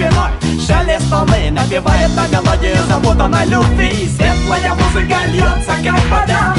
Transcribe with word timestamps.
спиной. 0.00 0.30
Шелест 0.66 1.10
волны 1.10 1.50
напевает 1.50 2.10
на 2.16 2.26
мелодию 2.28 2.76
запутанной 2.88 3.46
любви. 3.46 4.08
Светлая 4.08 4.74
музыка 4.74 5.16
льется, 5.26 5.72
как 5.84 6.02
вода. 6.10 6.54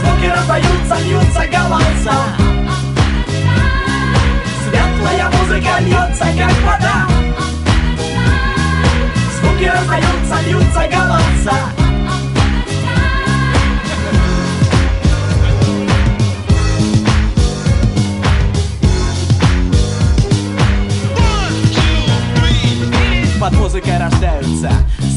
Звуки 0.00 0.26
раздаются, 0.26 0.96
льются 1.04 1.46
голоса. 1.46 2.18
Светлая 4.64 5.30
музыка 5.30 5.80
льется, 5.80 6.26
как 6.36 6.56
вода. 6.66 7.06
Звуки 9.38 9.64
раздаются, 9.64 10.48
льются 10.48 10.88
голоса 10.90 11.83
под 23.44 23.52
музыкой 23.58 23.98
рождаются. 23.98 24.70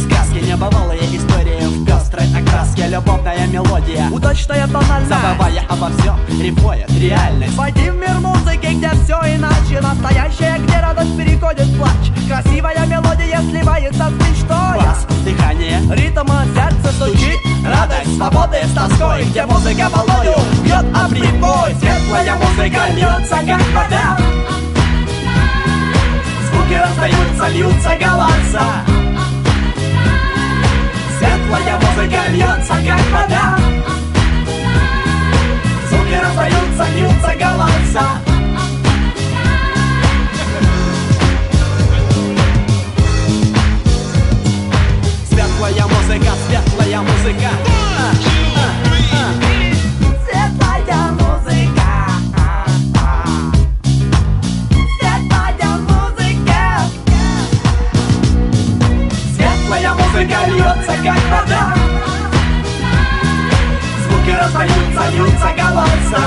Сказки, 0.03 0.43
небывалые 0.43 0.99
истории 1.15 1.61
в 1.61 1.85
пестрой 1.85 2.25
окраске. 2.37 2.87
Любовная 2.87 3.47
мелодия, 3.47 4.09
удачная 4.11 4.67
тональность. 4.67 5.07
Забывая 5.07 5.63
обо 5.69 5.89
всем, 5.97 6.19
рифмует 6.37 6.91
реальность. 6.99 7.55
Войди 7.55 7.89
в 7.89 7.95
мир 7.95 8.15
музыки, 8.19 8.73
где 8.73 8.89
все 9.05 9.17
иначе. 9.33 9.79
Настоящее, 9.79 10.57
где 10.59 10.77
радость 10.77 11.17
переходит 11.17 11.67
в 11.67 11.77
плач. 11.77 12.11
Красивая 12.27 12.85
мелодия 12.85 13.39
сливается 13.49 14.09
с 14.09 14.11
мечтой 14.11 14.75
Бас, 14.75 15.07
дыхание, 15.23 15.79
ритм, 15.93 16.27
сердце 16.53 16.91
стучит. 16.97 17.39
Радость, 17.65 18.17
свободы 18.17 18.57
с 18.65 18.73
тоской 18.73 19.23
Где 19.23 19.45
музыка 19.45 19.87
волною 19.89 20.35
бьет 20.65 20.85
об 20.93 21.11
прибой. 21.11 21.75
Светлая 21.79 22.35
музыка 22.35 22.87
льется, 22.93 23.37
как 23.45 23.61
вода 23.73 24.56
звуки 26.77 26.79
раздаются, 26.79 27.47
льются 27.49 27.97
голоса 27.99 28.85
Светлая 31.17 31.79
музыка 31.79 32.21
льется, 32.29 32.73
как 32.85 33.01
вода. 33.11 33.57
Звуки 35.89 36.13
раздаются, 36.13 36.85
льются 36.95 37.35
голоса 37.39 38.21
Светлая 45.29 45.87
музыка, 45.87 46.31
светлая 46.47 47.01
музыка 47.01 47.76
как 61.07 61.23
вода. 61.31 61.73
Звуки 64.03 64.31
раздаются, 64.31 65.09
льются 65.13 65.49
голоса. 65.55 66.23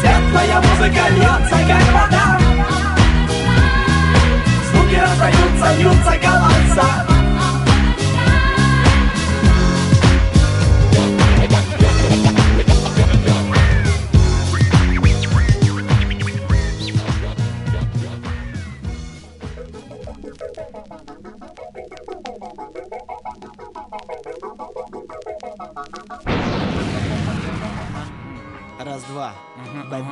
Светлая 0.00 0.60
музыка 0.62 1.08
льется, 1.10 1.58
как 1.68 1.86
вода. 1.92 2.38
Звуки 4.70 4.94
раздаются, 4.94 5.74
льются 5.78 6.18
голоса 6.22 7.11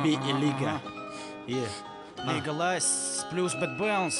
Бэби 0.00 0.18
и 0.28 0.32
Лига. 0.32 0.80
Yeah. 1.46 1.68
Legalize 2.24 3.24
плюс 3.30 3.54
Bad 3.54 3.78
Bounce, 3.78 4.18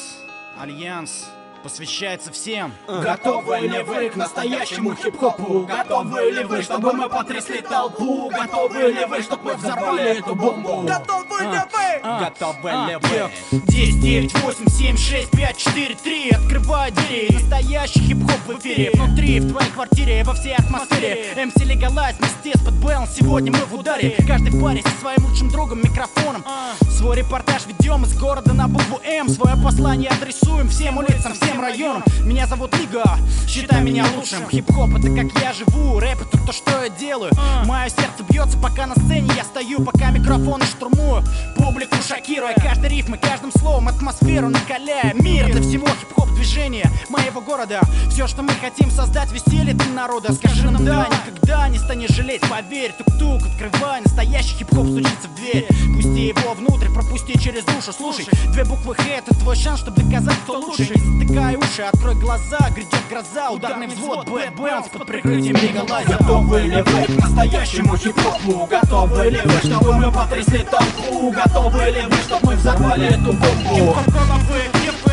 Альянс 0.60 1.26
Посвящается 1.61 2.31
всем. 2.31 2.73
Готовы 2.87 3.59
ли 3.59 3.83
вы 3.83 4.09
к 4.09 4.15
настоящему 4.15 4.95
хип-хопу? 4.95 5.67
Готовы 5.67 6.31
ли 6.31 6.43
вы, 6.43 6.61
чтобы 6.61 6.93
мы 6.93 7.09
потрясли 7.09 7.61
толпу? 7.61 8.29
Готовы 8.29 8.91
ли 8.91 9.05
вы, 9.05 9.21
чтобы 9.21 9.51
мы 9.51 9.55
взорвали 9.55 10.19
эту 10.19 10.35
бомбу? 10.35 10.81
Готовы 10.81 11.41
ли 11.41 11.59
вы? 11.71 12.19
Готовы 12.19 12.69
ли 12.87 12.95
вы? 12.95 13.31
10, 13.51 13.99
9, 14.01 14.33
8, 14.39 14.69
7, 14.69 14.97
6, 14.97 15.31
5, 15.31 15.57
4, 15.57 15.95
3 15.95 16.29
Открывай 16.31 16.91
двери 16.91 17.33
Настоящий 17.33 17.99
хип-хоп 17.99 18.39
в 18.47 18.59
эфире 18.59 18.91
Внутри, 18.93 19.39
в 19.39 19.49
твоей 19.51 19.71
квартире, 19.71 20.23
во 20.23 20.33
всей 20.33 20.55
атмосфере 20.55 21.33
MC 21.35 21.65
Legalize 21.65 22.15
вместе 22.17 22.57
с 22.57 22.61
Подбэлл 22.63 23.07
Сегодня 23.07 23.51
мы 23.51 23.59
в 23.65 23.73
ударе 23.75 24.15
Каждый 24.27 24.59
парень 24.59 24.83
со 24.83 24.99
своим 24.99 25.25
лучшим 25.25 25.49
другом 25.49 25.79
микрофоном 25.79 26.43
Свой 26.89 27.17
репортаж 27.17 27.65
ведем 27.67 28.03
из 28.03 28.17
города 28.17 28.53
на 28.53 28.67
букву 28.67 28.99
М 29.03 29.29
Свое 29.29 29.55
послание 29.55 30.09
адресуем 30.09 30.69
всем 30.69 30.97
улицам, 30.97 31.33
всем 31.33 31.50
районам 31.59 32.03
Меня 32.23 32.47
зовут 32.47 32.77
Лига, 32.77 33.17
считай 33.47 33.81
меня 33.81 34.05
лучшим. 34.15 34.47
Хип-хоп 34.49 34.95
это 34.95 35.07
как 35.13 35.41
я 35.41 35.53
живу, 35.53 35.99
рэп 35.99 36.21
это 36.21 36.37
то, 36.45 36.51
что 36.51 36.83
я 36.83 36.89
делаю. 36.89 37.31
Мое 37.65 37.89
сердце 37.89 38.23
бьется, 38.29 38.57
пока 38.57 38.87
на 38.87 38.95
сцене 38.95 39.29
я 39.35 39.43
стою. 39.43 39.81
Пока 39.83 40.11
микрофоны 40.11 40.65
штурмую, 40.65 41.23
публику 41.55 41.95
шокируя 42.07 42.53
Каждой 42.55 42.89
рифмой, 42.89 43.19
каждым 43.19 43.51
словом 43.51 43.87
атмосферу 43.87 44.49
накаляя 44.49 45.13
Мир 45.15 45.51
для 45.51 45.61
всего 45.61 45.87
хип-хоп 45.87 46.29
движения 46.33 46.89
моего 47.09 47.41
города. 47.41 47.81
Все, 48.09 48.27
что 48.27 48.41
мы 48.43 48.51
хотим 48.53 48.89
создать, 48.91 49.31
веселье 49.31 49.73
для 49.73 49.93
народа. 49.93 50.33
Скажи 50.33 50.69
нам 50.69 50.85
да, 50.85 51.07
никогда 51.07 51.67
не 51.69 51.77
станешь 51.77 52.11
жалеть, 52.11 52.41
поверь 52.41 52.93
Тук-тук, 52.97 53.41
открывай, 53.45 54.01
настоящий 54.01 54.55
хип-хоп 54.55 54.87
стучится 54.87 55.27
в 55.27 55.35
дверь. 55.35 55.67
Пусти 55.95 56.27
его 56.27 56.53
внутрь, 56.53 56.87
пропусти 56.93 57.37
через 57.39 57.63
душу. 57.63 57.93
Слушай, 57.93 58.25
две 58.53 58.63
буквы 58.63 58.95
Х 58.95 59.03
это 59.03 59.33
твой 59.35 59.55
шанс, 59.55 59.81
чтобы 59.81 60.01
доказать, 60.01 60.37
кто 60.43 60.59
лучше. 60.59 60.93
Не 60.95 61.25
затыкай 61.25 61.40
уши, 61.49 61.81
открой 61.81 62.15
глаза, 62.15 62.59
грядет 62.75 63.01
гроза 63.09 63.49
Ударный 63.51 63.87
взвод, 63.87 64.29
Bad 64.29 64.53
Balance 64.55 64.87
под 64.89 65.07
прикрытием 65.07 65.55
Лигалайза 65.55 66.17
Готовы 66.19 66.61
ли 66.61 66.81
вы 66.81 67.03
к 67.03 67.21
настоящему 67.21 67.97
хип-хопу? 67.97 68.67
Готовы 68.67 69.29
ли 69.29 69.41
вы, 69.43 69.57
чтобы 69.59 69.93
мы 69.93 70.11
потрясли 70.11 70.59
толпу? 70.59 71.31
Готовы 71.31 71.83
ли 71.85 72.01
вы, 72.01 72.15
чтобы 72.17 72.47
мы 72.47 72.55
взорвали 72.55 73.07
эту 73.07 73.33
бомбу? 73.33 73.95
Готовы 73.95 74.59
ли 74.73 74.91
вы? 75.03 75.11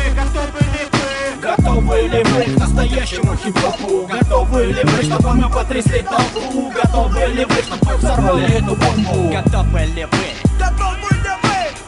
Готовы 1.41 2.01
ли 2.01 2.23
вы 2.23 2.43
к 2.43 2.59
настоящему 2.59 3.35
хип-хопу? 3.35 4.07
Готовы 4.07 4.65
ли 4.65 4.83
вы, 4.83 5.03
чтобы 5.03 5.33
мы 5.33 5.49
потрясли 5.49 6.01
толпу? 6.03 6.71
Готовы 6.71 7.25
ли 7.27 7.45
вы, 7.45 7.55
чтобы 7.63 7.85
мы 7.85 7.97
взорвали 7.97 8.53
эту 8.53 8.75
бомбу? 8.75 9.31
Готовы 9.31 9.79
ли 9.79 10.05
вы? 10.05 10.59
Готовы 10.59 10.99
ли 10.99 11.03
вы? 11.03 11.08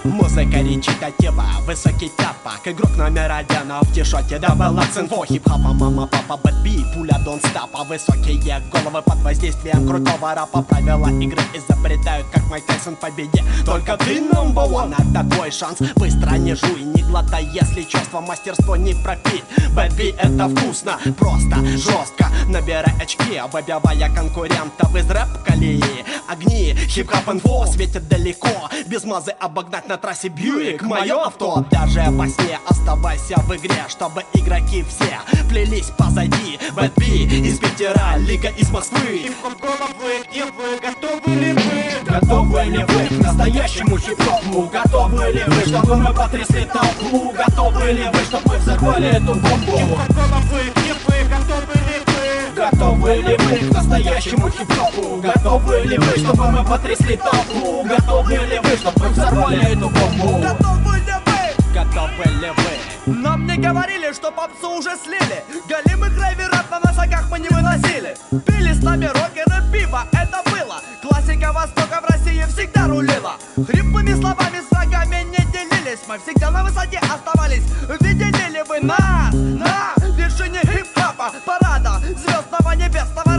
Музыка 0.04 0.58
речитатива, 0.62 1.46
высокий 1.68 2.10
тяпак 2.18 2.62
Игрок 2.66 2.98
номер 2.98 3.32
один 3.32 3.72
в 3.82 3.94
тишоте 3.94 4.40
Дабл 4.40 4.80
акцент 4.80 5.12
хип-хопа 5.12 5.74
Мама, 5.74 6.08
папа, 6.08 6.40
бэтби, 6.44 6.84
пуля 6.96 7.20
дон 7.24 7.40
стапа 7.40 7.84
Высокие 7.84 8.62
головы 8.72 9.02
под 9.04 9.22
воздействием 9.24 9.88
крутого 9.88 10.34
рапа. 10.34 10.62
Правила 10.62 11.08
игры 11.08 11.42
изобретают, 11.54 12.28
как 12.32 12.44
Майк 12.50 12.66
Тайсон 12.66 12.96
победе. 12.96 13.44
Только 13.66 13.98
ты 13.98 14.20
number 14.20 14.68
one, 14.68 14.94
это 14.94 15.30
твой 15.30 15.52
шанс. 15.52 15.80
Быстро 15.96 16.32
не 16.36 16.56
жуй, 16.56 16.82
не 16.82 17.04
глотай, 17.04 17.48
если 17.54 17.84
чувство 17.84 18.22
мастерство 18.22 18.76
не 18.76 18.94
пропить. 18.94 19.44
Бэтби 19.76 20.16
это 20.18 20.50
вкусно, 20.50 20.98
просто, 21.18 21.58
жестко. 21.78 22.28
Набирай 22.48 22.94
очки, 23.02 23.42
выбивая 23.52 24.10
конкурентов 24.14 24.96
из 24.96 25.10
рэп-колеи. 25.10 26.06
Огни, 26.28 26.74
хип-хоп 26.88 27.30
инфо 27.30 27.66
светят 27.68 28.08
далеко. 28.08 28.70
Без 28.88 29.04
мазы 29.04 29.32
обогнать 29.40 29.88
на 29.92 29.98
трассе 29.98 30.30
Бьюик 30.30 30.84
Мое 30.84 31.22
авто 31.22 31.66
даже 31.70 32.06
во 32.12 32.26
сне 32.26 32.58
Оставайся 32.66 33.36
в 33.42 33.54
игре, 33.58 33.84
чтобы 33.90 34.24
игроки 34.34 34.86
все 34.88 35.20
Плелись 35.50 35.92
позади 35.98 36.58
Bad 36.74 36.94
B 36.96 37.26
из 37.26 37.60
Питера, 37.60 38.16
Лига 38.18 38.48
из 38.48 38.72
Москвы 38.72 39.24
Хип-хоп 39.24 39.60
головы, 39.60 40.24
где 40.30 40.46
вы? 40.46 40.80
Готовы 40.82 41.36
ли 41.36 41.52
вы? 41.52 42.10
Готовы 42.10 42.64
ли 42.64 42.86
вы 42.86 43.18
к 43.18 43.22
настоящему 43.22 43.98
хип-хопу? 43.98 44.70
Готовы 44.72 45.32
ли 45.34 45.44
вы, 45.46 45.62
чтобы 45.66 45.98
мы 45.98 46.14
потрясли 46.14 46.66
толпу? 46.72 47.34
Готовы 47.34 47.92
ли 47.92 48.04
вы, 48.14 48.20
чтобы 48.24 48.44
мы 48.48 48.58
взорвали 48.60 49.08
эту 49.10 49.34
бомбу? 49.36 50.00
Головы, 50.08 50.72
где 50.74 50.94
вы? 51.06 51.30
Готовы 51.30 51.74
ли 51.74 52.00
вы? 52.06 52.11
Готовы 52.56 53.16
ли 53.16 53.38
вы 53.38 53.70
к 53.70 53.74
настоящему 53.74 54.50
хип-хопу? 54.50 55.22
Готовы 55.22 55.82
ли 55.82 55.98
вы, 55.98 56.18
чтобы 56.18 56.52
мы 56.52 56.64
потрясли 56.64 57.18
толпу? 57.18 57.84
Готовы 57.84 58.34
ли 58.34 58.60
вы, 58.60 58.78
чтобы 58.78 59.06
мы 59.06 59.10
взорвали 59.10 59.72
эту 59.72 59.90
бомбу? 59.90 60.40
Готовы 60.40 60.98
ли 60.98 61.14
вы? 61.26 61.74
Готовы 61.74 62.24
ли 62.42 62.50
вы? 62.50 62.82
Нам 63.14 63.48
не 63.48 63.58
говорили, 63.58 64.14
что 64.14 64.32
попсу 64.32 64.70
уже 64.78 64.92
слили 65.04 65.44
Голимых 65.68 66.14
рейверов 66.16 66.70
на 66.70 66.80
носоках 66.80 67.28
мы 67.32 67.40
не 67.40 67.50
выносили 67.50 68.16
Пили 68.46 68.74
с 68.74 68.84
нами 68.84 69.06
рокер 69.06 69.46
и 69.48 69.72
пиво, 69.74 70.04
это 70.12 70.44
было 70.52 70.82
Классика 71.02 71.52
Востока 71.52 72.02
в 72.02 72.12
России 72.12 72.46
всегда 72.54 72.88
рулила 72.88 73.38
Хриплыми 73.56 74.14
словами 74.14 74.62
с 74.62 74.72
врагами 74.72 75.24
не 75.24 75.44
делились 75.52 76.00
мы, 76.08 76.20
всегда 76.20 76.52
на 76.52 76.64
высоте 76.64 77.00
оставались 77.00 77.64
Видели 78.00 78.52
ли 78.52 78.64
вы 78.70 78.80
нас 78.82 79.34
на 79.34 80.01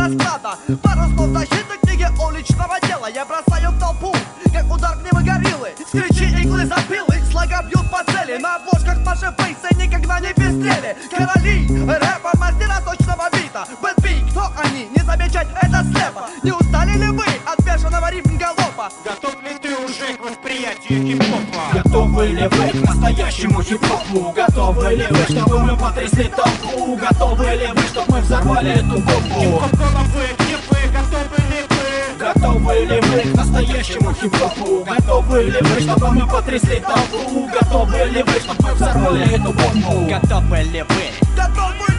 расклада. 0.02 0.58
Пару 0.82 1.08
слов 1.14 1.31
защиты 1.31 1.78
книги 1.82 2.06
уличного 2.20 2.81
дела. 2.81 3.08
Я 3.08 3.25
бросаю 3.25 3.70
в 3.70 3.78
толпу, 3.78 4.14
как 4.52 4.70
удар 4.70 4.96
гнева 4.99 5.22
гориллы. 5.22 5.70
Скричи 5.87 6.25
иглы 6.43 6.66
запилы, 6.66 7.22
слога 7.31 7.62
бьют 7.62 7.90
по 7.90 8.02
цели. 8.12 8.38
На 8.38 8.56
обложках 8.56 8.99
наши 9.04 9.32
фейсы 9.38 9.69
никогда 9.76 10.20
не 10.20 10.32
пестрели. 10.34 10.96
Короли 11.10 11.66
рэпа, 11.87 12.32
мастера 12.38 12.81
точного 12.84 13.28
бита. 13.32 13.66
Бэтби, 13.81 14.31
кто 14.31 14.50
они? 14.62 14.88
Не 14.94 15.02
замечать 15.04 15.49
это 15.60 15.84
слепо. 15.93 16.26
Не 16.43 16.52
устали 16.52 16.93
ли 16.99 17.08
вы 17.08 17.26
от 17.46 17.58
бешеного 17.64 18.10
ритм 18.10 18.37
галопа? 18.37 18.90
Готов 19.04 19.43
ли 19.43 19.56
ты 19.60 19.75
уже 19.76 20.16
к 20.16 20.20
восприятию 20.20 21.02
хип-хопа? 21.02 21.72
Готовы 21.93 22.27
ли 22.29 22.49
вы 22.49 22.69
к 22.71 22.89
настоящему 22.89 23.62
хип-хопу? 23.62 24.33
Готовы 24.33 24.94
ли 24.94 25.06
вы, 25.11 25.25
чтобы 25.25 25.59
мы 25.59 25.77
потрясли 25.77 26.25
толпу? 26.25 26.97
Готовы 26.97 27.44
ли 27.44 27.67
вы, 27.67 27.83
чтобы 27.83 28.12
мы 28.12 28.21
взорвали 28.23 28.71
эту 28.71 28.99
бомбу? 28.99 29.61
Головы, 29.77 30.25
где 30.39 30.56
вы? 30.71 30.79
Готовы 30.91 31.37
ли 31.50 31.61
вы? 31.69 32.19
Готовы 32.19 32.75
ли 32.87 33.00
вы 33.03 33.21
к 33.21 33.37
настоящему 33.37 34.15
хип-хопу? 34.15 34.85
Готовы 34.87 35.43
ли 35.43 35.59
вы, 35.61 35.81
чтобы 35.83 36.11
мы 36.12 36.27
потрясли 36.27 36.81
толпу? 36.81 37.50
Готовы 37.53 38.05
ли 38.05 38.23
вы, 38.23 38.41
чтобы 38.41 38.62
мы 38.62 38.73
взорвали 38.73 39.35
эту 39.35 39.53
бомбу? 39.53 40.09
Готовы 40.09 40.62
ли 40.62 40.83
вы? 40.88 41.37
Готовы 41.37 41.77
ли 41.77 41.85
вы? 41.88 41.92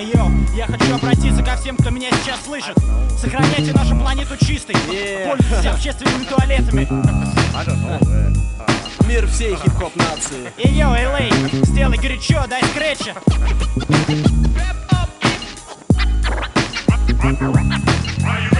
Эй, 0.00 0.06
йоу, 0.14 0.30
я 0.56 0.66
хочу 0.66 0.94
обратиться 0.94 1.42
ко 1.42 1.56
всем, 1.56 1.76
кто 1.76 1.90
меня 1.90 2.08
сейчас 2.10 2.42
слышит. 2.42 2.74
Сохраняйте 3.18 3.74
нашу 3.74 3.94
планету 3.96 4.34
чистой. 4.42 4.74
Пользуйтесь 5.26 5.66
общественными 5.66 6.24
туалетами. 6.24 6.88
Мир 9.06 9.26
всей 9.26 9.56
хип-хоп 9.56 9.94
нации. 9.96 10.50
Эй, 10.56 10.72
йоу, 10.72 10.94
Элей, 10.94 11.30
сделай 11.66 11.98
горячо, 11.98 12.46
дай 12.48 12.62
скретча. 12.64 13.14
If 17.22 18.59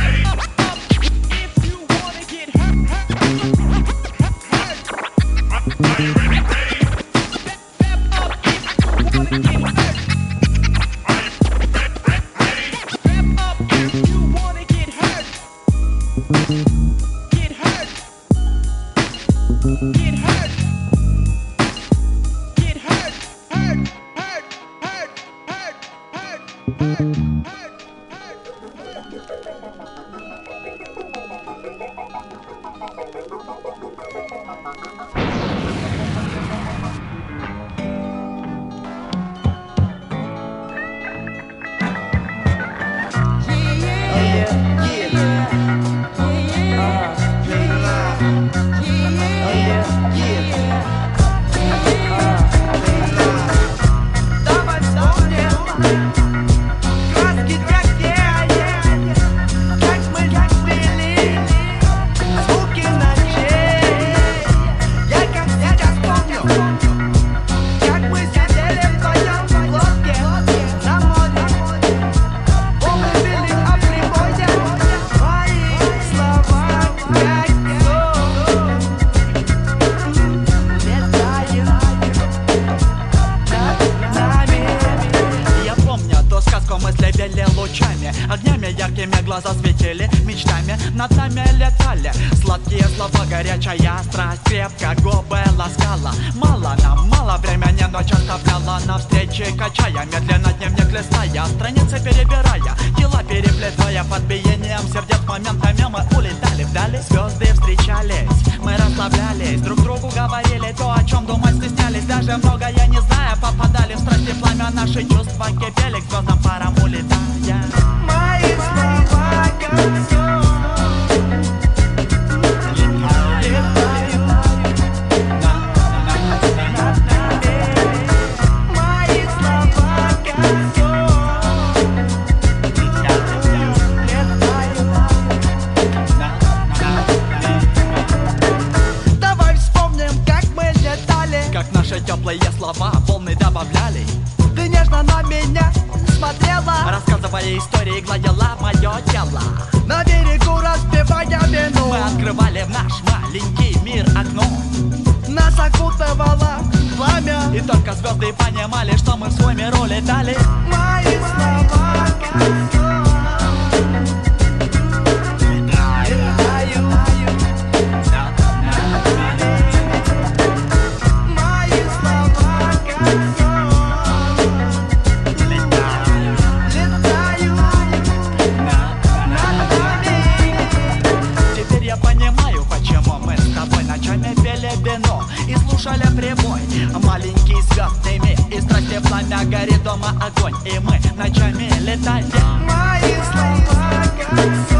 Мир 187.80 188.36
И 188.52 188.60
страсти 188.60 189.00
пламя 189.08 189.42
горит 189.44 189.82
дома 189.82 190.10
огонь 190.20 190.54
И 190.66 190.78
мы 190.80 191.00
ночами 191.16 191.70
летаем 191.80 192.26
Мои 192.66 193.14
слова 193.32 194.04
как 194.30 194.68
сон. 194.68 194.79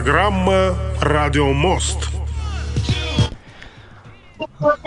Программа 0.00 0.74
«Радио 1.02 1.52
Мост». 1.52 2.19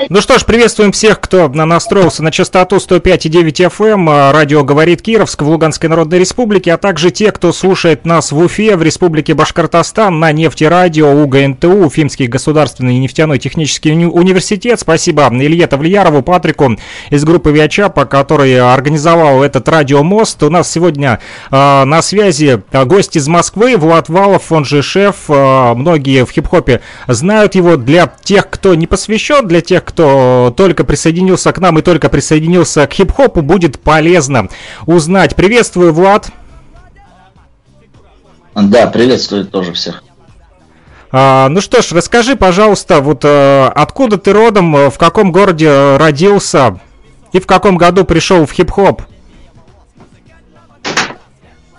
Ну 0.10 0.22
что 0.22 0.38
ж, 0.38 0.44
приветствуем 0.44 0.92
всех, 0.92 1.20
кто 1.22 1.48
настроился 1.48 2.24
на 2.24 2.32
частоту 2.32 2.78
105,9 2.78 3.70
FM, 3.70 4.06
а, 4.10 4.34
радио 4.34 4.64
«Говорит 4.64 5.02
Кировск» 5.02 5.42
в 5.42 5.48
Луганской 5.48 5.88
Народной 5.88 6.20
Республике, 6.20 6.74
а 6.74 6.78
также 6.78 7.12
те, 7.12 7.32
кто 7.32 7.54
слушает 7.54 8.06
нас 8.06 8.32
в 8.32 8.38
Уфе, 8.38 8.76
в 8.76 8.84
Республике 8.84 9.34
Башкортостан, 9.34 10.20
на 10.20 10.32
нефтерадио, 10.32 11.10
УГНТУ, 11.24 11.86
Уфимский 11.86 12.28
государственный 12.28 12.98
нефтяной 12.98 13.40
технический 13.40 13.92
уни- 13.92 14.10
университет. 14.10 14.80
Спасибо 14.80 15.30
Илье 15.32 15.68
Тавлиярову, 15.68 16.22
Патрику 16.22 16.76
из 17.10 17.24
группы 17.24 17.52
Виачапа, 17.52 18.06
который 18.06 18.60
организовал 18.60 19.44
этот 19.44 19.70
радиомост. 19.70 20.42
У 20.44 20.50
нас 20.50 20.72
сегодня 20.72 21.20
э, 21.50 21.84
на 21.84 22.02
связи 22.02 22.62
гость 22.72 23.16
из 23.16 23.28
Москвы, 23.28 23.78
Влад 23.78 24.10
Валов, 24.10 24.52
он 24.52 24.66
же 24.66 24.82
шеф. 24.82 25.30
Э, 25.30 25.74
многие 25.76 26.26
в 26.26 26.32
хип-хопе 26.32 26.82
знают 27.08 27.56
его. 27.56 27.78
Для 27.78 28.12
тех, 28.24 28.50
кто 28.50 28.76
не 28.76 28.88
посвящен, 28.88 29.48
для 29.48 29.62
тех, 29.62 29.84
кто 29.84 29.93
только 29.96 30.84
присоединился 30.84 31.52
к 31.52 31.60
нам 31.60 31.80
и 31.80 31.82
только 31.82 32.10
присоединился 32.10 32.86
к 32.88 32.94
хип-хопу, 32.94 33.42
будет 33.42 33.80
полезно 33.80 34.50
узнать. 34.86 35.36
Приветствую, 35.36 35.94
Влад. 35.94 36.30
Да, 38.56 38.88
приветствую 38.88 39.46
тоже 39.46 39.74
всех. 39.74 40.04
А, 41.12 41.48
ну 41.50 41.62
что 41.62 41.82
ж, 41.82 41.92
расскажи, 41.92 42.36
пожалуйста, 42.36 43.00
вот 43.00 43.24
а, 43.24 43.72
откуда 43.74 44.18
ты 44.18 44.34
родом, 44.34 44.90
в 44.90 44.98
каком 44.98 45.32
городе 45.32 45.98
родился 45.98 46.80
и 47.32 47.40
в 47.40 47.48
каком 47.48 47.78
году 47.78 48.04
пришел 48.04 48.46
в 48.46 48.52
хип-хоп? 48.52 49.04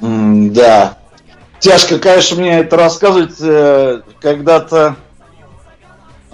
Да. 0.00 0.98
Тяжко, 1.60 1.98
конечно, 1.98 2.40
мне 2.40 2.58
это 2.60 2.76
рассказывать. 2.76 3.36
э, 3.40 4.02
Когда-то 4.20 4.76
э, 4.76 4.90
э, 4.90 5.03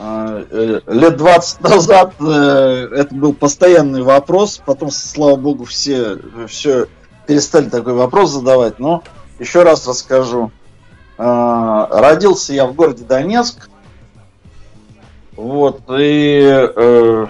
лет 0.01 1.17
20 1.17 1.61
назад 1.61 2.15
э, 2.21 2.89
это 2.93 3.15
был 3.15 3.35
постоянный 3.35 4.03
вопрос. 4.03 4.61
Потом, 4.65 4.91
слава 4.91 5.37
богу, 5.37 5.65
все, 5.65 6.19
все 6.49 6.87
перестали 7.27 7.69
такой 7.69 7.93
вопрос 7.93 8.31
задавать. 8.31 8.79
Но 8.79 9.03
еще 9.39 9.63
раз 9.63 9.87
расскажу. 9.87 10.53
Э, 11.19 11.87
Родился 11.91 12.55
я 12.55 12.67
в 12.67 12.75
городе 12.75 13.05
Донецк. 13.05 13.69
Вот, 15.37 15.83
и 15.89 16.41
э, 16.43 17.27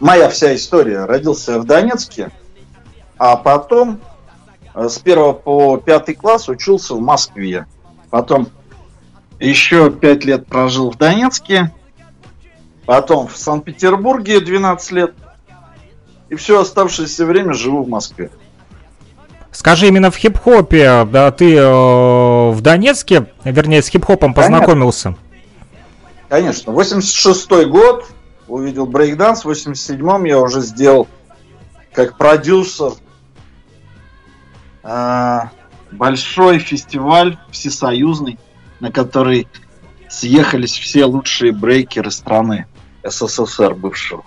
моя 0.00 0.28
вся 0.28 0.54
история. 0.54 1.04
Родился 1.04 1.52
я 1.52 1.58
в 1.58 1.64
Донецке, 1.64 2.30
а 3.18 3.36
потом 3.36 4.00
э, 4.74 4.88
с 4.88 4.98
первого 4.98 5.32
по 5.32 5.76
пятый 5.76 6.14
класс 6.14 6.48
учился 6.48 6.94
в 6.94 7.00
Москве. 7.00 7.66
Потом 8.10 8.48
еще 9.40 9.90
пять 9.90 10.24
лет 10.24 10.46
прожил 10.46 10.90
в 10.90 10.96
Донецке, 10.96 11.72
потом 12.86 13.28
в 13.28 13.36
Санкт-Петербурге 13.36 14.40
12 14.40 14.92
лет, 14.92 15.14
и 16.28 16.34
все 16.34 16.60
оставшееся 16.60 17.24
время 17.24 17.52
живу 17.54 17.82
в 17.82 17.88
Москве. 17.88 18.30
Скажи, 19.50 19.88
именно 19.88 20.10
в 20.10 20.16
хип-хопе, 20.16 21.04
да, 21.04 21.30
ты 21.30 21.56
э, 21.56 22.50
в 22.50 22.60
Донецке, 22.60 23.26
вернее, 23.44 23.82
с 23.82 23.88
хип-хопом 23.88 24.34
познакомился? 24.34 25.16
Конечно, 26.28 26.72
86 26.72 27.48
год 27.68 28.06
увидел 28.46 28.86
брейкданс, 28.86 29.44
в 29.44 29.50
87-м 29.50 30.24
я 30.24 30.38
уже 30.38 30.60
сделал 30.60 31.08
как 31.92 32.18
продюсер 32.18 32.92
э, 34.82 35.40
большой 35.90 36.58
фестиваль 36.58 37.38
всесоюзный, 37.50 38.38
на 38.80 38.90
который 38.92 39.48
съехались 40.08 40.78
все 40.78 41.04
лучшие 41.04 41.52
брейкеры 41.52 42.10
страны 42.10 42.66
СССР 43.04 43.74
бывшего. 43.74 44.24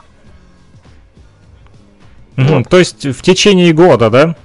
Мгм, 2.35 2.63
То 2.63 2.79
есть 2.79 3.05
в 3.05 3.21
течение 3.21 3.73
года, 3.73 4.09
да? 4.09 4.35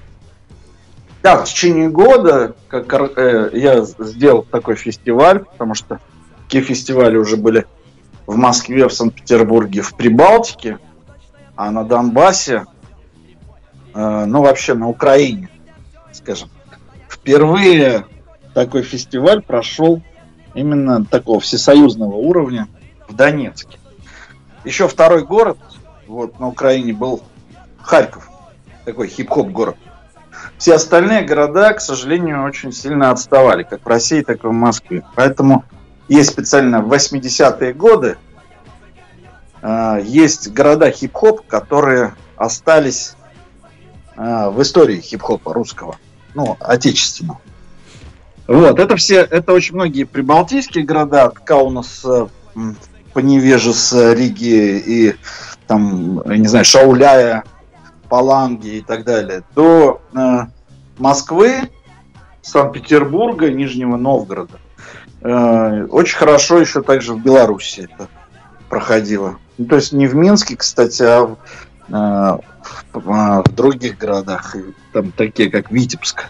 Да, 1.22 1.38
в 1.38 1.44
течение 1.44 1.88
года 1.88 2.54
как, 2.68 3.18
э, 3.18 3.50
я 3.52 3.84
сделал 3.84 4.42
такой 4.42 4.76
фестиваль, 4.76 5.40
потому 5.40 5.74
что 5.74 6.00
такие 6.44 6.62
фестивали 6.62 7.16
уже 7.16 7.36
были 7.36 7.66
в 8.26 8.36
Москве, 8.36 8.88
в 8.88 8.92
Санкт-Петербурге, 8.92 9.82
в 9.82 9.94
Прибалтике, 9.94 10.78
а 11.56 11.70
на 11.70 11.84
Донбассе, 11.84 12.66
э, 13.94 14.24
ну 14.26 14.42
вообще 14.42 14.74
на 14.74 14.88
Украине, 14.88 15.48
скажем. 16.12 16.50
Впервые 17.08 18.06
такой 18.56 18.80
фестиваль 18.80 19.42
прошел 19.42 20.00
именно 20.54 21.04
такого 21.04 21.40
всесоюзного 21.40 22.14
уровня 22.14 22.68
в 23.06 23.14
Донецке. 23.14 23.78
Еще 24.64 24.88
второй 24.88 25.26
город 25.26 25.58
вот, 26.06 26.40
на 26.40 26.48
Украине 26.48 26.94
был 26.94 27.22
Харьков, 27.82 28.30
такой 28.86 29.08
хип-хоп 29.08 29.48
город. 29.48 29.76
Все 30.56 30.72
остальные 30.72 31.26
города, 31.26 31.74
к 31.74 31.82
сожалению, 31.82 32.44
очень 32.44 32.72
сильно 32.72 33.10
отставали, 33.10 33.62
как 33.62 33.84
в 33.84 33.88
России, 33.88 34.22
так 34.22 34.42
и 34.42 34.46
в 34.46 34.52
Москве. 34.52 35.02
Поэтому 35.14 35.66
есть 36.08 36.30
специально 36.30 36.80
в 36.80 36.90
80-е 36.90 37.74
годы 37.74 38.16
э, 39.60 40.00
есть 40.02 40.50
города 40.50 40.90
хип-хоп, 40.90 41.46
которые 41.46 42.14
остались 42.38 43.16
э, 44.16 44.48
в 44.48 44.62
истории 44.62 45.02
хип-хопа 45.02 45.52
русского, 45.52 45.96
ну, 46.32 46.56
отечественного. 46.58 47.38
Вот, 48.46 48.78
это 48.78 48.96
все, 48.96 49.20
это 49.20 49.52
очень 49.52 49.74
многие 49.74 50.04
прибалтийские 50.04 50.84
города, 50.84 51.24
от 51.24 51.40
Каунаса, 51.40 52.28
м, 52.54 52.76
Поневежеса, 53.12 54.12
Риги 54.12 54.82
и 54.86 55.14
там, 55.66 56.22
я 56.30 56.36
не 56.36 56.46
знаю, 56.46 56.64
Шауляя, 56.64 57.44
Паланги 58.08 58.76
и 58.76 58.80
так 58.82 59.04
далее, 59.04 59.42
до 59.54 60.00
э, 60.14 60.46
Москвы, 60.98 61.70
Санкт-Петербурга, 62.42 63.50
Нижнего 63.50 63.96
Новгорода. 63.96 64.60
Э, 65.22 65.86
очень 65.90 66.16
хорошо 66.16 66.60
еще 66.60 66.82
также 66.82 67.14
в 67.14 67.22
Беларуси 67.22 67.88
это 67.90 68.08
проходило. 68.68 69.38
Ну, 69.58 69.66
то 69.66 69.76
есть 69.76 69.92
не 69.92 70.06
в 70.06 70.14
Минске, 70.14 70.56
кстати, 70.56 71.02
а 71.02 71.22
в, 71.22 71.38
э, 71.88 72.38
в, 72.92 73.10
э, 73.10 73.42
в 73.44 73.54
других 73.54 73.98
городах, 73.98 74.54
там 74.92 75.10
такие 75.10 75.50
как 75.50 75.72
Витебск. 75.72 76.26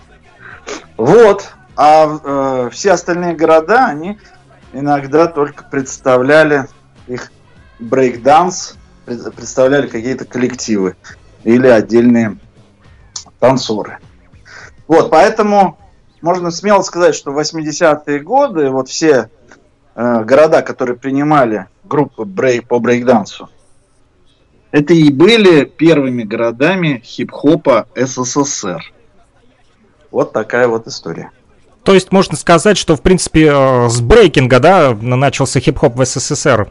Вот. 0.97 1.56
А 1.77 2.07
э, 2.07 2.71
все 2.73 2.93
остальные 2.93 3.35
города, 3.35 3.87
они 3.87 4.19
иногда 4.73 5.27
только 5.27 5.65
представляли 5.65 6.67
их 7.07 7.31
брейкданс, 7.79 8.77
пред- 9.05 9.35
представляли 9.35 9.87
какие-то 9.87 10.25
коллективы 10.25 10.97
или 11.45 11.67
отдельные 11.67 12.39
танцоры. 13.39 13.99
Вот, 14.89 15.11
поэтому 15.11 15.79
можно 16.23 16.51
смело 16.51 16.83
сказать, 16.83 17.15
что 17.15 17.31
в 17.33 17.39
80-е 17.39 18.21
годы 18.21 18.71
вот 18.71 18.89
все 18.89 19.31
э, 19.95 20.25
города, 20.25 20.63
которые 20.63 20.97
принимали 20.97 21.67
группы 21.85 22.25
брейк 22.25 22.69
по 22.69 22.79
брейкдансу, 22.79 23.51
это 24.71 24.95
и 24.95 25.11
были 25.11 25.65
первыми 25.65 26.23
городами 26.23 27.03
хип-хопа 27.05 27.87
СССР. 27.95 28.83
Вот 30.11 30.33
такая 30.33 30.69
вот 30.69 30.87
история. 30.87 31.31
То 31.87 31.95
есть 31.95 32.11
можно 32.11 32.37
сказать, 32.37 32.77
что 32.77 32.97
в 32.97 33.01
принципе 33.01 33.47
э, 33.47 33.89
с 33.89 34.01
брейкинга, 34.01 34.59
да, 34.59 34.93
начался 34.93 35.61
хип-хоп 35.61 35.95
в 35.95 36.05
СССР. 36.05 36.69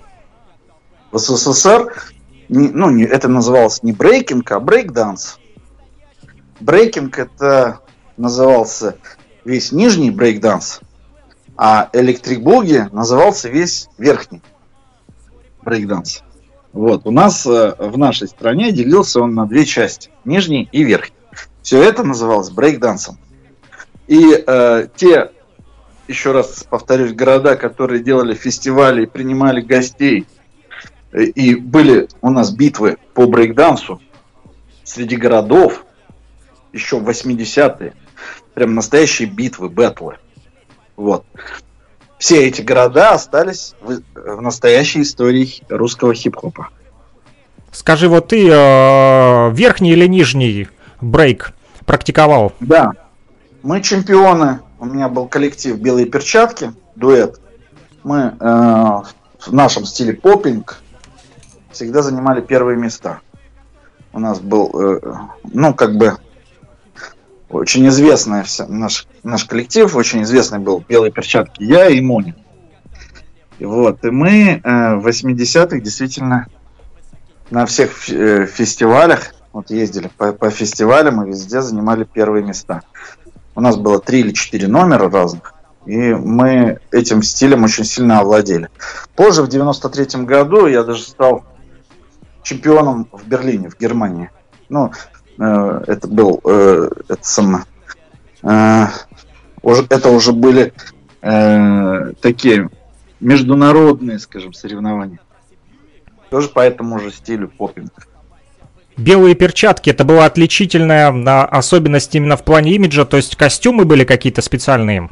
В 1.14 1.18
СССР 1.18 1.88
ну, 2.50 3.02
это 3.02 3.30
называлось 3.30 3.82
не 3.82 3.94
брейкинг, 3.94 4.52
а 4.52 4.60
брейкданс. 4.60 5.40
Брейкинг 6.60 7.18
это 7.18 7.80
назывался 8.18 8.98
весь 9.46 9.72
нижний 9.72 10.12
брейкданс, 10.12 10.82
а 11.56 11.90
electric 11.94 12.42
boogie 12.42 12.90
назывался 12.92 13.48
весь 13.48 13.88
верхний 13.98 14.42
брейкданс. 15.62 16.24
Вот, 16.74 17.08
у 17.08 17.12
нас 17.12 17.46
э, 17.46 17.74
в 17.80 17.98
нашей 17.98 18.28
стране 18.28 18.74
делился 18.74 19.22
он 19.22 19.34
на 19.34 19.46
две 19.46 19.66
части, 19.66 20.10
нижний 20.26 20.68
и 20.74 20.84
верхний. 20.84 21.16
Все 21.62 21.82
это 21.82 22.04
называлось 22.04 22.50
брейкдансом. 22.50 23.18
И 24.08 24.44
э, 24.46 24.88
те, 24.96 25.32
еще 26.08 26.32
раз 26.32 26.66
повторюсь, 26.70 27.14
города, 27.14 27.56
которые 27.56 28.04
делали 28.04 28.34
фестивали 28.34 29.04
и 29.04 29.08
принимали 29.08 29.62
гостей 29.62 30.28
и 31.16 31.56
были 31.56 32.10
у 32.22 32.30
нас 32.30 32.52
битвы 32.52 32.98
по 33.14 33.26
брейкдансу 33.26 34.02
среди 34.84 35.16
городов 35.16 35.86
еще 36.74 37.00
в 37.00 37.10
80-е. 37.10 37.94
Прям 38.54 38.76
настоящие 38.76 39.30
битвы, 39.30 39.70
бэтлы. 39.70 40.18
Вот. 40.96 41.26
Все 42.18 42.48
эти 42.48 42.62
города 42.62 43.12
остались 43.12 43.76
в, 43.82 44.02
в 44.14 44.42
настоящей 44.42 45.02
истории 45.02 45.62
русского 45.70 46.14
хип-хопа. 46.14 46.70
Скажи, 47.72 48.08
вот 48.08 48.30
ты 48.30 48.48
э, 48.50 49.52
верхний 49.54 49.92
или 49.92 50.08
нижний 50.08 50.70
брейк 51.02 51.54
практиковал? 51.86 52.54
Да. 52.62 52.94
Мы 53.66 53.82
чемпионы. 53.82 54.60
У 54.78 54.86
меня 54.86 55.10
был 55.10 55.28
коллектив 55.28 55.80
«Белые 55.80 56.06
перчатки», 56.06 56.72
дуэт. 56.96 57.42
Мы 58.04 58.36
э, 58.40 58.44
в 59.40 59.52
нашем 59.52 59.86
стиле 59.86 60.14
попинг 60.14 60.84
всегда 61.72 62.04
занимали 62.04 62.42
первые 62.42 62.78
места. 62.78 63.22
У 64.14 64.20
нас 64.20 64.40
был, 64.40 64.70
э, 64.80 65.00
ну, 65.52 65.74
как 65.74 65.98
бы, 65.98 66.16
очень 67.50 67.88
известный 67.88 68.44
вся, 68.44 68.68
наш, 68.68 69.08
наш 69.24 69.46
коллектив, 69.46 69.96
очень 69.96 70.22
известный 70.22 70.60
был 70.60 70.86
«Белые 70.88 71.12
перчатки» 71.12 71.64
я 71.64 71.88
и 71.88 72.00
Мони. 72.02 72.36
Вот, 73.60 74.06
и 74.06 74.12
мы 74.12 74.62
э, 74.64 74.96
в 74.96 75.08
80-х 75.08 75.80
действительно 75.80 76.46
на 77.50 77.66
всех 77.66 78.12
э, 78.12 78.46
фестивалях, 78.46 79.34
вот 79.54 79.72
ездили 79.72 80.12
по, 80.16 80.34
по 80.34 80.52
фестивалям 80.52 81.24
и 81.24 81.30
везде 81.30 81.64
занимали 81.64 82.04
первые 82.04 82.46
места. 82.46 82.84
У 83.56 83.62
нас 83.62 83.78
было 83.78 84.00
три 84.00 84.20
или 84.20 84.32
четыре 84.32 84.68
номера 84.68 85.10
разных, 85.10 85.54
и 85.86 86.14
мы 86.14 86.80
этим 86.92 87.24
стилем 87.24 87.64
очень 87.64 87.86
сильно 87.86 88.20
овладели. 88.20 88.70
Позже, 89.16 89.44
в 89.44 89.48
93 89.48 90.24
году, 90.26 90.68
я 90.68 90.84
даже 90.84 91.04
стал 91.04 91.46
чемпионом 92.44 93.08
в 93.12 93.26
Берлине, 93.28 93.70
в 93.70 93.80
Германии. 93.80 94.30
Ну, 94.68 94.92
э, 95.40 95.84
это 95.88 96.08
был, 96.08 96.42
э, 96.44 96.90
это 97.08 97.24
самое, 97.24 97.64
э, 98.44 98.88
уже, 99.62 99.86
это 99.90 100.10
уже 100.10 100.34
были 100.34 100.74
э, 101.22 102.14
такие 102.22 102.70
международные, 103.20 104.20
скажем, 104.20 104.54
соревнования. 104.54 105.20
Тоже 106.30 106.50
по 106.50 106.60
этому 106.60 107.00
же 107.00 107.12
стилю 107.12 107.48
попинг. 107.48 108.08
Белые 108.98 109.36
перчатки, 109.36 109.90
это 109.90 110.06
была 110.06 110.26
отличительная 110.26 111.10
особенность 111.48 112.16
именно 112.16 112.38
в 112.38 112.44
плане 112.44 112.74
имиджа, 112.74 113.04
то 113.04 113.18
есть 113.18 113.36
костюмы 113.36 113.84
были 113.84 114.06
какие-то 114.06 114.42
специальные? 114.42 115.10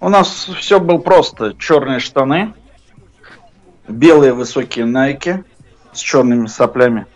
У 0.00 0.08
нас 0.08 0.48
все 0.58 0.78
было 0.78 0.98
просто. 0.98 1.54
Черные 1.58 1.98
штаны, 1.98 2.54
белые 3.88 4.32
высокие 4.32 4.84
найки 4.84 5.42
с 5.92 5.98
черными 5.98 6.46
соплями, 6.46 7.06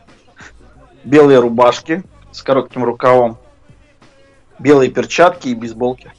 белые 1.04 1.38
рубашки 1.38 2.02
с 2.32 2.42
коротким 2.42 2.82
рукавом, 2.82 3.38
белые 4.58 4.90
перчатки 4.90 5.48
и 5.48 5.54
бейсболки. 5.54 6.12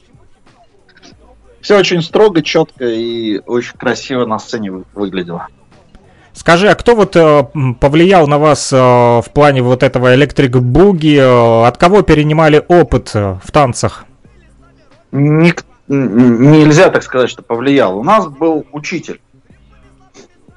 Все 1.60 1.78
очень 1.78 2.02
строго, 2.02 2.42
четко 2.42 2.86
и 2.86 3.40
очень 3.44 3.76
красиво 3.76 4.24
на 4.24 4.38
сцене 4.38 4.70
выглядело. 4.94 5.48
Скажи, 6.34 6.68
а 6.68 6.74
кто 6.74 6.96
вот 6.96 7.14
э, 7.14 7.46
повлиял 7.80 8.26
на 8.26 8.38
вас 8.38 8.72
э, 8.72 8.76
в 8.76 9.26
плане 9.32 9.62
вот 9.62 9.84
этого 9.84 10.14
электрик 10.14 10.56
буги? 10.56 11.16
Э, 11.16 11.66
от 11.66 11.76
кого 11.78 12.02
перенимали 12.02 12.62
опыт 12.66 13.12
э, 13.14 13.36
в 13.42 13.52
танцах? 13.52 14.04
Ник- 15.12 15.64
нельзя 15.86 16.90
так 16.90 17.04
сказать, 17.04 17.30
что 17.30 17.42
повлиял. 17.42 17.96
У 17.96 18.02
нас 18.02 18.26
был 18.26 18.66
учитель. 18.72 19.20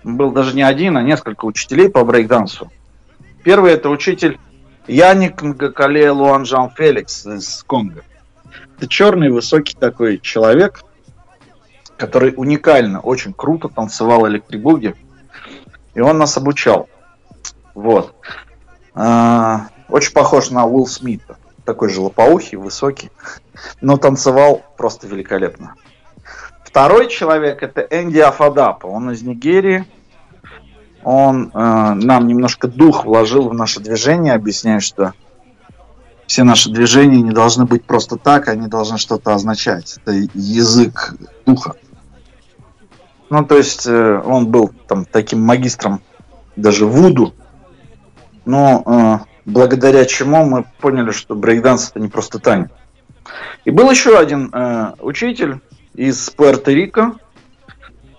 Был 0.03 0.31
даже 0.31 0.55
не 0.55 0.63
один, 0.63 0.98
а 0.98 1.03
несколько 1.03 1.46
учителей 1.46 1.89
по 1.89 2.03
брейкдансу. 2.03 2.72
Первый 3.43 3.74
это 3.74 3.89
учитель 3.89 4.39
Яник 4.88 5.43
Нгакале 5.43 6.10
Луанжан 6.10 6.72
Феликс 6.75 7.25
из 7.27 7.63
Конго. 7.67 8.01
Это 8.77 8.88
черный 8.88 9.29
высокий 9.29 9.75
такой 9.79 10.17
человек, 10.17 10.81
который 11.98 12.34
уникально, 12.36 13.00
очень 13.00 13.34
круто 13.34 13.67
танцевал 13.69 14.27
электрибуги. 14.27 14.96
И 15.98 16.00
он 16.00 16.20
нас 16.20 16.38
обучал. 16.38 16.88
Вот. 17.74 18.13
А, 18.94 19.70
очень 19.89 20.13
похож 20.13 20.51
на 20.51 20.63
Уилл 20.63 20.86
Смита. 20.86 21.38
Такой 21.66 21.89
же 21.89 22.01
лопоухий, 22.01 22.56
высокий. 22.56 23.10
Но 23.82 23.98
танцевал 23.98 24.62
просто 24.77 25.08
великолепно. 25.08 25.74
Второй 26.63 27.10
человек 27.10 27.63
это 27.63 27.82
Энди 27.82 28.20
Афадапа. 28.20 28.86
Он 28.86 29.10
из 29.10 29.24
Нигерии. 29.24 29.86
Он 31.04 31.50
э, 31.51 31.58
нам 31.58 32.27
немножко 32.27 32.68
дух 32.68 33.06
вложил 33.06 33.50
в 33.50 33.56
наше 33.56 33.80
движение, 33.80 34.34
объясняя, 34.34 34.80
что 34.80 35.13
все 36.27 36.44
наши 36.44 36.70
движения 36.70 37.22
не 37.24 37.32
должны 37.32 37.66
быть 37.66 37.86
просто 37.86 38.18
так, 38.18 38.50
они 38.50 38.68
должны 38.68 39.00
что-то 39.00 39.33
означать. 39.33 39.98
Это 39.98 40.12
язык 40.36 41.16
духа. 41.46 41.74
Ну, 43.29 43.46
то 43.46 43.57
есть 43.57 43.85
э, 43.87 44.22
он 44.24 44.48
был 44.48 44.72
там 44.87 45.05
таким 45.05 45.42
магистром 45.42 46.01
даже 46.55 46.85
Вуду, 46.85 47.33
но 48.46 48.83
э, 48.85 49.25
благодаря 49.46 50.05
чему 50.05 50.46
мы 50.46 50.66
поняли, 50.79 51.11
что 51.11 51.35
брейкданс 51.35 51.90
это 51.90 52.00
не 52.00 52.07
просто 52.07 52.40
танец. 52.40 52.70
И 53.66 53.72
был 53.72 53.92
еще 53.92 54.18
один 54.18 54.50
э, 54.53 54.94
учитель 55.00 55.59
из 55.94 56.29
Пуэрто-Рико, 56.29 57.18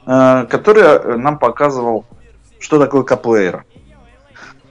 э, 0.07 0.47
который 0.51 0.83
э, 0.83 1.16
нам 1.16 1.38
показывал, 1.38 2.05
что 2.59 2.79
такое 2.79 3.03
каплеера. 3.03 3.64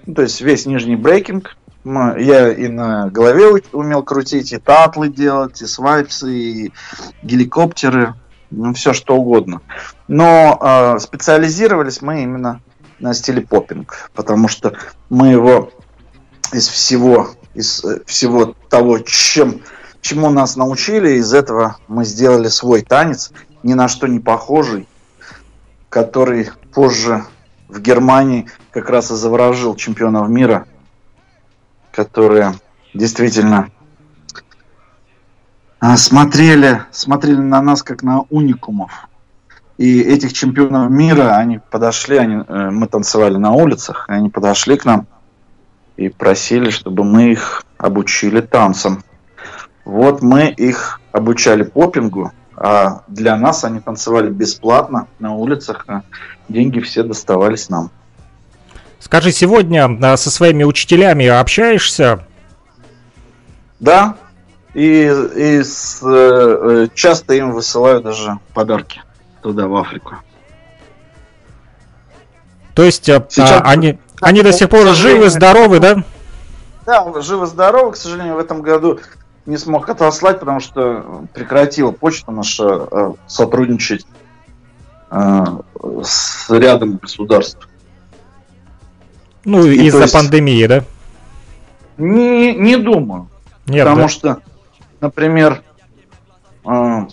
Ну, 0.06 0.14
то 0.14 0.22
есть 0.22 0.40
весь 0.42 0.66
нижний 0.66 0.96
брейкинг. 0.96 1.58
Я 1.84 2.52
и 2.52 2.68
на 2.68 3.10
голове 3.10 3.62
умел 3.72 4.04
крутить, 4.04 4.52
и 4.52 4.58
татлы 4.58 5.08
делать, 5.08 5.62
и 5.62 5.66
свайпсы, 5.66 6.34
и 6.34 6.74
геликоптеры 7.24 8.14
ну, 8.50 8.74
все 8.74 8.94
что 8.94 9.16
угодно. 9.16 9.62
Но 10.08 10.58
э, 10.62 11.00
специализировались 11.00 12.02
мы 12.02 12.24
именно 12.24 12.62
на 13.00 13.14
стиле 13.14 13.42
поппинг, 13.42 14.10
потому 14.14 14.48
что 14.48 14.74
мы 15.10 15.30
его 15.30 15.72
из 16.54 16.68
всего, 16.68 17.30
из 17.54 17.84
э, 17.84 18.02
всего 18.06 18.56
того, 18.70 19.00
чем, 19.00 19.62
чему 20.02 20.30
нас 20.30 20.56
научили, 20.56 21.14
из 21.14 21.34
этого 21.34 21.78
мы 21.88 22.06
сделали 22.06 22.48
свой 22.48 22.82
танец, 22.82 23.32
ни 23.64 23.74
на 23.74 23.88
что 23.88 24.08
не 24.08 24.20
похожий, 24.20 24.88
который 25.90 26.50
позже 26.74 27.26
в 27.68 27.82
Германии 27.82 28.48
как 28.72 28.90
раз 28.90 29.12
и 29.12 29.16
заворожил 29.16 29.76
чемпионов 29.76 30.30
мира, 30.30 30.68
которые 31.92 32.54
действительно 32.94 33.70
смотрели, 35.98 36.82
смотрели 36.92 37.40
на 37.40 37.62
нас 37.62 37.84
как 37.84 38.04
на 38.04 38.22
уникумов. 38.30 39.08
И 39.78 40.02
этих 40.02 40.34
чемпионов 40.34 40.90
мира, 40.90 41.38
они 41.38 41.60
подошли, 41.60 42.18
они, 42.18 42.44
э, 42.48 42.70
мы 42.72 42.88
танцевали 42.88 43.38
на 43.38 43.52
улицах, 43.52 44.06
они 44.08 44.30
подошли 44.30 44.76
к 44.76 44.86
нам 44.86 45.06
и 45.98 46.10
просили, 46.10 46.72
чтобы 46.72 47.04
мы 47.04 47.32
их 47.32 47.64
обучили 47.78 48.42
танцам. 48.42 49.04
Вот 49.86 50.22
мы 50.22 50.50
их 50.50 51.00
обучали 51.12 51.64
попингу, 51.64 52.32
а 52.56 53.04
для 53.08 53.38
нас 53.38 53.64
они 53.64 53.80
танцевали 53.80 54.30
бесплатно 54.30 55.08
на 55.20 55.36
улицах, 55.36 55.86
а 55.88 56.02
деньги 56.50 56.80
все 56.80 57.04
доставались 57.04 57.70
нам. 57.70 57.92
Скажи, 59.00 59.32
сегодня 59.32 59.88
а, 60.02 60.18
со 60.18 60.32
своими 60.32 60.64
учителями 60.64 61.28
общаешься? 61.28 62.26
Да, 63.80 64.18
и, 64.74 65.04
и 65.36 65.64
с, 65.64 66.02
э, 66.04 66.88
часто 66.94 67.34
им 67.34 67.52
высылаю 67.52 68.02
даже 68.02 68.40
подарки 68.54 69.02
туда, 69.42 69.68
в 69.68 69.76
Африку. 69.76 70.16
То 72.74 72.84
есть 72.84 73.10
э, 73.10 73.26
Сейчас, 73.30 73.52
а, 73.52 73.62
они, 73.62 74.00
они 74.22 74.44
до 74.44 74.54
сих 74.54 74.70
пор 74.70 74.94
живы, 74.94 75.30
здоровы, 75.30 75.80
да? 75.80 76.04
Да, 76.86 77.22
живы-здоровы. 77.22 77.94
К 77.94 77.96
сожалению, 77.98 78.36
в 78.36 78.40
этом 78.40 78.62
году 78.62 79.00
не 79.46 79.58
смог 79.58 79.90
отослать, 79.90 80.40
потому 80.40 80.60
что 80.60 81.26
прекратила 81.34 81.92
почта 81.92 82.32
наша 82.32 82.88
э, 82.92 83.14
сотрудничать 83.26 84.06
э, 85.10 85.44
с 86.04 86.50
рядом 86.50 86.98
государств. 86.98 87.68
Ну, 89.44 89.66
из-за 89.66 90.08
пандемии, 90.08 90.66
да? 90.68 90.84
Не, 91.98 92.54
не 92.54 92.78
думаю. 92.78 93.30
Нет, 93.66 93.86
потому 93.86 94.04
да? 94.04 94.08
что 94.08 94.42
например, 95.02 95.64
э, 96.66 97.06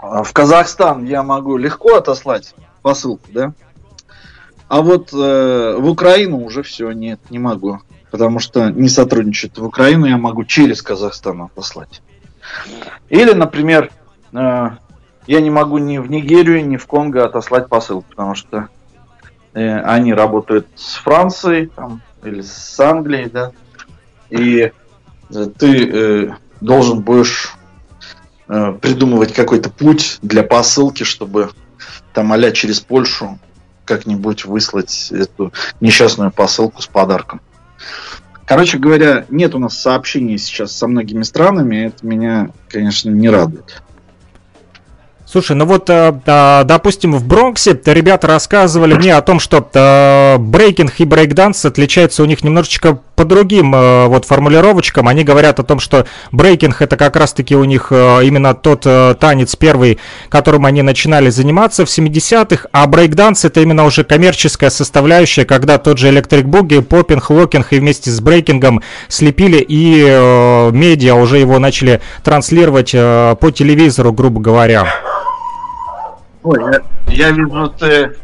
в 0.00 0.32
Казахстан 0.32 1.04
я 1.04 1.22
могу 1.22 1.56
легко 1.56 1.96
отослать 1.96 2.54
посылку, 2.82 3.26
да? 3.32 3.52
А 4.68 4.82
вот 4.82 5.12
э, 5.12 5.76
в 5.78 5.88
Украину 5.88 6.38
уже 6.38 6.62
все, 6.62 6.90
нет, 6.90 7.20
не 7.30 7.38
могу. 7.38 7.80
Потому 8.10 8.38
что 8.38 8.70
не 8.70 8.88
сотрудничает. 8.88 9.58
В 9.58 9.64
Украину 9.64 10.06
я 10.06 10.16
могу 10.16 10.44
через 10.44 10.82
Казахстан 10.82 11.42
отослать. 11.42 12.02
Или, 13.08 13.32
например, 13.32 13.90
э, 14.32 14.70
я 15.26 15.40
не 15.40 15.50
могу 15.50 15.78
ни 15.78 15.98
в 15.98 16.10
Нигерию, 16.10 16.66
ни 16.66 16.76
в 16.76 16.86
Конго 16.86 17.24
отослать 17.24 17.68
посылку, 17.68 18.06
потому 18.10 18.34
что 18.34 18.68
э, 19.54 19.80
они 19.80 20.14
работают 20.14 20.66
с 20.74 20.94
Францией 20.96 21.66
там, 21.66 22.00
или 22.22 22.42
с 22.42 22.78
Англией, 22.80 23.28
да. 23.28 23.52
И 24.30 24.72
э, 25.30 25.46
ты 25.58 25.88
э, 25.88 26.30
должен 26.60 27.00
будешь 27.00 27.54
э, 28.48 28.72
придумывать 28.80 29.32
какой-то 29.32 29.70
путь 29.70 30.18
для 30.22 30.42
посылки, 30.42 31.02
чтобы 31.02 31.50
там 32.12 32.32
а 32.32 32.50
через 32.50 32.80
Польшу 32.80 33.38
как-нибудь 33.84 34.44
выслать 34.44 35.08
эту 35.12 35.52
несчастную 35.80 36.32
посылку 36.32 36.82
с 36.82 36.86
подарком. 36.86 37.40
Короче 38.46 38.78
говоря, 38.78 39.26
нет 39.28 39.54
у 39.54 39.58
нас 39.58 39.76
сообщений 39.78 40.38
сейчас 40.38 40.72
со 40.72 40.86
многими 40.86 41.22
странами, 41.24 41.86
это 41.86 42.06
меня, 42.06 42.50
конечно, 42.68 43.10
не 43.10 43.28
радует. 43.28 43.82
Слушай, 45.36 45.54
ну 45.54 45.66
вот, 45.66 45.90
э, 45.90 46.62
допустим, 46.64 47.12
в 47.12 47.26
Бронксе 47.26 47.78
ребята 47.84 48.26
рассказывали 48.26 48.94
мне 48.94 49.14
о 49.14 49.20
том, 49.20 49.38
что 49.38 49.68
э, 49.74 50.38
брейкинг 50.38 50.94
и 50.98 51.04
брейкданс 51.04 51.62
отличаются 51.66 52.22
у 52.22 52.26
них 52.26 52.42
немножечко 52.42 52.98
по 53.16 53.26
другим 53.26 53.74
э, 53.74 54.06
вот 54.06 54.24
формулировочкам. 54.24 55.08
Они 55.08 55.24
говорят 55.24 55.60
о 55.60 55.62
том, 55.62 55.78
что 55.78 56.06
брейкинг 56.32 56.80
это 56.80 56.96
как 56.96 57.16
раз-таки 57.16 57.54
у 57.54 57.64
них 57.64 57.92
именно 57.92 58.54
тот 58.54 58.86
танец 59.20 59.56
первый, 59.56 59.98
которым 60.30 60.64
они 60.64 60.80
начинали 60.80 61.28
заниматься 61.28 61.84
в 61.84 61.90
70-х, 61.90 62.68
а 62.72 62.86
брейкданс 62.86 63.44
это 63.44 63.60
именно 63.60 63.84
уже 63.84 64.04
коммерческая 64.04 64.70
составляющая, 64.70 65.44
когда 65.44 65.76
тот 65.76 65.98
же 65.98 66.08
Electric 66.08 66.44
Boogie, 66.44 66.80
поппинг, 66.80 67.28
локинг 67.28 67.74
и 67.74 67.78
вместе 67.78 68.10
с 68.10 68.22
брейкингом 68.22 68.80
слепили 69.08 69.58
и 69.58 70.00
медиа 70.72 71.14
уже 71.14 71.36
его 71.36 71.58
начали 71.58 72.00
транслировать 72.24 72.92
по 72.92 73.50
телевизору, 73.54 74.14
грубо 74.14 74.40
говоря. 74.40 74.86
Ой, 76.46 76.60
я, 76.60 76.82
я 77.08 77.30
вижу, 77.32 77.68
ты 77.70 78.16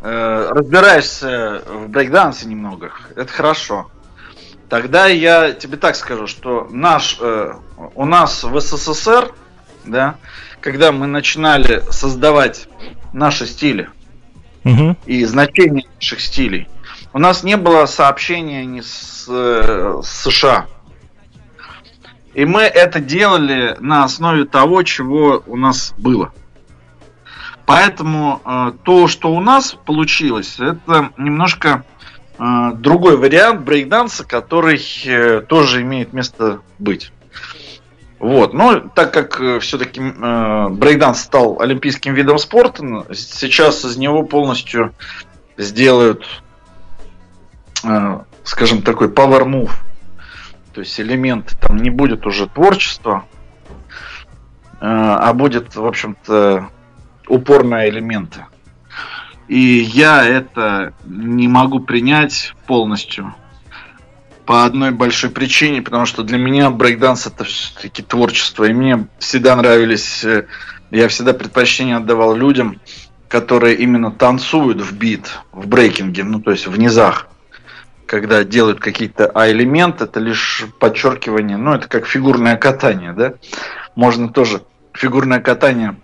э, 0.00 0.48
разбираешься 0.52 1.64
в 1.66 1.88
брейкдансе 1.88 2.46
немного. 2.46 2.92
Это 3.16 3.32
хорошо. 3.32 3.90
Тогда 4.68 5.08
я 5.08 5.50
тебе 5.50 5.76
так 5.76 5.96
скажу, 5.96 6.28
что 6.28 6.68
наш, 6.70 7.18
э, 7.20 7.54
у 7.96 8.04
нас 8.04 8.44
в 8.44 8.60
СССР, 8.60 9.32
да, 9.84 10.14
когда 10.60 10.92
мы 10.92 11.08
начинали 11.08 11.82
создавать 11.90 12.68
наши 13.12 13.46
стили 13.46 13.90
угу. 14.62 14.96
и 15.04 15.24
значение 15.24 15.88
наших 15.96 16.20
стилей, 16.20 16.68
у 17.12 17.18
нас 17.18 17.42
не 17.42 17.56
было 17.56 17.86
сообщения 17.86 18.64
ни 18.64 18.80
с, 18.80 19.26
э, 19.28 20.02
с 20.04 20.22
США. 20.22 20.66
И 22.32 22.44
мы 22.44 22.62
это 22.62 23.00
делали 23.00 23.76
на 23.80 24.04
основе 24.04 24.44
того, 24.44 24.84
чего 24.84 25.42
у 25.48 25.56
нас 25.56 25.94
было. 25.98 26.32
Поэтому 27.66 28.40
э, 28.44 28.72
то, 28.84 29.08
что 29.08 29.32
у 29.32 29.40
нас 29.40 29.76
получилось, 29.84 30.60
это 30.60 31.10
немножко 31.18 31.84
э, 32.38 32.70
другой 32.74 33.16
вариант 33.16 33.62
брейкданса, 33.62 34.24
который 34.24 34.80
э, 35.04 35.40
тоже 35.40 35.82
имеет 35.82 36.12
место 36.12 36.60
быть. 36.78 37.12
Вот, 38.20 38.54
но 38.54 38.78
так 38.78 39.12
как 39.12 39.40
э, 39.40 39.58
все-таки 39.58 40.00
э, 40.00 40.68
брейкданс 40.70 41.20
стал 41.20 41.60
олимпийским 41.60 42.14
видом 42.14 42.38
спорта, 42.38 43.04
сейчас 43.12 43.84
из 43.84 43.96
него 43.96 44.22
полностью 44.22 44.94
сделают, 45.56 46.24
э, 47.82 48.20
скажем, 48.44 48.82
такой 48.82 49.08
power 49.08 49.44
move. 49.44 49.72
То 50.72 50.82
есть 50.82 51.00
элемент 51.00 51.56
там 51.60 51.78
не 51.78 51.90
будет 51.90 52.26
уже 52.26 52.46
творчества, 52.46 53.24
э, 54.74 54.76
а 54.80 55.32
будет, 55.32 55.74
в 55.74 55.84
общем-то, 55.84 56.70
упор 57.28 57.64
на 57.64 57.88
элементы. 57.88 58.46
И 59.48 59.58
я 59.58 60.24
это 60.24 60.92
не 61.04 61.48
могу 61.48 61.80
принять 61.80 62.54
полностью. 62.66 63.34
По 64.44 64.64
одной 64.64 64.92
большой 64.92 65.30
причине, 65.30 65.82
потому 65.82 66.06
что 66.06 66.22
для 66.22 66.38
меня 66.38 66.70
брейкданс 66.70 67.26
это 67.26 67.44
все-таки 67.44 68.02
творчество. 68.02 68.64
И 68.64 68.72
мне 68.72 69.08
всегда 69.18 69.56
нравились, 69.56 70.24
э, 70.24 70.46
я 70.90 71.08
всегда 71.08 71.32
предпочтение 71.32 71.96
отдавал 71.96 72.36
людям, 72.36 72.80
которые 73.28 73.76
именно 73.76 74.12
танцуют 74.12 74.80
в 74.80 74.96
бит, 74.96 75.40
в 75.52 75.66
брейкинге, 75.66 76.22
ну 76.22 76.40
то 76.40 76.52
есть 76.52 76.68
в 76.68 76.78
низах. 76.78 77.26
Когда 78.06 78.44
делают 78.44 78.78
какие-то 78.78 79.26
а-элементы, 79.34 80.04
это 80.04 80.20
лишь 80.20 80.64
подчеркивание, 80.78 81.56
ну 81.56 81.74
это 81.74 81.88
как 81.88 82.06
фигурное 82.06 82.56
катание, 82.56 83.12
да. 83.12 83.34
Можно 83.96 84.28
тоже 84.28 84.62
фигурное 84.92 85.40
катание 85.40 85.96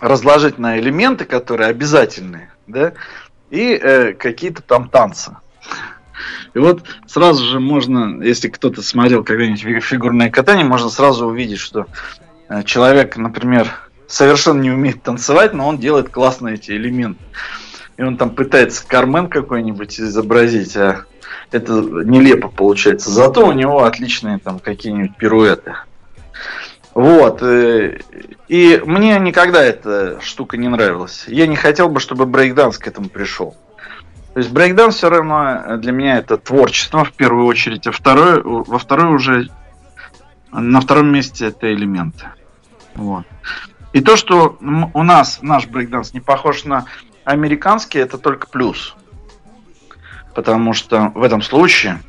разложить 0.00 0.58
на 0.58 0.78
элементы, 0.78 1.24
которые 1.24 1.68
обязательные, 1.68 2.52
да, 2.66 2.92
и 3.50 3.72
э, 3.72 4.12
какие-то 4.12 4.62
там 4.62 4.88
танцы. 4.88 5.36
И 6.54 6.58
вот 6.58 6.84
сразу 7.06 7.44
же 7.44 7.60
можно, 7.60 8.22
если 8.22 8.48
кто-то 8.48 8.82
смотрел 8.82 9.22
когда-нибудь 9.22 9.84
фигурное 9.84 10.30
катание, 10.30 10.64
можно 10.64 10.88
сразу 10.88 11.26
увидеть, 11.26 11.60
что 11.60 11.86
э, 12.48 12.62
человек, 12.64 13.16
например, 13.16 13.68
совершенно 14.06 14.60
не 14.60 14.70
умеет 14.70 15.02
танцевать, 15.02 15.52
но 15.52 15.68
он 15.68 15.78
делает 15.78 16.08
классно 16.08 16.48
эти 16.48 16.72
элементы. 16.72 17.22
И 17.96 18.02
он 18.02 18.16
там 18.16 18.30
пытается 18.30 18.86
Кармен 18.86 19.28
какой-нибудь 19.28 20.00
изобразить, 20.00 20.76
а 20.76 21.04
это 21.50 21.72
нелепо 21.72 22.48
получается. 22.48 23.10
Зато 23.10 23.46
у 23.46 23.52
него 23.52 23.84
отличные 23.84 24.38
там 24.38 24.58
какие-нибудь 24.58 25.16
пируэты. 25.16 25.74
Вот. 26.98 27.44
Э, 27.44 28.00
и 28.48 28.82
мне 28.84 29.20
никогда 29.20 29.62
эта 29.62 30.20
штука 30.20 30.56
не 30.56 30.66
нравилась. 30.66 31.26
Я 31.28 31.46
не 31.46 31.54
хотел 31.54 31.88
бы, 31.88 32.00
чтобы 32.00 32.26
брейкданс 32.26 32.76
к 32.76 32.88
этому 32.88 33.08
пришел. 33.08 33.56
То 34.34 34.40
есть 34.40 34.50
брейкданс 34.50 34.96
все 34.96 35.08
равно 35.08 35.76
для 35.76 35.92
меня 35.92 36.18
это 36.18 36.38
творчество 36.38 37.04
в 37.04 37.12
первую 37.12 37.46
очередь, 37.46 37.86
а 37.86 37.92
второе, 37.92 38.42
во 38.42 38.78
второй 38.80 39.14
уже 39.14 39.48
на 40.50 40.80
втором 40.80 41.12
месте 41.12 41.46
это 41.46 41.72
элементы. 41.72 42.30
Вот. 42.96 43.24
И 43.92 44.00
то, 44.00 44.16
что 44.16 44.58
у 44.60 45.02
нас 45.04 45.38
наш 45.40 45.68
брейкданс 45.68 46.14
не 46.14 46.20
похож 46.20 46.64
на 46.64 46.86
американский, 47.22 48.00
это 48.00 48.18
только 48.18 48.48
плюс. 48.48 48.96
Потому 50.34 50.72
что 50.72 51.12
в 51.14 51.22
этом 51.22 51.42
случае 51.42 52.00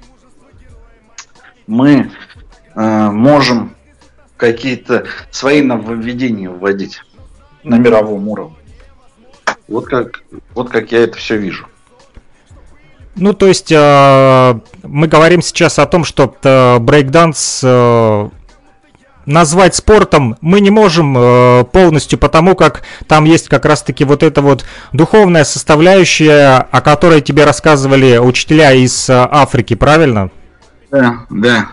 мы 1.67 2.10
э, 2.73 3.12
можем 3.12 3.75
какие-то 4.39 5.06
свои 5.30 5.62
нововведения 5.62 6.49
вводить 6.49 7.04
на 7.63 7.75
мировом 7.75 8.28
уровне. 8.30 8.56
Вот 9.67 9.86
как, 9.86 10.23
вот 10.56 10.69
как 10.69 10.91
я 10.91 11.04
это 11.04 11.17
все 11.17 11.38
вижу. 11.38 11.67
Ну, 13.15 13.34
то 13.34 13.47
есть 13.47 13.71
э, 13.71 14.60
мы 14.84 15.08
говорим 15.08 15.41
сейчас 15.41 15.78
о 15.78 15.86
том, 15.86 16.06
что 16.06 16.34
э, 16.41 16.80
брейкданс 16.80 17.62
э, 17.63 18.30
назвать 19.25 19.75
спортом 19.75 20.38
мы 20.39 20.62
не 20.62 20.69
можем 20.69 21.17
э, 21.17 21.65
полностью, 21.65 22.17
потому 22.17 22.56
как 22.56 22.84
там 23.08 23.25
есть 23.25 23.49
как 23.49 23.65
раз-таки 23.65 24.06
вот 24.06 24.23
эта 24.23 24.41
вот 24.41 24.63
духовная 24.93 25.43
составляющая, 25.43 26.65
о 26.71 26.80
которой 26.80 27.19
тебе 27.19 27.43
рассказывали 27.43 28.17
учителя 28.17 28.71
из 28.71 29.10
э, 29.10 29.13
Африки, 29.13 29.75
правильно? 29.75 30.32
Да, 30.91 31.25
да. 31.30 31.69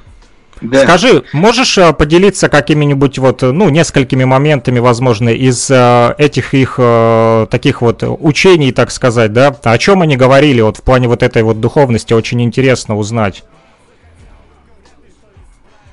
Да. 0.60 0.84
Скажи, 0.84 1.24
можешь 1.32 1.76
э, 1.76 1.92
поделиться 1.92 2.48
какими-нибудь 2.48 3.18
вот, 3.18 3.42
ну, 3.42 3.68
несколькими 3.68 4.24
моментами, 4.24 4.78
возможно, 4.78 5.28
из 5.28 5.70
э, 5.70 6.14
этих 6.16 6.54
их 6.54 6.76
э, 6.78 7.46
таких 7.50 7.82
вот 7.82 8.02
учений, 8.02 8.72
так 8.72 8.90
сказать, 8.90 9.34
да? 9.34 9.54
О 9.62 9.78
чем 9.78 10.00
они 10.00 10.16
говорили 10.16 10.62
вот 10.62 10.78
в 10.78 10.82
плане 10.82 11.08
вот 11.08 11.22
этой 11.22 11.42
вот 11.42 11.60
духовности, 11.60 12.14
очень 12.14 12.40
интересно 12.42 12.96
узнать. 12.96 13.44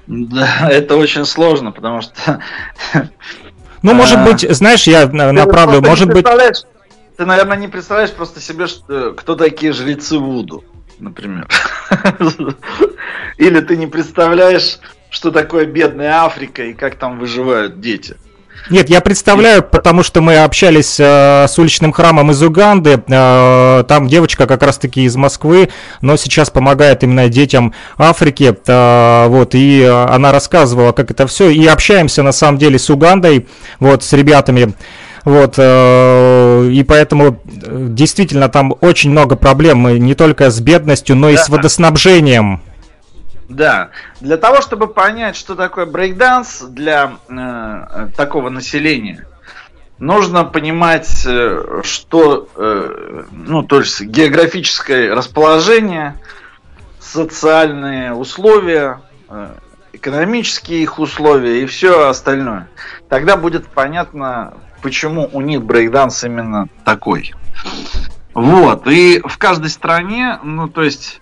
Да, 0.07 0.67
это 0.71 0.95
очень 0.95 1.25
сложно, 1.25 1.73
потому 1.73 2.01
что... 2.01 2.39
Ну, 3.81 3.93
может 3.93 4.19
а, 4.19 4.25
быть, 4.25 4.49
знаешь, 4.49 4.87
я 4.87 5.07
направлю, 5.07 5.81
может 5.81 6.07
быть... 6.07 6.25
Ты, 7.17 7.25
наверное, 7.25 7.57
не 7.57 7.67
представляешь 7.67 8.11
просто 8.11 8.39
себе, 8.39 8.65
что, 8.67 9.11
кто 9.11 9.35
такие 9.35 9.71
жрецы 9.71 10.17
Вуду 10.17 10.63
например. 10.99 11.47
Или 13.37 13.59
ты 13.61 13.77
не 13.77 13.87
представляешь, 13.87 14.79
что 15.09 15.31
такое 15.31 15.65
бедная 15.65 16.23
Африка 16.23 16.63
и 16.63 16.73
как 16.73 16.95
там 16.95 17.19
выживают 17.19 17.79
дети. 17.79 18.15
Нет, 18.69 18.89
я 18.89 19.01
представляю, 19.01 19.61
потому 19.61 20.03
что 20.03 20.21
мы 20.21 20.37
общались 20.37 20.97
э, 20.97 21.47
с 21.49 21.59
уличным 21.59 21.91
храмом 21.91 22.31
из 22.31 22.41
Уганды. 22.41 23.03
Э, 23.07 23.83
там 23.85 24.07
девочка 24.07 24.47
как 24.47 24.63
раз-таки 24.63 25.03
из 25.03 25.17
Москвы, 25.17 25.69
но 26.01 26.15
сейчас 26.15 26.49
помогает 26.49 27.03
именно 27.03 27.27
детям 27.27 27.73
Африки. 27.97 28.55
Э, 28.65 29.27
вот, 29.27 29.53
и 29.53 29.83
она 29.83 30.31
рассказывала, 30.31 30.93
как 30.93 31.11
это 31.11 31.27
все. 31.27 31.49
И 31.49 31.65
общаемся 31.65 32.23
на 32.23 32.31
самом 32.31 32.57
деле 32.57 32.79
с 32.79 32.89
Угандой, 32.89 33.47
вот, 33.79 34.01
с 34.03 34.13
ребятами. 34.13 34.73
Вот, 35.25 35.55
э, 35.57 36.69
и 36.69 36.83
поэтому 36.83 37.41
э, 37.45 37.87
действительно 37.89 38.49
там 38.49 38.75
очень 38.81 39.11
много 39.11 39.35
проблем 39.35 39.87
не 39.97 40.15
только 40.15 40.49
с 40.49 40.59
бедностью, 40.59 41.15
но 41.15 41.29
и 41.29 41.37
с 41.37 41.47
водоснабжением. 41.47 42.61
Да, 43.47 43.89
для 44.19 44.37
того, 44.37 44.61
чтобы 44.61 44.87
понять, 44.87 45.35
что 45.35 45.55
такое 45.55 45.85
брейкданс 45.85 46.63
для 46.69 47.13
э, 47.29 48.07
такого 48.17 48.49
населения, 48.49 49.25
нужно 49.97 50.43
понимать, 50.43 51.25
э, 51.25 51.81
что, 51.83 52.49
э, 52.55 53.23
ну, 53.31 53.63
то 53.63 53.79
есть 53.79 54.01
географическое 54.01 55.13
расположение, 55.15 56.15
социальные 56.99 58.13
условия, 58.13 59.01
э, 59.29 59.49
экономические 59.93 60.81
их 60.81 60.99
условия 60.99 61.61
и 61.61 61.65
все 61.65 62.09
остальное. 62.09 62.67
Тогда 63.07 63.37
будет 63.37 63.67
понятно, 63.67 64.55
почему 64.83 65.29
у 65.31 65.41
них 65.41 65.63
брейкданс 65.63 66.23
именно 66.25 66.67
такой. 66.83 67.33
Вот, 68.35 68.85
и 68.87 69.21
в 69.25 69.37
каждой 69.37 69.69
стране, 69.69 70.39
ну, 70.43 70.67
то 70.67 70.83
есть, 70.83 71.21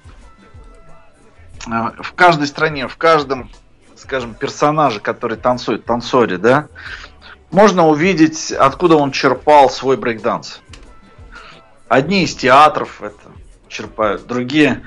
э, 1.68 1.92
в 2.02 2.14
каждой 2.14 2.48
стране, 2.48 2.88
в 2.88 2.98
каждом, 2.98 3.50
скажем, 3.96 4.34
персонаже, 4.34 5.00
который 5.00 5.38
танцует, 5.38 5.86
танцоре, 5.86 6.38
да, 6.38 6.68
можно 7.52 7.88
увидеть, 7.88 8.52
откуда 8.52 8.96
он 8.96 9.12
черпал 9.12 9.70
свой 9.70 9.98
брейкданс. 9.98 10.62
Одни 11.88 12.24
из 12.24 12.34
театров 12.34 13.02
это 13.02 13.32
черпают, 13.68 14.26
другие 14.26 14.84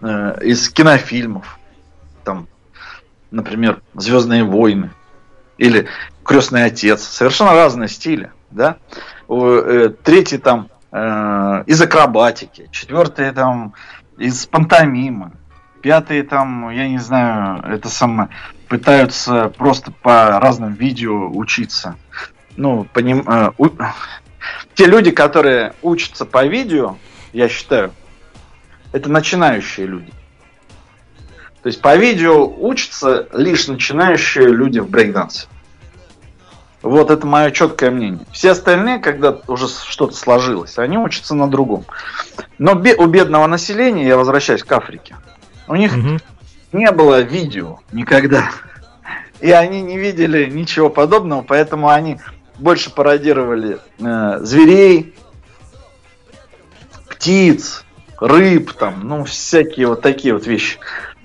э, 0.00 0.38
из 0.42 0.68
кинофильмов. 0.68 1.58
Там, 2.24 2.48
например, 3.30 3.80
Звездные 3.94 4.44
войны 4.44 4.90
или 5.58 5.88
Крестный 6.28 6.64
отец. 6.66 7.04
Совершенно 7.04 7.54
разные 7.54 7.88
стили. 7.88 8.30
Да? 8.50 8.76
Э, 9.30 9.90
третий 10.04 10.36
там 10.36 10.68
э, 10.92 11.64
из 11.66 11.80
акробатики, 11.80 12.68
четвертый 12.70 13.32
там 13.32 13.72
из 14.18 14.44
пантомимы, 14.44 15.32
пятый 15.80 16.22
там, 16.24 16.68
я 16.68 16.86
не 16.86 16.98
знаю, 16.98 17.64
это 17.64 17.88
самое, 17.88 18.28
пытаются 18.68 19.48
просто 19.56 19.90
по 19.90 20.38
разным 20.38 20.74
видео 20.74 21.30
учиться. 21.30 21.96
Ну, 22.56 22.86
поним, 22.92 23.24
э, 23.26 23.52
у, 23.56 23.68
те 24.74 24.84
люди, 24.84 25.10
которые 25.10 25.72
учатся 25.80 26.26
по 26.26 26.44
видео, 26.44 26.98
я 27.32 27.48
считаю, 27.48 27.94
это 28.92 29.10
начинающие 29.10 29.86
люди. 29.86 30.12
То 31.62 31.68
есть 31.68 31.80
по 31.80 31.96
видео 31.96 32.46
учатся 32.46 33.28
лишь 33.32 33.66
начинающие 33.66 34.48
люди 34.48 34.78
в 34.78 34.88
брейкдансе. 34.88 35.48
Вот 36.82 37.10
это 37.10 37.26
мое 37.26 37.50
четкое 37.50 37.90
мнение. 37.90 38.24
Все 38.32 38.52
остальные, 38.52 39.00
когда 39.00 39.36
уже 39.48 39.66
что-то 39.68 40.14
сложилось, 40.14 40.78
они 40.78 40.96
учатся 40.96 41.34
на 41.34 41.50
другом. 41.50 41.84
Но 42.58 42.72
у 42.72 43.06
бедного 43.06 43.46
населения, 43.46 44.06
я 44.06 44.16
возвращаюсь 44.16 44.62
к 44.62 44.70
Африке, 44.72 45.16
у 45.66 45.74
них 45.74 45.92
угу. 45.92 46.18
не 46.72 46.90
было 46.92 47.20
видео 47.20 47.80
никогда. 47.92 48.50
И 49.40 49.50
они 49.50 49.82
не 49.82 49.98
видели 49.98 50.48
ничего 50.48 50.88
подобного, 50.88 51.42
поэтому 51.42 51.88
они 51.88 52.20
больше 52.58 52.90
пародировали 52.90 53.78
э, 54.00 54.38
зверей, 54.40 55.14
птиц, 57.08 57.84
рыб, 58.20 58.72
там, 58.72 59.06
ну, 59.06 59.24
всякие 59.24 59.88
вот 59.88 60.02
такие 60.02 60.34
вот 60.34 60.46
вещи. 60.46 60.78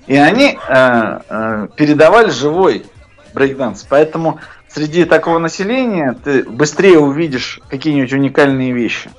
И 0.06 0.16
они 0.16 0.58
э, 0.68 1.20
э, 1.28 1.68
передавали 1.76 2.30
живой 2.30 2.84
брейкданс. 3.32 3.86
Поэтому 3.88 4.40
среди 4.68 5.04
такого 5.04 5.38
населения 5.38 6.16
ты 6.24 6.44
быстрее 6.44 6.98
увидишь 6.98 7.60
какие-нибудь 7.68 8.12
уникальные 8.12 8.72
вещи. 8.72 9.10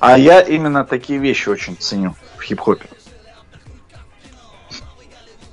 А 0.00 0.18
я 0.18 0.40
именно 0.40 0.84
такие 0.84 1.18
вещи 1.18 1.48
очень 1.48 1.76
ценю 1.76 2.14
в 2.36 2.42
хип-хопе. 2.42 2.86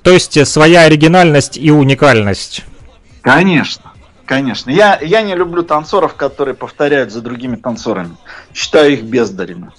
То 0.01 0.11
есть 0.11 0.37
э, 0.37 0.45
своя 0.45 0.81
оригинальность 0.81 1.57
и 1.57 1.71
уникальность. 1.71 2.65
Конечно. 3.21 3.91
Конечно. 4.25 4.69
Я, 4.69 4.99
я 5.01 5.21
не 5.21 5.35
люблю 5.35 5.63
танцоров, 5.63 6.15
которые 6.15 6.55
повторяют 6.55 7.11
за 7.11 7.21
другими 7.21 7.55
танцорами. 7.55 8.15
Считаю 8.53 8.93
их 8.93 9.03
бездарями. 9.03 9.71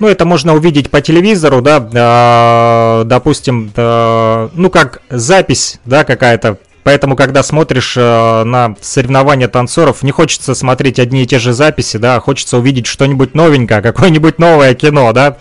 Ну, 0.00 0.08
это 0.08 0.24
можно 0.24 0.54
увидеть 0.54 0.90
по 0.90 1.02
телевизору, 1.02 1.60
да, 1.60 3.00
э, 3.02 3.04
допустим, 3.04 3.70
э, 3.76 4.48
ну, 4.54 4.70
как 4.70 5.02
запись, 5.10 5.78
да, 5.84 6.04
какая-то 6.04 6.58
Поэтому, 6.82 7.16
когда 7.16 7.42
смотришь 7.42 7.94
э, 7.96 8.44
на 8.44 8.74
соревнования 8.80 9.48
танцоров, 9.48 10.02
не 10.02 10.12
хочется 10.12 10.54
смотреть 10.54 10.98
одни 10.98 11.22
и 11.22 11.26
те 11.26 11.38
же 11.38 11.52
записи, 11.52 11.98
да, 11.98 12.18
хочется 12.20 12.58
увидеть 12.58 12.86
что-нибудь 12.86 13.34
новенькое, 13.34 13.82
какое-нибудь 13.82 14.38
новое 14.38 14.74
кино, 14.74 15.12
да, 15.12 15.36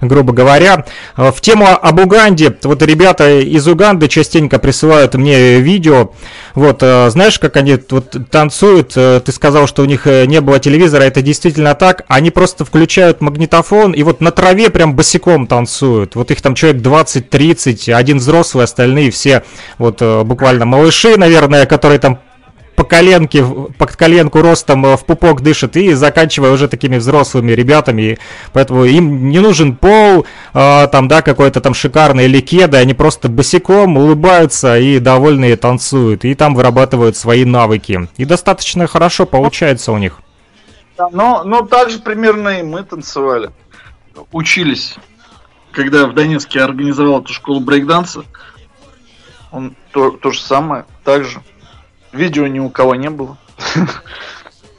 грубо 0.00 0.32
говоря. 0.32 0.84
Э, 1.16 1.30
в 1.30 1.40
тему 1.40 1.66
об 1.68 2.00
Уганде, 2.00 2.56
вот 2.62 2.82
ребята 2.82 3.40
из 3.40 3.66
Уганды 3.68 4.08
частенько 4.08 4.58
присылают 4.58 5.14
мне 5.14 5.60
видео, 5.60 6.12
вот, 6.54 6.82
э, 6.82 7.10
знаешь, 7.10 7.38
как 7.38 7.56
они 7.56 7.78
вот 7.90 8.16
танцуют, 8.30 8.92
э, 8.96 9.20
ты 9.24 9.32
сказал, 9.32 9.66
что 9.66 9.82
у 9.82 9.84
них 9.84 10.06
э, 10.06 10.26
не 10.26 10.40
было 10.40 10.58
телевизора, 10.58 11.02
это 11.04 11.22
действительно 11.22 11.74
так, 11.74 12.04
они 12.08 12.30
просто 12.30 12.64
включают 12.64 13.20
магнитофон 13.20 13.92
и 13.92 14.02
вот 14.02 14.20
на 14.20 14.30
траве 14.30 14.70
прям 14.70 14.94
босиком 14.94 15.46
танцуют, 15.46 16.16
вот 16.16 16.30
их 16.30 16.40
там 16.42 16.54
человек 16.54 16.82
20-30, 16.82 17.92
один 17.92 18.18
взрослый, 18.18 18.64
остальные 18.64 19.10
все 19.10 19.44
вот 19.78 20.02
буквально 20.24 20.66
малыши, 20.80 21.16
наверное, 21.16 21.66
которые 21.66 21.98
там 21.98 22.18
по 22.74 22.84
коленке, 22.84 23.44
по 23.76 23.86
коленку 23.86 24.40
ростом 24.40 24.82
в 24.96 25.04
пупок 25.04 25.42
дышат 25.42 25.76
и 25.76 25.92
заканчивая 25.92 26.50
уже 26.50 26.66
такими 26.66 26.96
взрослыми 26.96 27.52
ребятами. 27.52 28.18
Поэтому 28.54 28.84
им 28.84 29.28
не 29.28 29.38
нужен 29.40 29.76
пол, 29.76 30.24
э, 30.54 30.88
там, 30.90 31.06
да, 31.06 31.20
какой-то 31.20 31.60
там 31.60 31.74
шикарный 31.74 32.24
или 32.24 32.40
кеды, 32.40 32.78
они 32.78 32.94
просто 32.94 33.28
босиком 33.28 33.98
улыбаются 33.98 34.78
и 34.78 34.98
довольные 34.98 35.56
танцуют. 35.56 36.24
И 36.24 36.34
там 36.34 36.54
вырабатывают 36.54 37.18
свои 37.18 37.44
навыки. 37.44 38.08
И 38.16 38.24
достаточно 38.24 38.86
хорошо 38.86 39.26
получается 39.26 39.92
у 39.92 39.98
них. 39.98 40.20
Да, 40.96 41.10
но, 41.12 41.42
но 41.44 41.66
так 41.66 41.90
же 41.90 41.98
примерно 41.98 42.60
и 42.60 42.62
мы 42.62 42.82
танцевали. 42.82 43.50
Учились. 44.32 44.94
Когда 45.72 46.06
в 46.06 46.14
Донецке 46.14 46.62
организовал 46.62 47.20
эту 47.20 47.34
школу 47.34 47.60
брейкданса, 47.60 48.24
он 49.50 49.76
то, 49.92 50.10
то 50.10 50.30
же 50.30 50.40
самое, 50.40 50.84
так 51.04 51.24
же. 51.24 51.40
Видео 52.12 52.46
ни 52.46 52.58
у 52.58 52.70
кого 52.70 52.94
не 52.94 53.10
было. 53.10 53.38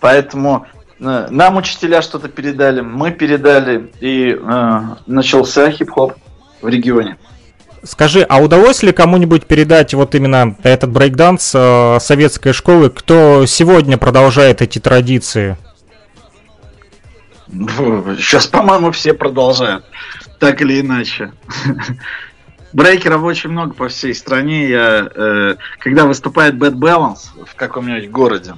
Поэтому 0.02 0.66
э, 1.00 1.28
нам 1.30 1.58
учителя 1.58 2.02
что-то 2.02 2.28
передали, 2.28 2.82
мы 2.82 3.12
передали, 3.12 3.92
и 4.00 4.38
э, 4.38 4.82
начался 5.06 5.72
хип-хоп 5.72 6.16
в 6.62 6.68
регионе. 6.68 7.18
Скажи, 7.84 8.22
а 8.22 8.40
удалось 8.40 8.84
ли 8.84 8.92
кому-нибудь 8.92 9.46
передать 9.46 9.94
вот 9.94 10.14
именно 10.14 10.56
этот 10.62 10.92
брейкданс 10.92 11.54
э, 11.56 11.98
советской 12.00 12.54
школы, 12.54 12.90
кто 12.90 13.46
сегодня 13.46 13.98
продолжает 13.98 14.62
эти 14.62 14.80
традиции? 14.80 15.58
Сейчас, 17.50 18.48
по-моему, 18.48 18.92
все 18.92 19.14
продолжают, 19.14 19.84
так 20.40 20.62
или 20.62 20.80
иначе. 20.80 21.32
Брейкеров 22.74 23.24
очень 23.24 23.50
много 23.50 23.74
по 23.74 23.90
всей 23.90 24.16
стране. 24.16 24.70
Я, 24.70 25.10
э, 25.14 25.56
когда 25.80 26.06
выступает 26.06 26.56
Bad 26.56 26.74
Balance 26.74 27.46
в 27.46 27.56
каком-нибудь 27.56 28.10
городе, 28.10 28.56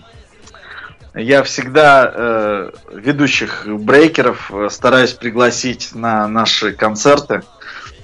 я 1.15 1.43
всегда 1.43 2.11
э, 2.13 2.71
ведущих 2.93 3.65
брейкеров 3.67 4.51
э, 4.51 4.69
стараюсь 4.69 5.13
пригласить 5.13 5.93
на 5.93 6.27
наши 6.27 6.73
концерты, 6.73 7.43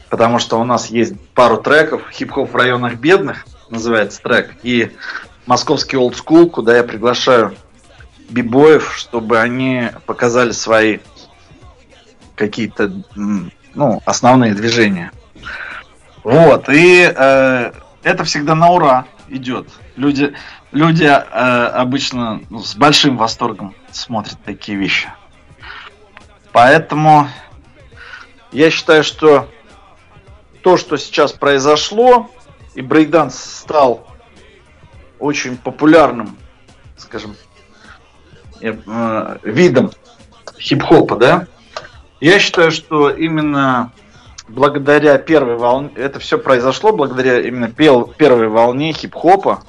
потому 0.10 0.39
что 0.39 0.60
у 0.60 0.63
нас 0.63 0.88
есть 0.88 1.19
пару 1.34 1.58
треков. 1.58 2.04
Хип-хоп 2.12 2.52
в 2.52 2.56
районах 2.56 2.95
бедных 2.95 3.45
называется 3.69 4.22
трек, 4.22 4.56
и 4.63 4.91
московский 5.45 5.98
school, 5.98 6.50
куда 6.50 6.78
я 6.78 6.84
приглашаю 6.84 7.56
бибоев, 8.30 8.95
чтобы 8.95 9.39
они 9.39 9.89
показали 10.06 10.52
свои 10.52 11.00
какие-то 12.36 12.91
ну, 13.15 14.02
основные 14.06 14.54
движения. 14.54 15.12
Вот, 16.30 16.70
и 16.70 17.12
э, 17.12 17.72
это 18.04 18.24
всегда 18.24 18.54
на 18.54 18.70
ура 18.70 19.08
идет. 19.30 19.68
Люди, 19.96 20.36
люди 20.72 21.06
э, 21.06 21.15
обычно 21.15 22.44
ну, 22.52 22.60
с 22.60 22.76
большим 22.76 23.18
восторгом 23.18 23.74
смотрят 23.89 24.38
такие 24.46 24.78
вещи. 24.78 25.10
Поэтому 26.52 27.28
я 28.52 28.70
считаю, 28.70 29.04
что 29.04 29.50
то, 30.62 30.78
что 30.78 30.98
сейчас 30.98 31.34
произошло, 31.34 32.30
и 32.76 32.84
брейкданс 32.84 33.34
стал 33.34 34.06
очень 35.18 35.58
популярным, 35.58 36.38
скажем, 36.96 37.36
э, 38.62 39.38
видом 39.42 39.89
хип-хопа, 40.60 41.15
да, 41.15 41.48
я 42.22 42.38
считаю, 42.38 42.70
что 42.70 43.10
именно 43.10 43.92
благодаря 44.50 45.18
первой 45.18 45.56
волне, 45.56 45.92
это 45.96 46.20
все 46.20 46.38
произошло 46.38 46.92
благодаря 46.92 47.40
именно 47.40 47.72
пел, 47.72 48.04
первой 48.06 48.48
волне 48.48 48.92
хип-хопа, 48.94 49.64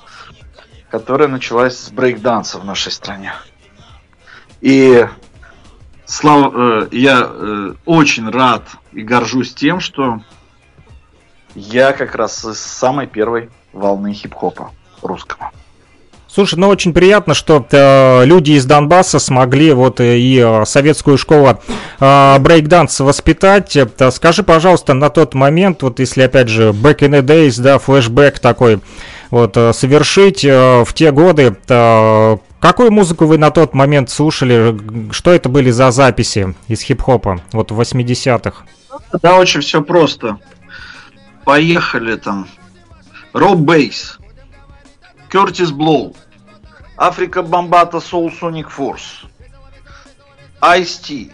которая 0.90 1.28
началась 1.28 1.78
с 1.78 1.90
брейкданса 1.90 2.58
в 2.58 2.64
нашей 2.64 2.90
стране. 2.90 3.32
И 4.60 5.06
слава, 6.06 6.84
э, 6.84 6.88
я 6.92 7.28
э, 7.30 7.74
очень 7.84 8.28
рад 8.28 8.64
и 8.92 9.02
горжусь 9.02 9.54
тем, 9.54 9.80
что 9.80 10.20
я 11.54 11.92
как 11.92 12.14
раз 12.14 12.44
из 12.44 12.58
самой 12.58 13.06
первой 13.06 13.50
волны 13.72 14.12
хип-хопа 14.12 14.72
русского. 15.02 15.52
Слушай, 16.32 16.60
ну 16.60 16.68
очень 16.68 16.92
приятно, 16.92 17.34
что 17.34 17.66
э, 17.68 18.24
люди 18.24 18.52
из 18.52 18.64
Донбасса 18.64 19.18
смогли 19.18 19.72
вот 19.72 19.98
э, 19.98 20.16
и 20.18 20.38
э, 20.38 20.64
советскую 20.64 21.18
школу 21.18 21.58
э, 22.00 22.38
брейкданс 22.38 23.00
воспитать. 23.00 23.76
Это, 23.76 24.10
скажи, 24.10 24.42
пожалуйста, 24.42 24.94
на 24.94 25.10
тот 25.10 25.34
момент, 25.34 25.82
вот 25.82 26.00
если 26.00 26.22
опять 26.22 26.48
же 26.48 26.70
back 26.70 26.98
in 26.98 27.10
the 27.10 27.22
days, 27.22 27.60
да, 27.60 27.78
флешбэк 27.78 28.38
такой, 28.38 28.80
вот 29.30 29.56
э, 29.56 29.72
совершить 29.72 30.44
э, 30.44 30.84
в 30.84 30.92
те 30.94 31.12
годы, 31.12 31.56
э, 31.68 32.36
какую 32.58 32.90
музыку 32.90 33.26
вы 33.26 33.38
на 33.38 33.50
тот 33.50 33.74
момент 33.74 34.10
слушали? 34.10 34.78
Что 35.12 35.32
это 35.32 35.48
были 35.48 35.70
за 35.70 35.90
записи 35.90 36.54
из 36.68 36.82
хип-хопа, 36.82 37.40
вот 37.52 37.70
в 37.70 37.80
80-х? 37.80 38.64
Да, 39.22 39.36
очень 39.36 39.60
все 39.60 39.82
просто. 39.82 40.38
Поехали 41.44 42.16
там. 42.16 42.48
Роб 43.32 43.58
Бейс, 43.58 44.18
Кертис 45.30 45.70
Блоу, 45.70 46.16
Африка 46.96 47.42
Бомбата 47.42 47.98
Soul 47.98 48.32
Sonic 48.38 48.66
Force, 48.76 49.26
Ice-T, 50.60 51.30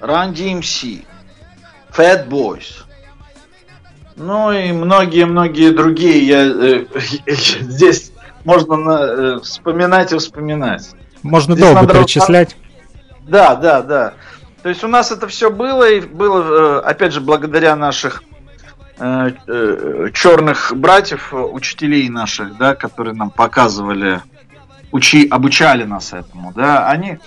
Run 0.00 0.32
DMC, 0.32 1.04
Fat 1.92 2.28
Boys, 2.28 2.84
ну 4.16 4.52
и 4.52 4.72
многие-многие 4.72 5.70
другие. 5.70 6.26
Я, 6.26 6.44
э, 6.44 6.84
здесь 7.26 8.12
можно 8.44 8.76
на, 8.76 8.98
э, 9.00 9.40
вспоминать 9.40 10.12
и 10.12 10.18
вспоминать. 10.18 10.90
Можно 11.22 11.54
здесь 11.54 11.72
долго 11.72 11.86
перечислять. 11.86 12.56
Да, 13.26 13.54
да, 13.54 13.82
да. 13.82 14.14
То 14.62 14.68
есть 14.68 14.84
у 14.84 14.88
нас 14.88 15.10
это 15.10 15.26
все 15.26 15.50
было, 15.50 15.88
и 15.88 16.00
было, 16.00 16.42
э, 16.42 16.80
опять 16.80 17.12
же, 17.12 17.20
благодаря 17.20 17.76
наших 17.76 18.22
э, 18.98 19.30
э, 19.46 20.08
черных 20.12 20.72
братьев, 20.76 21.32
учителей 21.32 22.08
наших, 22.10 22.58
да, 22.58 22.74
которые 22.74 23.14
нам 23.14 23.30
показывали, 23.30 24.20
учи, 24.92 25.26
обучали 25.28 25.84
нас 25.84 26.12
этому, 26.12 26.52
да, 26.52 26.88
они 26.88 27.18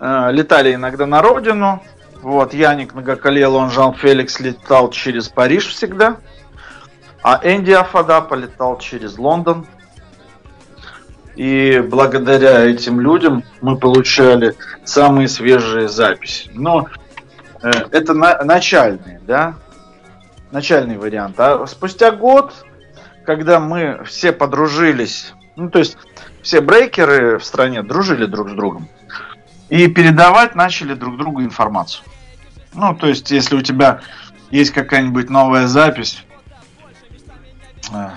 э, 0.00 0.28
летали 0.32 0.74
иногда 0.74 1.04
на 1.04 1.20
родину, 1.20 1.82
вот, 2.22 2.54
Яник 2.54 2.94
Многоколел, 2.94 3.56
он 3.56 3.70
Жан 3.70 3.94
Феликс 3.94 4.38
летал 4.38 4.90
через 4.90 5.28
Париж 5.28 5.66
всегда, 5.66 6.18
а 7.22 7.40
Энди 7.42 7.72
Афада 7.72 8.20
полетал 8.20 8.78
через 8.78 9.18
Лондон, 9.18 9.66
и 11.34 11.82
благодаря 11.84 12.60
этим 12.60 13.00
людям 13.00 13.42
мы 13.60 13.76
получали 13.76 14.54
самые 14.84 15.26
свежие 15.26 15.88
записи. 15.88 16.50
Но 16.54 16.86
э, 17.62 17.70
это 17.90 18.14
на, 18.14 18.44
начальные, 18.44 19.20
да, 19.26 19.54
начальный 20.52 20.98
вариант. 20.98 21.40
А 21.40 21.66
спустя 21.66 22.12
год, 22.12 22.52
когда 23.24 23.58
мы 23.58 24.04
все 24.04 24.30
подружились, 24.30 25.32
ну 25.56 25.70
то 25.70 25.80
есть 25.80 25.96
все 26.42 26.60
брейкеры 26.60 27.38
в 27.38 27.44
стране 27.44 27.82
дружили 27.82 28.26
друг 28.26 28.50
с 28.50 28.52
другом 28.52 28.88
и 29.72 29.88
передавать 29.88 30.54
начали 30.54 30.92
друг 30.92 31.16
другу 31.16 31.42
информацию. 31.42 32.04
Ну, 32.74 32.94
то 32.94 33.06
есть, 33.06 33.30
если 33.30 33.56
у 33.56 33.62
тебя 33.62 34.02
есть 34.50 34.70
какая-нибудь 34.70 35.30
новая 35.30 35.66
запись, 35.66 36.26
э, 37.90 38.10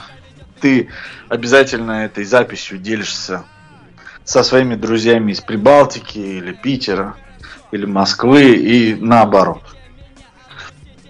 ты 0.60 0.90
обязательно 1.30 2.04
этой 2.04 2.26
записью 2.26 2.78
делишься 2.78 3.46
со 4.26 4.44
своими 4.44 4.76
друзьями 4.76 5.32
из 5.32 5.40
Прибалтики 5.40 6.18
или 6.18 6.52
Питера 6.52 7.16
или 7.72 7.86
Москвы 7.86 8.56
и 8.56 8.94
наоборот. 8.94 9.64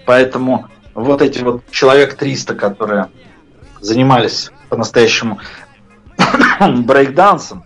Поэтому 0.04 0.68
вот 0.94 1.22
эти 1.22 1.40
вот 1.40 1.68
человек 1.72 2.14
300, 2.14 2.54
которые 2.54 3.10
занимались 3.80 4.52
по-настоящему 4.68 5.40
брейкдансом, 6.60 7.64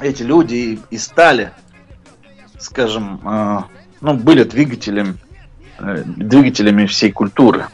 эти 0.00 0.22
люди 0.22 0.54
и, 0.54 0.80
и 0.90 0.98
стали, 0.98 1.52
скажем, 2.64 3.20
э, 3.22 3.58
ну, 4.00 4.14
были 4.14 4.42
двигателем, 4.44 5.18
э, 5.78 6.02
двигателями 6.04 6.86
всей 6.86 7.12
культуры. 7.12 7.66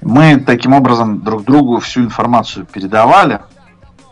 Мы 0.00 0.40
таким 0.40 0.72
образом 0.72 1.20
друг 1.20 1.44
другу 1.44 1.78
всю 1.80 2.00
информацию 2.00 2.66
передавали, 2.66 3.40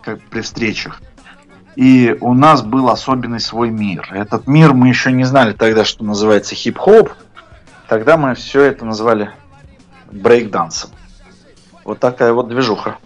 как 0.02 0.20
при 0.20 0.42
встречах. 0.42 1.00
И 1.76 2.16
у 2.20 2.34
нас 2.34 2.62
был 2.62 2.90
особенный 2.90 3.40
свой 3.40 3.70
мир. 3.70 4.06
Этот 4.12 4.46
мир 4.46 4.74
мы 4.74 4.88
еще 4.88 5.10
не 5.10 5.24
знали 5.24 5.52
тогда, 5.52 5.84
что 5.84 6.04
называется 6.04 6.54
хип-хоп. 6.54 7.12
Тогда 7.88 8.16
мы 8.16 8.34
все 8.34 8.62
это 8.62 8.84
называли 8.84 9.30
брейкдансом. 10.12 10.90
Вот 11.84 11.98
такая 11.98 12.32
вот 12.32 12.48
движуха. 12.48 12.98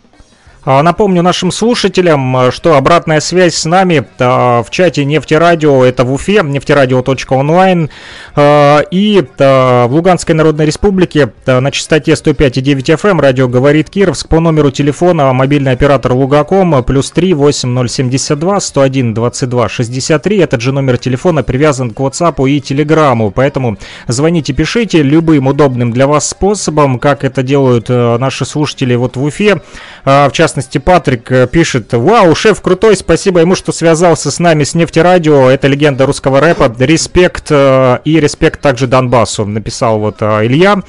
А, 0.71 0.83
напомню 0.83 1.23
нашим 1.23 1.51
слушателям, 1.51 2.37
э, 2.37 2.51
что 2.51 2.77
обратная 2.77 3.21
связь 3.21 3.55
с 3.55 3.65
нами 3.65 4.07
э, 4.19 4.25
в 4.63 4.67
чате 4.69 5.07
Нефтерадио, 5.07 5.83
это 5.83 6.05
в 6.05 6.13
Уфе, 6.13 6.43
нефтерадио.онлайн, 6.45 7.89
э, 8.37 8.79
и 8.91 9.25
в 9.39 9.89
Луганской 9.89 10.35
Народной 10.35 10.67
Республике 10.67 11.33
на 11.47 11.71
частоте 11.71 12.13
105,9 12.13 12.83
FM 12.83 13.11
эм 13.13 13.21
радио 13.21 13.49
говорит 13.49 13.89
Кировск 13.89 14.29
по 14.29 14.41
номеру 14.41 14.71
телефона 14.71 15.33
мобильный 15.33 15.73
оператор 15.73 16.13
Лугаком 16.13 16.85
плюс 16.85 17.13
3 17.13 17.33
8072 17.33 18.61
101 18.61 19.15
22 19.15 19.69
63. 19.71 20.37
Этот 20.37 20.61
же 20.61 20.73
номер 20.73 20.99
телефона 20.99 21.43
привязан 21.43 21.93
к 21.93 22.01
WhatsApp 22.01 22.47
и 22.47 22.61
Телеграму, 22.61 23.31
поэтому 23.31 23.79
звоните, 24.07 24.53
пишите 24.53 25.01
любым 25.01 25.47
удобным 25.47 25.93
для 25.93 26.07
вас 26.07 26.29
способом, 26.29 26.99
как 26.99 27.25
это 27.25 27.43
делают 27.43 27.89
наши 27.89 28.45
слушатели 28.45 28.95
вот 28.97 29.17
в 29.17 29.25
Уфе, 29.25 29.63
в 30.05 30.31
частности 30.33 30.58
частности, 30.59 30.79
Патрик 30.79 31.31
э, 31.31 31.47
пишет, 31.47 31.93
вау, 31.93 32.35
шеф 32.35 32.61
крутой, 32.61 32.97
спасибо 32.97 33.41
ему, 33.41 33.55
что 33.55 33.71
связался 33.71 34.31
с 34.33 34.41
нами 34.41 34.65
с 34.65 34.75
нефтерадио, 34.75 35.51
это 35.51 35.69
легенда 35.69 36.05
русского 36.05 36.41
рэпа, 36.41 36.75
респект 36.81 37.47
э, 37.51 38.01
и 38.05 38.19
респект 38.19 38.61
также 38.61 38.89
Донбассу, 38.89 39.45
написал 39.45 40.01
вот 40.01 40.17
э, 40.21 40.47
Илья. 40.47 40.83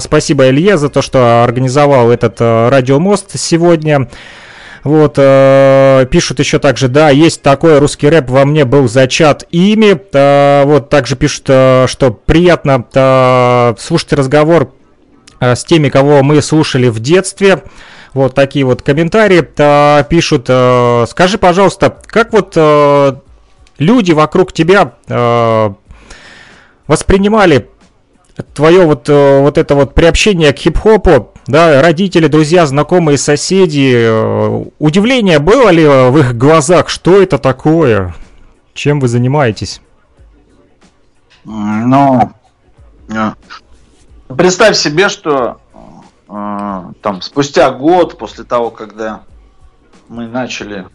Спасибо 0.00 0.48
Илье 0.48 0.78
за 0.78 0.88
то, 0.88 1.02
что 1.02 1.42
организовал 1.42 2.12
этот 2.12 2.40
радиомост 2.40 3.36
сегодня. 3.36 4.08
Вот, 4.84 5.14
э, 5.16 6.06
пишут 6.10 6.38
еще 6.38 6.60
также, 6.60 6.86
да, 6.88 7.10
есть 7.10 7.42
такой 7.42 7.78
русский 7.78 8.08
рэп, 8.08 8.30
во 8.30 8.44
мне 8.44 8.64
был 8.64 8.88
зачат 8.88 9.44
ими. 9.50 10.00
Э, 10.12 10.64
вот, 10.64 10.88
также 10.88 11.16
пишут, 11.16 11.44
э, 11.48 11.86
что 11.88 12.12
приятно 12.12 12.84
э, 12.94 13.74
слушать 13.78 14.12
разговор 14.12 14.72
с 15.40 15.64
теми, 15.64 15.88
кого 15.88 16.22
мы 16.22 16.40
слушали 16.40 16.88
в 16.88 17.00
детстве. 17.00 17.62
Вот 18.14 18.34
такие 18.34 18.64
вот 18.64 18.82
комментарии 18.82 19.42
э, 19.56 20.04
пишут. 20.04 20.46
Э, 20.48 21.06
скажи, 21.08 21.38
пожалуйста, 21.38 21.96
как 22.06 22.32
вот 22.32 22.52
э, 22.56 23.14
люди 23.78 24.12
вокруг 24.12 24.52
тебя 24.52 24.94
э, 25.08 25.72
воспринимали 26.86 27.70
твое 28.54 28.84
вот, 28.84 29.08
э, 29.08 29.40
вот 29.40 29.56
это 29.56 29.74
вот 29.74 29.94
приобщение 29.94 30.52
к 30.52 30.58
хип-хопу, 30.58 31.32
да, 31.46 31.80
родители, 31.80 32.26
друзья, 32.26 32.66
знакомые, 32.66 33.16
соседи, 33.16 33.92
э, 33.94 34.64
удивление 34.78 35.38
было 35.38 35.70
ли 35.70 35.86
в 35.86 36.18
их 36.18 36.36
глазах, 36.36 36.90
что 36.90 37.22
это 37.22 37.38
такое, 37.38 38.14
чем 38.74 39.00
вы 39.00 39.08
занимаетесь? 39.08 39.80
Ну, 41.44 42.32
э, 43.08 43.32
представь 44.36 44.76
себе, 44.76 45.08
что 45.08 45.32
а, 45.44 45.61
там 46.32 47.20
спустя 47.20 47.70
год 47.70 48.16
после 48.16 48.44
того, 48.44 48.70
когда 48.70 49.22
мы 50.08 50.26
начали 50.26 50.86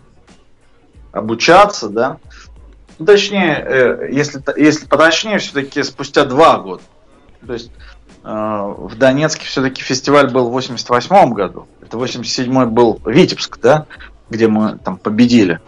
обучаться, 1.11 1.89
да, 1.89 2.17
ну, 2.99 3.05
точнее, 3.05 3.63
э, 3.63 4.09
если, 4.11 4.41
если 4.59 4.87
поточнее, 4.87 5.37
все-таки 5.37 5.83
спустя 5.83 6.25
два 6.25 6.57
года. 6.57 6.81
То 7.45 7.53
есть 7.53 7.71
э, 8.23 8.27
в 8.27 8.95
Донецке 8.97 9.45
все-таки 9.45 9.83
фестиваль 9.83 10.31
был 10.31 10.49
в 10.49 10.53
88 10.53 11.33
году. 11.33 11.67
Это 11.81 11.97
87 11.97 12.65
был 12.65 12.99
Витебск, 13.05 13.59
да, 13.59 13.85
где 14.29 14.47
мы 14.47 14.79
там 14.79 14.97
победили. 14.97 15.59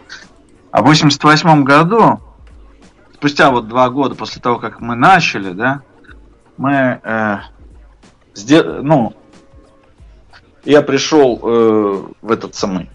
А 0.71 0.82
в 0.82 0.86
88 0.86 1.63
году, 1.63 2.19
спустя 3.13 3.51
вот 3.51 3.67
два 3.67 3.89
года 3.89 4.15
после 4.15 4.41
того, 4.41 4.58
как 4.58 4.82
мы 4.82 4.95
начали, 4.95 5.51
да, 5.51 5.82
мы 6.58 6.99
э, 7.03 7.38
сдел- 8.34 8.82
ну, 8.82 9.13
я 10.65 10.81
пришел 10.81 11.39
э, 11.41 12.03
в 12.21 12.31
этот 12.31 12.55
самый 12.55 12.89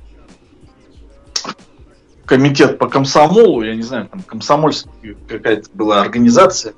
комитет 2.27 2.79
по 2.79 2.89
комсомолу, 2.89 3.63
я 3.63 3.75
не 3.75 3.83
знаю, 3.83 4.09
там 4.09 4.23
комсомольская 4.23 4.93
какая-то 5.29 5.69
была 5.73 6.01
организация, 6.01 6.75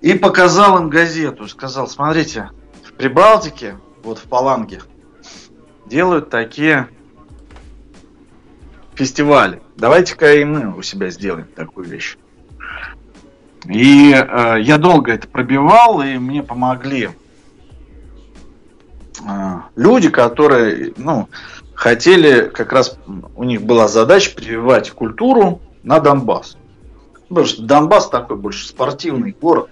и 0.00 0.14
показал 0.14 0.78
им 0.78 0.90
газету, 0.90 1.48
сказал, 1.48 1.88
смотрите, 1.88 2.50
в 2.84 2.92
Прибалтике, 2.92 3.78
вот 4.02 4.18
в 4.18 4.24
Паланге, 4.24 4.80
делают 5.86 6.30
такие 6.30 6.88
фестивали. 8.94 9.62
Давайте-ка 9.76 10.34
и 10.34 10.44
мы 10.44 10.76
у 10.76 10.82
себя 10.82 11.08
сделаем 11.10 11.46
такую 11.54 11.86
вещь. 11.86 12.18
И 13.64 14.12
э, 14.12 14.56
я 14.60 14.78
долго 14.78 15.12
это 15.12 15.28
пробивал, 15.28 16.02
и 16.02 16.16
мне 16.18 16.42
помогли 16.42 17.10
люди, 19.76 20.08
которые, 20.10 20.92
ну, 20.96 21.28
хотели, 21.74 22.48
как 22.48 22.72
раз 22.72 22.98
у 23.36 23.44
них 23.44 23.62
была 23.62 23.88
задача 23.88 24.34
прививать 24.34 24.90
культуру 24.90 25.60
на 25.82 26.00
Донбасс. 26.00 26.56
Потому 27.28 27.46
что 27.46 27.62
Донбасс 27.62 28.08
такой 28.08 28.36
больше 28.36 28.66
спортивный 28.66 29.36
город. 29.38 29.70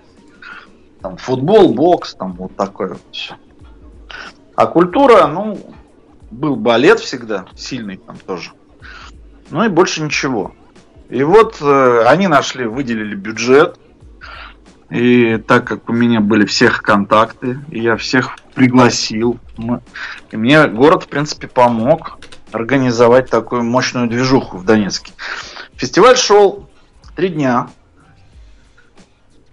Там 1.00 1.16
футбол, 1.16 1.74
бокс, 1.74 2.14
там 2.14 2.32
вот 2.34 2.54
такое 2.56 2.90
вот 2.90 3.02
все. 3.12 3.34
А 4.54 4.66
культура, 4.66 5.26
ну, 5.26 5.58
был 6.30 6.56
балет 6.56 7.00
всегда, 7.00 7.46
сильный 7.54 7.96
там 7.96 8.16
тоже. 8.18 8.50
Ну 9.50 9.64
и 9.64 9.68
больше 9.68 10.02
ничего. 10.02 10.52
И 11.08 11.22
вот 11.22 11.58
э, 11.60 12.04
они 12.06 12.26
нашли, 12.26 12.66
выделили 12.66 13.14
бюджет. 13.14 13.78
И 14.90 15.38
так 15.38 15.66
как 15.66 15.88
у 15.88 15.92
меня 15.92 16.20
были 16.20 16.44
всех 16.44 16.82
контакты, 16.82 17.58
я 17.70 17.96
всех 17.96 18.36
пригласил. 18.54 19.38
И 20.30 20.36
мне 20.36 20.66
город, 20.68 21.04
в 21.04 21.08
принципе, 21.08 21.48
помог 21.48 22.18
организовать 22.52 23.28
такую 23.28 23.64
мощную 23.64 24.08
движуху 24.08 24.58
в 24.58 24.64
Донецке. 24.64 25.12
Фестиваль 25.74 26.16
шел 26.16 26.70
три 27.16 27.30
дня. 27.30 27.68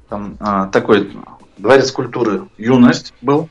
Там 0.09 0.38
а, 0.39 0.67
такой 0.67 1.17
дворец 1.57 1.91
культуры 1.91 2.47
«Юность» 2.57 3.13
был. 3.21 3.49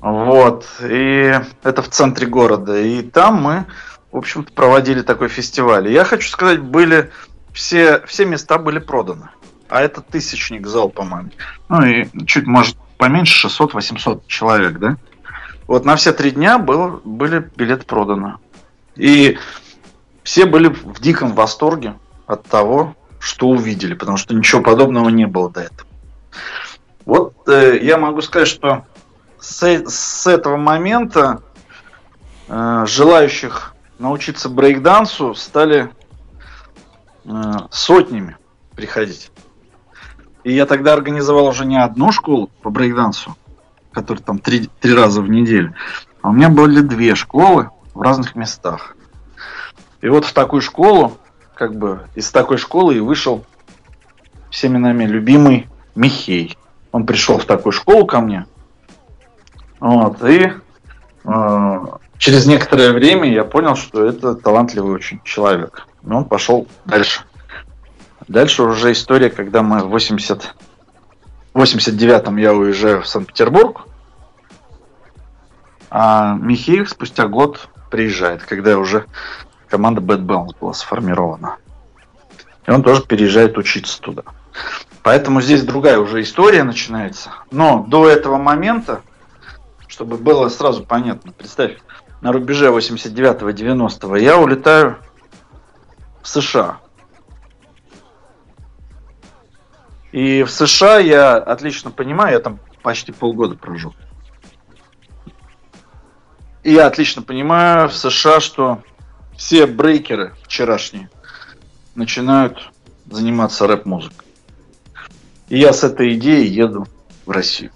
Вот. 0.00 0.66
И 0.82 1.32
это 1.62 1.82
в 1.82 1.88
центре 1.88 2.26
города. 2.26 2.76
И 2.76 3.02
там 3.02 3.42
мы, 3.42 3.66
в 4.10 4.16
общем-то, 4.16 4.52
проводили 4.52 5.02
такой 5.02 5.28
фестиваль. 5.28 5.88
И 5.88 5.92
я 5.92 6.04
хочу 6.04 6.28
сказать, 6.28 6.60
были 6.60 7.10
все, 7.52 8.02
все 8.06 8.24
места 8.24 8.58
были 8.58 8.78
проданы. 8.78 9.28
А 9.70 9.82
это 9.82 10.00
тысячник 10.02 10.66
зал, 10.66 10.90
по-моему. 10.90 11.30
Ну 11.68 11.84
и 11.84 12.06
чуть, 12.26 12.46
может, 12.46 12.76
поменьше, 12.98 13.46
600-800 13.46 14.22
человек, 14.26 14.78
да? 14.78 14.96
Вот 15.68 15.84
на 15.84 15.94
все 15.94 16.12
три 16.12 16.32
дня 16.32 16.58
было, 16.58 17.00
были 17.04 17.48
билеты 17.56 17.86
проданы. 17.86 18.34
И 18.96 19.38
все 20.24 20.44
были 20.44 20.66
в 20.66 21.00
диком 21.00 21.32
восторге 21.32 21.94
от 22.26 22.44
того, 22.44 22.96
что 23.20 23.48
увидели, 23.48 23.94
потому 23.94 24.16
что 24.16 24.34
ничего 24.34 24.60
подобного 24.60 25.08
не 25.08 25.26
было 25.26 25.48
до 25.48 25.60
этого. 25.60 25.88
Вот 27.04 27.48
э, 27.48 27.78
я 27.80 27.96
могу 27.96 28.20
сказать, 28.22 28.48
что 28.48 28.84
с, 29.38 29.62
с 29.62 30.26
этого 30.26 30.56
момента 30.56 31.42
э, 32.48 32.84
желающих 32.88 33.74
научиться 34.00 34.48
брейкдансу 34.48 35.34
стали 35.34 35.90
э, 37.24 37.30
сотнями 37.70 38.36
приходить. 38.74 39.30
И 40.44 40.52
я 40.52 40.66
тогда 40.66 40.92
организовал 40.92 41.46
уже 41.46 41.66
не 41.66 41.76
одну 41.76 42.12
школу 42.12 42.50
по 42.62 42.70
брейкдансу, 42.70 43.36
которая 43.92 44.22
там 44.22 44.38
три, 44.38 44.68
три 44.80 44.94
раза 44.94 45.22
в 45.22 45.28
неделю, 45.28 45.74
а 46.22 46.30
у 46.30 46.32
меня 46.32 46.48
были 46.48 46.80
две 46.80 47.14
школы 47.14 47.70
в 47.94 48.00
разных 48.00 48.34
местах. 48.34 48.96
И 50.00 50.08
вот 50.08 50.24
в 50.24 50.32
такую 50.32 50.62
школу, 50.62 51.18
как 51.54 51.74
бы 51.76 52.06
из 52.14 52.30
такой 52.30 52.56
школы 52.56 52.96
и 52.96 53.00
вышел 53.00 53.44
всеми 54.50 54.78
нами 54.78 55.04
любимый 55.04 55.68
Михей. 55.94 56.56
Он 56.92 57.06
пришел 57.06 57.38
в 57.38 57.44
такую 57.44 57.72
школу 57.72 58.06
ко 58.06 58.20
мне. 58.20 58.46
Вот, 59.78 60.22
и 60.24 60.52
э, 61.24 61.86
через 62.18 62.46
некоторое 62.46 62.92
время 62.92 63.30
я 63.30 63.44
понял, 63.44 63.76
что 63.76 64.04
это 64.04 64.34
талантливый 64.34 64.94
очень 64.94 65.20
человек. 65.22 65.86
И 66.02 66.10
он 66.10 66.24
пошел 66.24 66.66
дальше. 66.84 67.24
Дальше 68.30 68.62
уже 68.62 68.92
история, 68.92 69.28
когда 69.28 69.60
мы 69.60 69.80
в 69.80 69.88
80... 69.88 70.54
89-м 71.52 72.36
я 72.36 72.54
уезжаю 72.54 73.02
в 73.02 73.08
Санкт-Петербург, 73.08 73.88
а 75.90 76.36
Михеев 76.36 76.88
спустя 76.88 77.26
год 77.26 77.68
приезжает, 77.90 78.44
когда 78.44 78.78
уже 78.78 79.06
команда 79.68 80.00
Bad 80.00 80.24
Balance 80.24 80.54
была 80.60 80.74
сформирована. 80.74 81.56
И 82.68 82.70
он 82.70 82.84
тоже 82.84 83.02
переезжает 83.02 83.58
учиться 83.58 84.00
туда. 84.00 84.22
Поэтому 85.02 85.40
здесь 85.40 85.64
другая 85.64 85.98
уже 85.98 86.22
история 86.22 86.62
начинается. 86.62 87.30
Но 87.50 87.84
до 87.88 88.08
этого 88.08 88.36
момента, 88.36 89.00
чтобы 89.88 90.18
было 90.18 90.48
сразу 90.50 90.84
понятно, 90.84 91.32
представь, 91.32 91.78
на 92.20 92.30
рубеже 92.30 92.68
89-90 92.68 94.20
я 94.20 94.38
улетаю 94.38 94.98
в 96.22 96.28
США. 96.28 96.78
И 100.12 100.42
в 100.42 100.50
США 100.50 100.98
я 100.98 101.36
отлично 101.36 101.90
понимаю, 101.90 102.32
я 102.32 102.40
там 102.40 102.58
почти 102.82 103.12
полгода 103.12 103.56
прожил. 103.56 103.94
И 106.62 106.72
я 106.72 106.86
отлично 106.86 107.22
понимаю 107.22 107.88
в 107.88 107.94
США, 107.94 108.40
что 108.40 108.82
все 109.36 109.66
брейкеры 109.66 110.34
вчерашние 110.42 111.08
начинают 111.94 112.70
заниматься 113.06 113.66
рэп-музыкой. 113.66 114.26
И 115.48 115.58
я 115.58 115.72
с 115.72 115.84
этой 115.84 116.14
идеей 116.14 116.48
еду 116.48 116.86
в 117.24 117.30
Россию. 117.30 117.70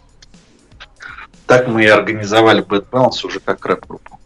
Так 1.46 1.68
мы 1.68 1.84
и 1.84 1.88
организовали 1.88 2.64
Bad 2.64 2.88
Balance 2.90 3.24
уже 3.24 3.40
как 3.40 3.64
рэп-группу. 3.64 4.18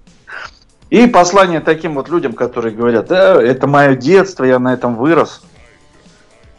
И 0.90 1.06
послание 1.06 1.60
таким 1.60 1.94
вот 1.94 2.08
людям, 2.08 2.32
которые 2.32 2.74
говорят, 2.74 3.08
да, 3.08 3.40
это 3.42 3.66
мое 3.66 3.94
детство, 3.94 4.44
я 4.44 4.58
на 4.58 4.72
этом 4.72 4.96
вырос. 4.96 5.42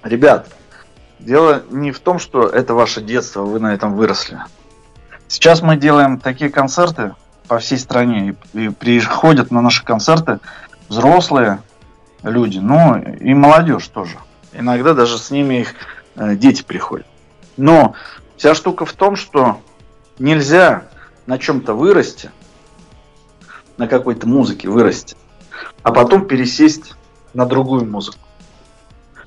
Ребят, 0.04 0.48
дело 1.20 1.64
не 1.70 1.92
в 1.92 2.00
том, 2.00 2.20
что 2.20 2.48
это 2.48 2.74
ваше 2.74 3.02
детство, 3.02 3.42
вы 3.42 3.60
на 3.60 3.74
этом 3.74 3.96
выросли. 3.96 4.40
Сейчас 5.28 5.62
мы 5.62 5.78
делаем 5.78 6.20
такие 6.20 6.50
концерты 6.50 7.16
по 7.48 7.60
всей 7.60 7.78
стране, 7.78 8.36
и, 8.54 8.66
и 8.66 8.70
приходят 8.70 9.52
на 9.52 9.62
наши 9.62 9.84
концерты 9.84 10.40
взрослые 10.88 11.62
люди, 12.24 12.60
ну 12.60 12.98
и 12.98 13.34
молодежь 13.34 13.88
тоже. 13.88 14.18
Иногда 14.54 14.94
даже 14.94 15.18
с 15.18 15.30
ними 15.30 15.62
их 15.62 15.74
э, 16.16 16.36
дети 16.36 16.64
приходят. 16.64 17.06
Но 17.58 17.94
вся 18.38 18.56
штука 18.56 18.86
в 18.86 18.94
том, 18.94 19.16
что 19.16 19.62
нельзя 20.18 20.84
на 21.28 21.38
чем-то 21.38 21.74
вырасти, 21.74 22.32
на 23.78 23.88
какой-то 23.88 24.28
музыке 24.28 24.68
вырасти, 24.68 25.16
а 25.84 25.92
потом 25.92 26.26
пересесть 26.26 26.94
на 27.34 27.46
другую 27.46 27.86
музыку. 27.86 28.18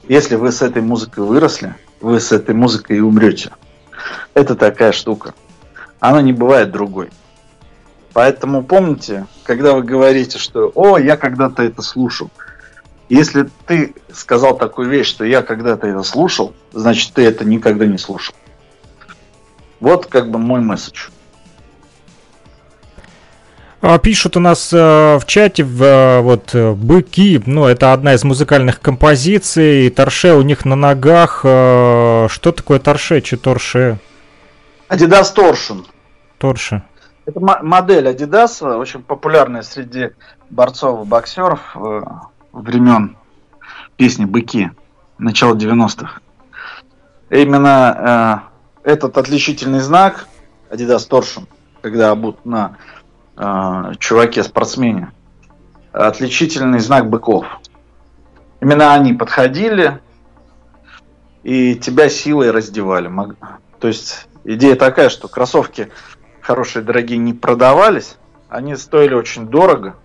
Если 0.09 0.37
вы 0.37 0.51
с 0.53 0.63
этой 0.63 0.83
музыкой 0.83 1.25
выросли, 1.25 1.75
вы 2.01 2.21
с 2.21 2.33
этой 2.33 2.55
музыкой 2.55 2.99
и 2.99 3.01
умрете. 3.01 3.53
Это 4.35 4.55
такая 4.55 4.93
штука. 4.93 5.35
Она 6.01 6.23
не 6.23 6.33
бывает 6.33 6.73
другой. 6.73 7.11
Поэтому 8.13 8.63
помните, 8.63 9.27
когда 9.45 9.73
вы 9.73 9.83
говорите, 9.83 10.39
что 10.39 10.71
«О, 10.75 10.99
я 10.99 11.17
когда-то 11.17 11.63
это 11.63 11.83
слушал», 11.83 12.31
если 13.09 13.49
ты 13.67 13.95
сказал 14.13 14.57
такую 14.57 14.89
вещь, 14.89 15.07
что 15.07 15.25
я 15.25 15.43
когда-то 15.43 15.87
это 15.87 16.03
слушал, 16.03 16.55
значит, 16.73 17.13
ты 17.13 17.23
это 17.23 17.45
никогда 17.45 17.85
не 17.85 17.99
слушал. 17.99 18.35
Вот 19.81 20.07
как 20.07 20.31
бы 20.31 20.39
мой 20.39 20.61
месседж. 20.61 21.09
А, 23.85 23.99
пишут 23.99 24.37
у 24.37 24.41
нас 24.41 24.73
э, 24.73 24.77
в 25.19 25.25
чате 25.27 25.65
в, 25.65 25.83
э, 25.83 26.21
вот 26.21 26.55
э, 26.55 26.73
быки, 26.73 27.43
ну 27.47 27.67
это 27.67 27.93
одна 27.93 28.15
из 28.15 28.23
музыкальных 28.23 28.81
композиций, 28.81 29.91
торше 29.91 30.35
у 30.35 30.43
них 30.43 30.65
на 30.65 30.77
ногах. 30.77 31.41
Что 31.41 32.53
такое 32.57 32.79
торше, 32.79 33.21
че 33.23 33.37
торше? 33.37 33.99
Adidas 34.89 35.35
Torsion. 35.35 35.85
Торше. 36.39 36.85
Это 37.27 37.41
модель 37.41 38.07
Adidas, 38.07 38.65
очень 38.77 39.03
популярная 39.03 39.63
среди 39.63 40.11
борцов 40.49 41.05
и 41.05 41.09
боксеров 41.09 41.77
времен 42.53 43.17
песни 43.97 44.27
«Быки» 44.27 44.71
начала 45.19 45.57
90-х. 45.57 46.21
Именно 47.31 48.43
э, 48.85 48.91
этот 48.91 49.19
отличительный 49.19 49.81
знак 49.81 50.29
Adidas 50.71 51.09
Torsion, 51.09 51.49
когда 51.81 52.13
обут 52.13 52.45
на 52.47 52.77
э, 53.37 53.93
чуваке-спортсмене, 53.99 55.13
отличительный 55.93 56.81
знак 56.81 57.09
быков. 57.09 57.47
Именно 58.61 58.95
они 58.95 59.13
подходили 59.13 60.01
и 61.43 61.75
тебя 61.75 62.09
силой 62.09 62.51
раздевали. 62.51 63.11
То 63.81 63.89
есть 63.89 64.29
идея 64.45 64.77
такая, 64.77 65.09
что 65.09 65.29
кроссовки 65.29 65.91
хорошие, 66.41 66.83
дорогие 66.83 67.19
не 67.19 67.33
продавались, 67.33 68.17
они 68.49 68.77
стоили 68.77 69.15
очень 69.15 69.47
дорого, 69.47 69.97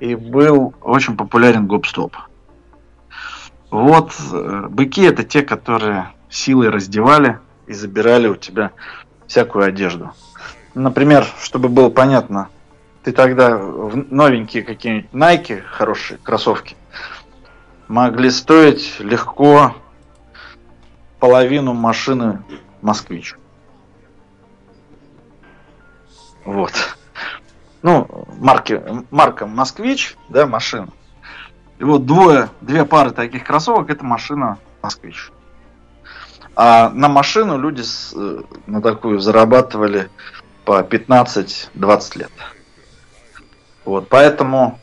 и 0.00 0.14
был 0.14 0.74
очень 0.82 1.16
популярен 1.16 1.66
гоп-стоп. 1.66 2.16
Вот 3.70 4.12
э, 4.32 4.66
быки 4.68 5.02
это 5.02 5.24
те, 5.24 5.42
которые 5.42 6.12
силой 6.28 6.68
раздевали 6.68 7.38
и 7.66 7.72
забирали 7.72 8.28
у 8.28 8.36
тебя 8.36 8.72
всякую 9.26 9.64
одежду. 9.64 10.12
Например, 10.74 11.24
чтобы 11.40 11.68
было 11.68 11.88
понятно, 11.88 12.48
ты 13.04 13.12
тогда 13.12 13.56
в 13.56 14.12
новенькие 14.12 14.62
какие-нибудь 14.62 15.10
Nike, 15.12 15.60
хорошие 15.60 16.18
кроссовки, 16.18 16.76
могли 17.86 18.30
стоить 18.30 18.98
легко 18.98 19.76
половину 21.20 21.74
машины 21.74 22.42
Москвич. 22.82 23.36
Вот. 26.44 26.72
Ну, 27.82 28.26
марки, 28.38 28.82
марка 29.10 29.46
Москвич, 29.46 30.16
да, 30.28 30.46
машина. 30.46 30.88
И 31.78 31.84
вот 31.84 32.06
двое, 32.06 32.48
две 32.60 32.84
пары 32.84 33.10
таких 33.10 33.44
кроссовок, 33.44 33.90
это 33.90 34.04
машина 34.04 34.58
Москвич. 34.82 35.30
А 36.56 36.90
на 36.90 37.08
машину 37.08 37.58
люди 37.58 37.82
с, 37.82 38.12
э, 38.14 38.42
на 38.66 38.80
такую 38.80 39.18
зарабатывали 39.18 40.08
по 40.64 40.80
15-20 40.80 42.18
лет. 42.18 42.30
Вот, 43.84 44.08
поэтому 44.08 44.80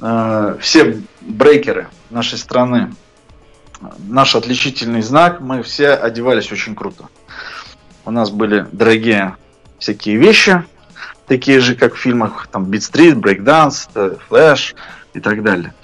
э, 0.00 0.56
все 0.60 1.00
брейкеры 1.20 1.88
нашей 2.10 2.38
страны, 2.38 2.92
наш 3.98 4.34
отличительный 4.34 5.02
знак, 5.02 5.40
мы 5.40 5.62
все 5.62 5.90
одевались 5.90 6.52
очень 6.52 6.74
круто. 6.74 7.08
У 8.04 8.10
нас 8.10 8.30
были 8.30 8.66
дорогие 8.72 9.36
всякие 9.78 10.16
вещи, 10.16 10.64
такие 11.26 11.60
же, 11.60 11.74
как 11.74 11.94
в 11.94 11.98
фильмах 11.98 12.48
там 12.48 12.64
Street, 12.64 13.14
Breakdance, 13.14 14.18
Flash 14.28 14.74
и 15.14 15.20
так 15.20 15.42
далее. 15.42 15.74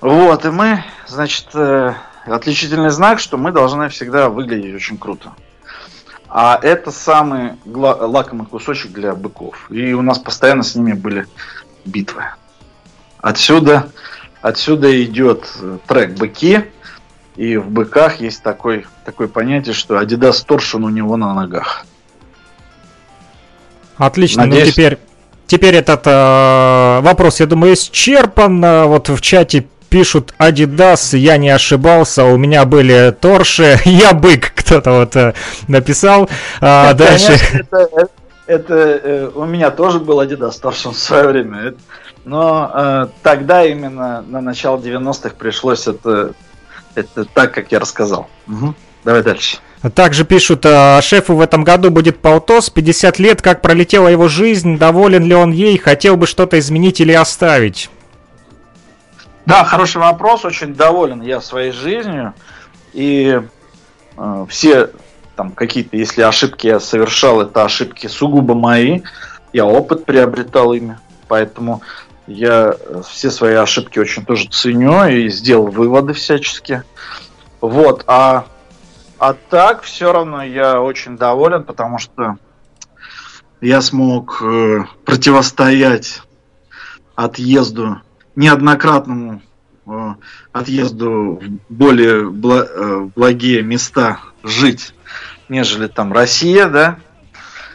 Вот, 0.00 0.44
и 0.44 0.50
мы, 0.50 0.84
значит, 1.06 1.48
э, 1.54 1.94
отличительный 2.24 2.90
знак, 2.90 3.18
что 3.18 3.36
мы 3.36 3.50
должны 3.50 3.88
всегда 3.88 4.28
выглядеть 4.28 4.74
очень 4.74 4.96
круто. 4.96 5.32
А 6.30 6.58
это 6.62 6.90
самый 6.90 7.52
лакомый 7.64 8.46
кусочек 8.46 8.92
для 8.92 9.14
быков. 9.14 9.66
И 9.70 9.92
у 9.94 10.02
нас 10.02 10.18
постоянно 10.18 10.62
с 10.62 10.74
ними 10.74 10.92
были 10.92 11.26
битвы. 11.84 12.24
Отсюда, 13.18 13.90
отсюда 14.42 15.02
идет 15.02 15.48
э, 15.60 15.78
трек 15.86 16.12
«Быки», 16.18 16.64
и 17.34 17.56
в 17.56 17.68
«Быках» 17.68 18.20
есть 18.20 18.42
такой, 18.42 18.86
такое 19.04 19.26
понятие, 19.26 19.74
что 19.74 20.00
Adidas 20.00 20.44
торшин 20.46 20.84
у 20.84 20.88
него 20.88 21.16
на 21.16 21.34
ногах. 21.34 21.84
Отлично, 23.96 24.44
ну 24.44 24.50
Надеюсь... 24.50 24.68
ну 24.68 24.72
теперь, 24.72 24.98
теперь 25.46 25.74
этот 25.76 26.02
э, 26.06 27.00
вопрос, 27.00 27.40
я 27.40 27.46
думаю, 27.46 27.74
исчерпан. 27.74 28.60
Вот 28.88 29.08
в 29.08 29.20
чате 29.20 29.66
пишут 29.88 30.34
Adidas, 30.38 31.16
я 31.16 31.38
не 31.38 31.48
ошибался, 31.48 32.24
у 32.24 32.36
меня 32.36 32.64
были 32.64 33.14
торши, 33.18 33.80
я 33.84 34.12
бык, 34.12 34.52
кто-то 34.68 34.92
вот 34.92 35.16
э, 35.16 35.34
написал. 35.66 36.28
А, 36.60 36.92
дальше. 36.92 37.38
это, 37.52 38.08
это 38.46 38.74
э, 38.74 39.30
у 39.34 39.44
меня 39.46 39.70
тоже 39.70 39.98
был 39.98 40.20
Adidas 40.20 40.60
торшин 40.60 40.92
в 40.92 40.98
свое 40.98 41.28
время. 41.28 41.74
Но 42.24 42.70
э, 42.74 43.06
тогда 43.22 43.64
именно 43.64 44.22
на 44.22 44.40
начало 44.42 44.76
90-х 44.76 45.30
пришлось 45.38 45.86
это, 45.86 46.34
это 46.94 47.24
так, 47.24 47.54
как 47.54 47.72
я 47.72 47.78
рассказал. 47.78 48.28
Угу. 48.46 48.74
Давай 49.04 49.22
дальше. 49.22 49.58
Также 49.94 50.24
пишут, 50.24 50.66
э, 50.66 51.00
шефу 51.00 51.34
в 51.34 51.40
этом 51.40 51.64
году 51.64 51.90
будет 51.90 52.18
полтос, 52.18 52.68
50 52.68 53.18
лет, 53.18 53.40
как 53.40 53.62
пролетела 53.62 54.08
его 54.08 54.28
жизнь, 54.28 54.76
доволен 54.76 55.24
ли 55.24 55.34
он 55.34 55.52
ей, 55.52 55.78
хотел 55.78 56.18
бы 56.18 56.26
что-то 56.26 56.58
изменить 56.58 57.00
или 57.00 57.12
оставить? 57.12 57.88
Да, 59.46 59.64
хороший 59.64 60.02
вопрос, 60.02 60.44
очень 60.44 60.74
доволен 60.74 61.22
я 61.22 61.40
своей 61.40 61.72
жизнью. 61.72 62.34
И 62.92 63.40
э, 63.40 63.42
все 64.48 64.90
там 65.36 65.52
какие-то, 65.52 65.96
если 65.96 66.22
ошибки 66.22 66.66
я 66.66 66.80
совершал, 66.80 67.40
это 67.40 67.64
ошибки 67.64 68.06
сугубо 68.08 68.54
мои. 68.54 69.02
Я 69.52 69.66
опыт 69.66 70.04
приобретал 70.04 70.72
ими. 70.72 70.98
Поэтому 71.28 71.82
я 72.26 72.74
все 73.08 73.30
свои 73.30 73.54
ошибки 73.54 73.98
очень 73.98 74.24
тоже 74.24 74.48
ценю 74.48 75.06
и 75.06 75.28
сделал 75.28 75.68
выводы 75.68 76.12
всячески. 76.12 76.82
Вот, 77.60 78.04
а, 78.06 78.46
а 79.18 79.34
так 79.34 79.82
все 79.82 80.12
равно 80.12 80.42
я 80.42 80.80
очень 80.80 81.16
доволен, 81.16 81.64
потому 81.64 81.98
что 81.98 82.36
я 83.60 83.80
смог 83.80 84.42
э, 84.42 84.84
противостоять 85.04 86.22
отъезду 87.16 88.00
неоднократному 88.36 89.36
э, 89.36 89.47
отъезду 90.52 91.40
в 91.42 91.72
более 91.72 92.30
э, 92.30 93.08
благие 93.14 93.62
места 93.62 94.20
жить, 94.42 94.94
нежели 95.48 95.86
там 95.86 96.12
Россия, 96.12 96.68
да, 96.68 96.98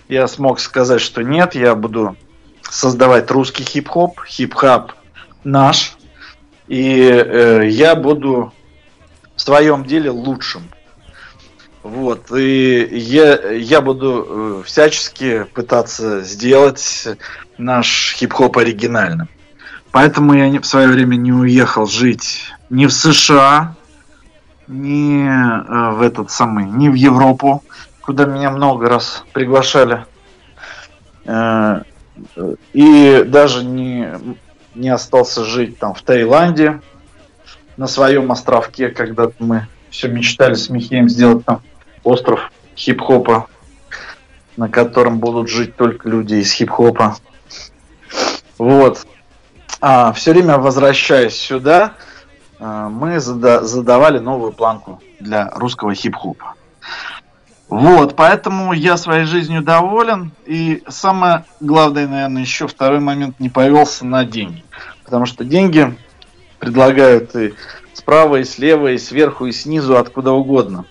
я 0.08 0.28
смог 0.28 0.60
сказать, 0.60 1.02
что 1.02 1.24
нет, 1.24 1.56
я 1.56 1.76
буду 1.76 2.16
создавать 2.62 3.30
русский 3.32 3.64
хип-хоп, 3.64 4.22
хип-хап 4.26 4.94
наш, 5.44 5.96
и 6.68 7.00
э, 7.02 7.68
я 7.70 7.96
буду 7.96 8.54
в 9.36 9.42
своем 9.42 9.86
деле 9.86 10.10
лучшим. 10.10 10.64
Вот, 11.82 12.32
и 12.32 12.88
я, 12.92 13.52
я 13.52 13.82
буду 13.82 14.26
э, 14.28 14.64
всячески 14.66 15.44
пытаться 15.54 16.22
сделать 16.22 17.08
наш 17.58 18.16
хип-хоп 18.16 18.58
оригинальным. 18.58 19.28
Поэтому 19.94 20.34
я 20.34 20.60
в 20.60 20.66
свое 20.66 20.88
время 20.88 21.18
не 21.18 21.32
уехал 21.32 21.86
жить 21.86 22.52
ни 22.72 22.88
в 22.88 22.92
США, 22.92 23.76
ни 24.68 25.24
э, 25.24 25.92
в 25.92 26.02
этот 26.02 26.32
самый, 26.32 26.66
ни 26.66 26.90
в 26.90 26.96
Европу, 26.96 27.64
куда 28.02 28.26
меня 28.26 28.50
много 28.50 28.90
раз 28.90 29.24
приглашали. 29.34 30.08
Э, 31.26 31.84
и 32.74 33.24
даже 33.28 33.64
не, 33.64 34.10
не 34.74 34.90
остался 34.90 35.46
жить 35.46 35.78
там 35.78 35.94
в 35.94 36.02
Таиланде, 36.02 36.82
на 37.78 37.86
своем 37.86 38.32
островке, 38.32 38.90
когда 38.90 39.30
мы 39.38 39.68
все 39.92 40.08
мечтали 40.08 40.56
с 40.56 40.70
Михеем 40.70 41.08
сделать 41.08 41.46
там 41.46 41.62
остров 42.04 42.52
хип-хопа, 42.76 43.46
на 44.58 44.70
котором 44.70 45.20
будут 45.20 45.50
жить 45.50 45.76
только 45.76 46.10
люди 46.10 46.34
из 46.34 46.52
хип-хопа. 46.52 47.18
Вот 48.58 49.06
а, 49.82 50.14
все 50.14 50.32
время 50.32 50.58
возвращаясь 50.58 51.36
сюда, 51.36 51.94
а, 52.60 52.90
мы 52.90 53.20
зада 53.20 53.64
задавали 53.64 54.20
новую 54.20 54.52
планку 54.52 55.02
для 55.20 55.50
русского 55.52 55.94
хип-хопа. 55.94 56.56
Вот, 57.70 58.16
поэтому 58.16 58.74
я 58.74 58.98
своей 58.98 59.26
жизнью 59.26 59.64
доволен. 59.64 60.32
И 60.46 60.84
самое 60.88 61.46
главное, 61.60 62.08
наверное, 62.08 62.44
еще 62.44 62.68
второй 62.68 63.00
момент 63.00 63.40
не 63.40 63.50
повелся 63.50 64.06
на 64.06 64.26
деньги. 64.26 64.64
Потому 65.04 65.26
что 65.26 65.44
деньги 65.44 65.98
предлагают 66.60 67.36
и 67.36 67.56
справа, 67.94 68.38
и 68.38 68.44
слева, 68.44 68.92
и 68.92 68.98
сверху, 68.98 69.48
и 69.48 69.52
снизу, 69.52 69.98
откуда 69.98 70.32
угодно. 70.32 70.86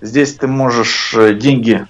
Здесь 0.00 0.34
ты 0.34 0.46
можешь 0.46 1.14
э, 1.14 1.34
деньги 1.34 1.86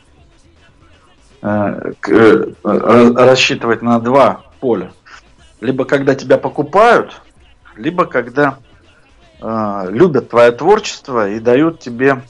э, 1.42 1.92
э, 2.08 2.44
рассчитывать 2.62 3.82
на 3.82 4.00
два 4.00 4.42
поля 4.60 4.92
либо 5.60 5.84
когда 5.84 6.14
тебя 6.14 6.38
покупают, 6.38 7.20
либо 7.76 8.06
когда 8.06 8.58
э, 9.40 9.86
любят 9.90 10.30
твое 10.30 10.52
творчество 10.52 11.30
и 11.30 11.40
дают 11.40 11.80
тебе 11.80 12.22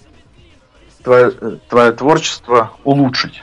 твое, 1.03 1.31
твое 1.69 1.93
творчество 1.93 2.73
улучшить. 2.85 3.43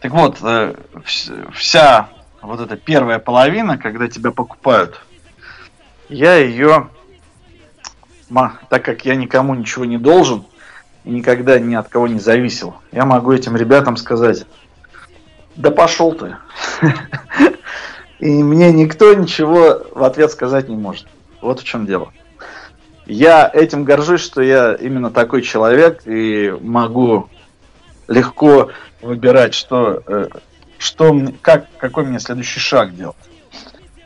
Так 0.00 0.12
вот, 0.12 0.38
э, 0.42 0.74
вся 1.52 2.08
вот 2.42 2.60
эта 2.60 2.76
первая 2.76 3.18
половина, 3.18 3.78
когда 3.78 4.08
тебя 4.08 4.30
покупают, 4.30 5.00
я 6.08 6.36
ее, 6.36 6.88
так 8.68 8.84
как 8.84 9.04
я 9.04 9.14
никому 9.14 9.54
ничего 9.54 9.84
не 9.84 9.98
должен 9.98 10.46
и 11.04 11.10
никогда 11.10 11.58
ни 11.58 11.74
от 11.74 11.88
кого 11.88 12.08
не 12.08 12.18
зависел, 12.18 12.76
я 12.92 13.04
могу 13.04 13.32
этим 13.32 13.56
ребятам 13.56 13.96
сказать, 13.96 14.46
да 15.54 15.70
пошел 15.70 16.14
ты. 16.14 16.36
И 18.20 18.42
мне 18.42 18.70
никто 18.70 19.14
ничего 19.14 19.82
в 19.92 20.04
ответ 20.04 20.30
сказать 20.30 20.68
не 20.68 20.76
может. 20.76 21.06
Вот 21.40 21.60
в 21.60 21.64
чем 21.64 21.86
дело. 21.86 22.12
Я 23.06 23.50
этим 23.52 23.82
горжусь, 23.84 24.20
что 24.20 24.42
я 24.42 24.74
именно 24.74 25.10
такой 25.10 25.40
человек 25.40 26.06
и 26.06 26.54
могу 26.60 27.30
легко 28.08 28.70
выбирать, 29.00 29.54
что, 29.54 30.02
э, 30.06 30.28
что 30.78 31.18
как, 31.40 31.66
какой 31.78 32.04
мне 32.04 32.20
следующий 32.20 32.60
шаг 32.60 32.94
делать. 32.94 33.16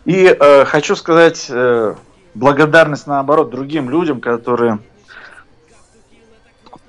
И 0.04 0.24
э, 0.26 0.64
хочу 0.64 0.94
сказать 0.94 1.46
э, 1.48 1.96
благодарность 2.34 3.08
наоборот 3.08 3.50
другим 3.50 3.90
людям, 3.90 4.20
которые 4.20 4.78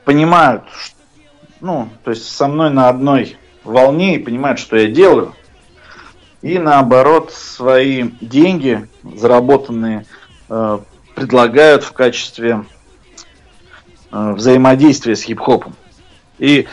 понимают, 0.04 0.64
ну, 1.60 1.90
то 2.04 2.12
есть 2.12 2.30
со 2.30 2.48
мной 2.48 2.70
на 2.70 2.88
одной 2.88 3.38
волне 3.64 4.16
и 4.16 4.24
понимают, 4.24 4.60
что 4.60 4.78
я 4.78 4.88
делаю 4.88 5.34
и 6.46 6.60
наоборот 6.60 7.32
свои 7.34 8.12
деньги, 8.22 8.88
заработанные, 9.04 10.06
э, 10.48 10.78
предлагают 11.16 11.84
в 11.84 11.92
качестве 11.92 12.66
э, 14.12 14.34
взаимодействия 14.34 15.16
с 15.16 15.24
хип-хопом. 15.24 15.74
И 16.38 16.68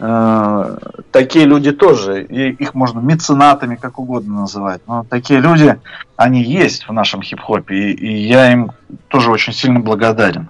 э, 0.00 0.78
такие 1.12 1.44
люди 1.44 1.70
тоже, 1.70 2.24
и 2.24 2.50
их 2.54 2.74
можно 2.74 2.98
меценатами, 2.98 3.76
как 3.76 4.00
угодно 4.00 4.40
называть, 4.40 4.82
но 4.88 5.06
такие 5.08 5.38
люди, 5.38 5.78
они 6.16 6.42
есть 6.42 6.88
в 6.88 6.92
нашем 6.92 7.22
хип-хопе, 7.22 7.72
и, 7.72 7.92
и 7.92 8.26
я 8.26 8.52
им 8.52 8.72
тоже 9.06 9.30
очень 9.30 9.52
сильно 9.52 9.78
благодарен. 9.78 10.48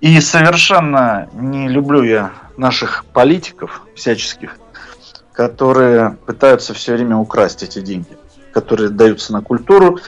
И 0.00 0.20
совершенно 0.20 1.28
не 1.32 1.68
люблю 1.68 2.02
я 2.02 2.32
наших 2.56 3.04
политиков 3.04 3.82
всяческих, 3.94 4.58
которые 5.34 6.16
пытаются 6.26 6.72
все 6.74 6.94
время 6.94 7.16
украсть 7.16 7.62
эти 7.64 7.80
деньги, 7.80 8.16
которые 8.52 8.88
даются 8.88 9.32
на 9.32 9.42
культуру. 9.42 9.98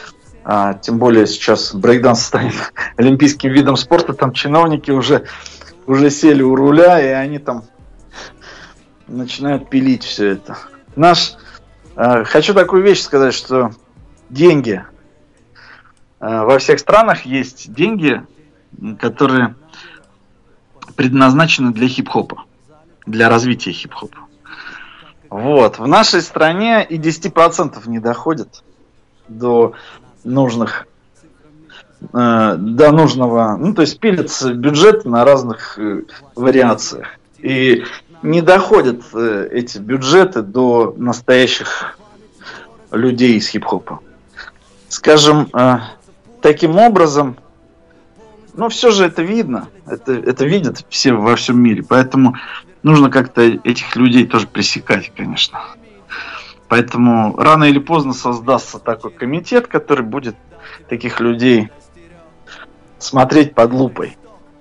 А, 0.44 0.74
тем 0.74 0.98
более 0.98 1.26
сейчас 1.26 1.74
брейкданс 1.74 2.24
станет 2.24 2.54
олимпийским 2.96 3.50
видом 3.50 3.76
спорта, 3.76 4.14
там 4.14 4.32
чиновники 4.32 4.92
уже, 4.92 5.24
уже 5.86 6.10
сели 6.10 6.42
у 6.42 6.54
руля, 6.54 7.00
и 7.00 7.08
они 7.08 7.40
там 7.40 7.64
начинают 9.08 9.68
пилить 9.68 10.04
все 10.04 10.28
это. 10.28 10.56
Наш, 10.94 11.34
э, 11.96 12.22
хочу 12.24 12.54
такую 12.54 12.84
вещь 12.84 13.02
сказать, 13.02 13.34
что 13.34 13.72
деньги 14.30 14.84
э, 16.20 16.42
во 16.44 16.58
всех 16.60 16.78
странах 16.78 17.26
есть 17.26 17.72
деньги, 17.72 18.24
которые 19.00 19.56
предназначены 20.94 21.72
для 21.72 21.88
хип-хопа, 21.88 22.44
для 23.04 23.28
развития 23.28 23.72
хип-хопа. 23.72 24.25
Вот. 25.36 25.78
В 25.78 25.86
нашей 25.86 26.22
стране 26.22 26.82
и 26.82 26.96
10% 26.96 27.86
не 27.90 27.98
доходит 27.98 28.62
до 29.28 29.74
нужных 30.24 30.86
э, 32.00 32.54
до 32.56 32.90
нужного, 32.90 33.54
ну 33.58 33.74
то 33.74 33.82
есть 33.82 34.00
пилится 34.00 34.54
бюджет 34.54 35.04
на 35.04 35.26
разных 35.26 35.78
э, 35.78 36.04
вариациях. 36.34 37.18
И 37.40 37.84
не 38.22 38.40
доходят 38.40 39.02
э, 39.12 39.48
эти 39.52 39.76
бюджеты 39.76 40.40
до 40.40 40.94
настоящих 40.96 41.98
людей 42.90 43.36
из 43.36 43.46
хип-хопа. 43.48 44.00
Скажем, 44.88 45.50
э, 45.52 45.80
таким 46.40 46.78
образом, 46.78 47.36
ну 48.54 48.70
все 48.70 48.90
же 48.90 49.04
это 49.04 49.20
видно, 49.20 49.68
это, 49.84 50.14
это 50.14 50.46
видят 50.46 50.82
все 50.88 51.12
во 51.12 51.36
всем 51.36 51.60
мире, 51.60 51.84
поэтому 51.86 52.36
нужно 52.86 53.10
как-то 53.10 53.42
этих 53.42 53.96
людей 53.96 54.26
тоже 54.26 54.46
пресекать, 54.46 55.12
конечно. 55.14 55.60
Поэтому 56.68 57.36
рано 57.36 57.64
или 57.64 57.80
поздно 57.80 58.12
создастся 58.12 58.78
такой 58.78 59.10
комитет, 59.10 59.66
который 59.66 60.04
будет 60.04 60.36
таких 60.88 61.18
людей 61.18 61.68
смотреть 62.98 63.54
под 63.54 63.72
лупой. 63.72 64.16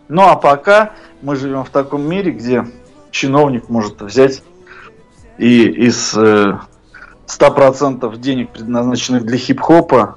Ну 0.08 0.24
а 0.24 0.36
пока 0.36 0.94
мы 1.22 1.36
живем 1.36 1.64
в 1.64 1.70
таком 1.70 2.02
мире, 2.10 2.32
где 2.32 2.66
чиновник 3.12 3.70
может 3.70 4.02
взять 4.02 4.42
и 5.38 5.62
из 5.62 6.18
э, 6.18 6.58
100% 7.28 8.18
денег, 8.18 8.50
предназначенных 8.50 9.24
для 9.24 9.38
хип-хопа, 9.38 10.16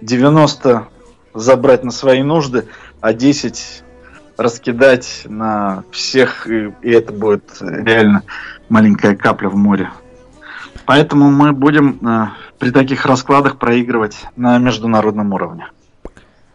90 0.00 0.86
забрать 1.34 1.82
на 1.82 1.90
свои 1.90 2.22
нужды, 2.22 2.68
а 3.00 3.12
10 3.12 3.82
раскидать 4.38 5.22
на 5.26 5.82
всех, 5.90 6.46
и, 6.46 6.72
и 6.82 6.90
это 6.90 7.12
будет 7.12 7.44
реально 7.60 8.22
маленькая 8.68 9.16
капля 9.16 9.48
в 9.48 9.56
море. 9.56 9.90
Поэтому 10.86 11.30
мы 11.30 11.52
будем 11.52 11.98
э, 12.06 12.28
при 12.58 12.70
таких 12.70 13.04
раскладах 13.04 13.58
проигрывать 13.58 14.16
на 14.36 14.56
международном 14.58 15.34
уровне. 15.34 15.66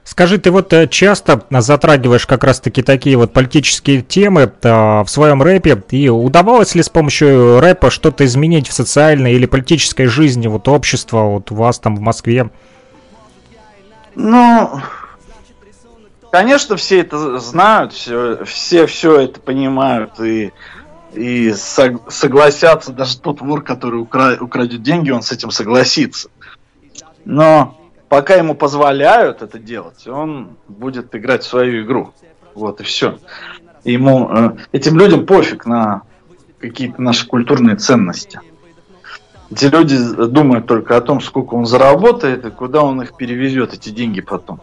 Скажи, 0.05 0.37
ты 0.37 0.49
вот 0.49 0.73
э, 0.73 0.87
часто 0.87 1.43
затрагиваешь 1.49 2.25
как 2.25 2.43
раз-таки 2.43 2.81
такие 2.81 3.17
вот 3.17 3.31
политические 3.31 4.01
темы 4.01 4.51
в 4.61 5.05
своем 5.07 5.43
рэпе, 5.43 5.83
и 5.91 6.09
удавалось 6.09 6.75
ли 6.75 6.83
с 6.83 6.89
помощью 6.89 7.59
рэпа 7.59 7.89
что-то 7.89 8.25
изменить 8.25 8.67
в 8.67 8.73
социальной 8.73 9.33
или 9.33 9.45
политической 9.45 10.05
жизни 10.05 10.47
вот 10.47 10.67
общества 10.67 11.23
вот 11.23 11.51
у 11.51 11.55
вас 11.55 11.79
там 11.79 11.95
в 11.95 11.99
Москве? 11.99 12.49
Ну, 14.15 14.81
конечно, 16.33 16.77
все 16.77 17.01
это 17.01 17.37
знают, 17.37 17.93
все, 17.93 18.43
все, 18.43 18.87
все 18.87 19.19
это 19.19 19.39
понимают 19.39 20.19
и, 20.19 20.51
и 21.13 21.53
сог, 21.53 22.11
согласятся, 22.11 22.91
даже 22.91 23.19
тот 23.19 23.39
вор, 23.39 23.63
который 23.63 24.01
укра, 24.01 24.37
украдет 24.41 24.81
деньги, 24.81 25.11
он 25.11 25.21
с 25.21 25.31
этим 25.31 25.51
согласится. 25.51 26.29
Но 27.23 27.77
пока 28.09 28.33
ему 28.33 28.55
позволяют 28.55 29.43
это 29.43 29.59
делать, 29.59 30.07
он 30.07 30.57
будет 30.67 31.13
играть 31.13 31.43
в 31.43 31.47
свою 31.47 31.85
игру. 31.85 32.15
Вот 32.55 32.81
и 32.81 32.83
все. 32.83 33.19
Ему, 33.83 34.27
э, 34.31 34.57
этим 34.71 34.97
людям 34.97 35.27
пофиг 35.27 35.67
на 35.67 36.01
какие-то 36.57 36.99
наши 36.99 37.27
культурные 37.27 37.75
ценности. 37.75 38.39
Эти 39.53 39.65
люди 39.65 39.97
думают 40.29 40.65
только 40.65 40.97
о 40.97 41.01
том, 41.01 41.21
сколько 41.21 41.53
он 41.53 41.67
заработает 41.67 42.43
и 42.43 42.49
куда 42.49 42.81
он 42.81 43.03
их 43.03 43.15
перевезет, 43.15 43.71
эти 43.71 43.89
деньги 43.89 44.19
потом. 44.19 44.61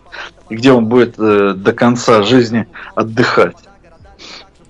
И 0.49 0.57
где 0.57 0.73
он 0.73 0.87
будет 0.87 1.15
э, 1.17 1.55
до 1.55 1.73
конца 1.73 2.23
жизни 2.23 2.67
отдыхать. 2.97 3.57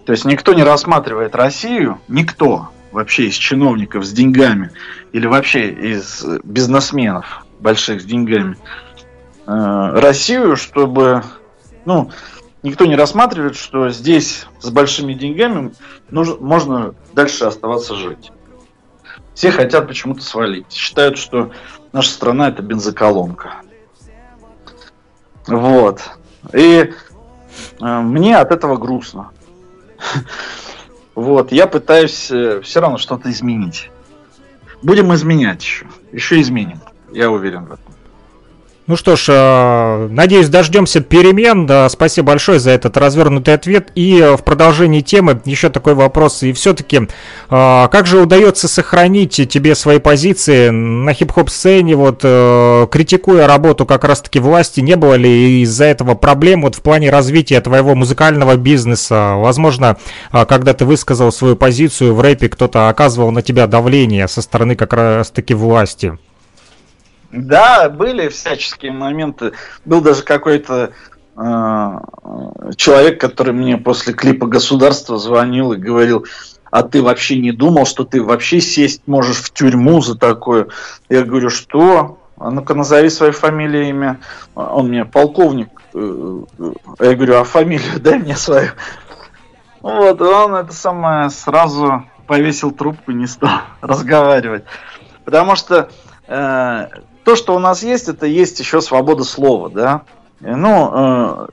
То 0.04 0.12
есть 0.12 0.26
никто 0.26 0.52
не 0.52 0.62
рассматривает 0.62 1.34
Россию, 1.34 2.00
никто 2.06 2.68
вообще 2.92 3.28
из 3.28 3.34
чиновников 3.34 4.04
с 4.04 4.12
деньгами 4.12 4.72
или 5.12 5.26
вообще 5.26 5.70
из 5.70 6.22
бизнесменов 6.44 7.46
больших 7.58 8.02
с 8.02 8.04
деньгами 8.04 8.58
э, 9.46 9.90
Россию, 10.00 10.56
чтобы, 10.56 11.22
ну, 11.86 12.10
никто 12.62 12.84
не 12.84 12.96
рассматривает, 12.96 13.56
что 13.56 13.88
здесь 13.88 14.46
с 14.60 14.68
большими 14.68 15.14
деньгами 15.14 15.72
нужно, 16.10 16.36
можно 16.40 16.94
дальше 17.14 17.46
оставаться 17.46 17.94
жить. 17.94 18.30
Все 19.41 19.51
хотят 19.51 19.88
почему-то 19.88 20.20
свалить. 20.20 20.70
Считают, 20.70 21.16
что 21.16 21.51
наша 21.95 22.11
страна 22.11 22.51
это 22.51 22.61
бензоколонка. 22.61 23.62
Вот. 25.47 26.03
И 26.53 26.93
э, 27.80 28.01
мне 28.01 28.36
от 28.36 28.53
этого 28.53 28.76
грустно. 28.76 29.30
Вот, 31.14 31.53
я 31.53 31.66
пытаюсь 31.66 32.30
э, 32.30 32.61
все 32.61 32.80
равно 32.80 32.99
что-то 32.99 33.30
изменить. 33.30 33.91
Будем 34.82 35.14
изменять 35.14 35.62
еще. 35.62 35.86
Еще 36.12 36.38
изменим. 36.43 36.80
Я 37.11 37.30
уверен 37.30 37.64
в 37.64 37.72
этом. 37.72 37.89
Ну 38.91 38.97
что 38.97 39.14
ж, 39.14 39.26
э, 39.28 40.09
надеюсь, 40.11 40.49
дождемся 40.49 41.01
перемен. 41.01 41.64
Да, 41.64 41.88
спасибо 41.88 42.26
большое 42.32 42.59
за 42.59 42.72
этот 42.72 42.97
развернутый 42.97 43.55
ответ. 43.55 43.93
И 43.95 44.18
э, 44.18 44.36
в 44.36 44.43
продолжении 44.43 45.01
темы 45.01 45.41
еще 45.45 45.68
такой 45.68 45.95
вопрос. 45.95 46.43
И 46.43 46.53
все-таки, 46.53 46.97
э, 46.99 47.07
как 47.49 48.07
же 48.09 48.20
удается 48.20 48.66
сохранить 48.66 49.49
тебе 49.49 49.76
свои 49.76 50.01
позиции 50.01 50.70
на 50.70 51.14
хип-хоп 51.14 51.51
сцене, 51.51 51.95
вот 51.95 52.22
критикуя 52.91 53.47
работу 53.47 53.86
как 53.86 54.03
раз-таки 54.03 54.41
власти, 54.41 54.80
не 54.80 54.97
было 54.97 55.14
ли 55.14 55.62
из-за 55.62 55.84
этого 55.84 56.16
проблем 56.16 56.62
вот 56.62 56.74
в 56.74 56.82
плане 56.82 57.11
развития 57.11 57.61
твоего 57.61 57.95
музыкального 57.95 58.57
бизнеса? 58.57 59.34
Возможно, 59.36 59.99
когда 60.32 60.74
ты 60.74 60.84
высказал 60.84 61.30
свою 61.30 61.55
позицию 61.55 62.12
в 62.16 62.20
рэпе, 62.20 62.49
кто-то 62.49 62.88
оказывал 62.88 63.30
на 63.30 63.43
тебя 63.43 63.68
давление 63.68 64.26
со 64.26 64.43
стороны 64.43 64.74
как 64.74 64.93
раз-таки 64.95 65.55
власти. 65.55 66.18
Да, 67.32 67.88
были 67.88 68.28
всяческие 68.28 68.92
моменты. 68.92 69.52
Был 69.84 70.00
даже 70.00 70.22
какой-то 70.22 70.92
э, 71.36 71.98
человек, 72.76 73.20
который 73.20 73.52
мне 73.52 73.76
после 73.76 74.14
клипа 74.14 74.46
«Государство» 74.46 75.16
звонил 75.18 75.72
и 75.72 75.78
говорил, 75.78 76.26
а 76.70 76.82
ты 76.82 77.02
вообще 77.02 77.38
не 77.38 77.52
думал, 77.52 77.86
что 77.86 78.04
ты 78.04 78.22
вообще 78.22 78.60
сесть 78.60 79.02
можешь 79.06 79.38
в 79.38 79.52
тюрьму 79.52 80.00
за 80.00 80.16
такое? 80.16 80.68
Я 81.08 81.22
говорю, 81.22 81.50
что? 81.50 82.18
А 82.36 82.50
ну-ка 82.50 82.74
назови 82.74 83.10
свою 83.10 83.32
фамилию, 83.32 83.88
имя. 83.88 84.20
Он 84.54 84.88
мне 84.88 85.04
полковник. 85.04 85.68
Э, 85.94 86.42
э, 86.58 86.72
я 87.00 87.14
говорю, 87.14 87.36
а 87.36 87.44
фамилию 87.44 88.00
дай 88.00 88.18
мне 88.18 88.34
свою. 88.34 88.70
Вот, 89.82 90.20
он 90.20 90.54
это 90.54 90.72
самое 90.72 91.30
сразу 91.30 92.04
повесил 92.26 92.70
трубку, 92.70 93.12
не 93.12 93.26
стал 93.26 93.60
разговаривать. 93.80 94.64
Потому 95.24 95.56
что 95.56 95.90
э, 96.28 96.86
то, 97.30 97.36
что 97.36 97.54
у 97.54 97.60
нас 97.60 97.84
есть, 97.84 98.08
это 98.08 98.26
есть 98.26 98.58
еще 98.58 98.80
свобода 98.80 99.22
слова, 99.22 99.70
да. 99.70 100.02
Ну, 100.40 100.90
э, 100.92 101.46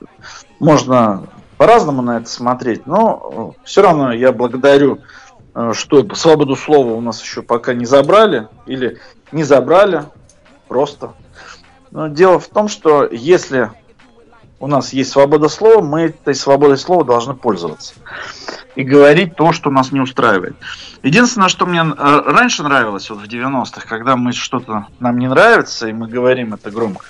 можно 0.58 1.28
по-разному 1.56 2.02
на 2.02 2.16
это 2.16 2.28
смотреть, 2.28 2.84
но 2.88 3.54
э, 3.56 3.62
все 3.62 3.82
равно 3.82 4.12
я 4.12 4.32
благодарю, 4.32 4.98
э, 5.54 5.70
что 5.74 6.04
свободу 6.16 6.56
слова 6.56 6.94
у 6.94 7.00
нас 7.00 7.22
еще 7.22 7.42
пока 7.42 7.74
не 7.74 7.84
забрали, 7.84 8.48
или 8.66 8.98
не 9.30 9.44
забрали, 9.44 10.02
просто. 10.66 11.12
Но 11.92 12.08
дело 12.08 12.40
в 12.40 12.48
том, 12.48 12.66
что 12.66 13.06
если 13.08 13.70
у 14.60 14.66
нас 14.66 14.92
есть 14.92 15.10
свобода 15.10 15.48
слова, 15.48 15.82
мы 15.82 16.02
этой 16.02 16.34
свободой 16.34 16.78
слова 16.78 17.04
должны 17.04 17.34
пользоваться. 17.34 17.94
И 18.74 18.82
говорить 18.82 19.34
то, 19.36 19.52
что 19.52 19.70
нас 19.70 19.92
не 19.92 20.00
устраивает. 20.00 20.56
Единственное, 21.02 21.48
что 21.48 21.66
мне 21.66 21.80
э, 21.80 22.22
раньше 22.26 22.62
нравилось, 22.62 23.10
вот 23.10 23.20
в 23.20 23.24
90-х, 23.24 23.86
когда 23.88 24.16
мы 24.16 24.32
что-то 24.32 24.86
нам 25.00 25.18
не 25.18 25.28
нравится, 25.28 25.88
и 25.88 25.92
мы 25.92 26.08
говорим 26.08 26.54
это 26.54 26.70
громко, 26.70 27.04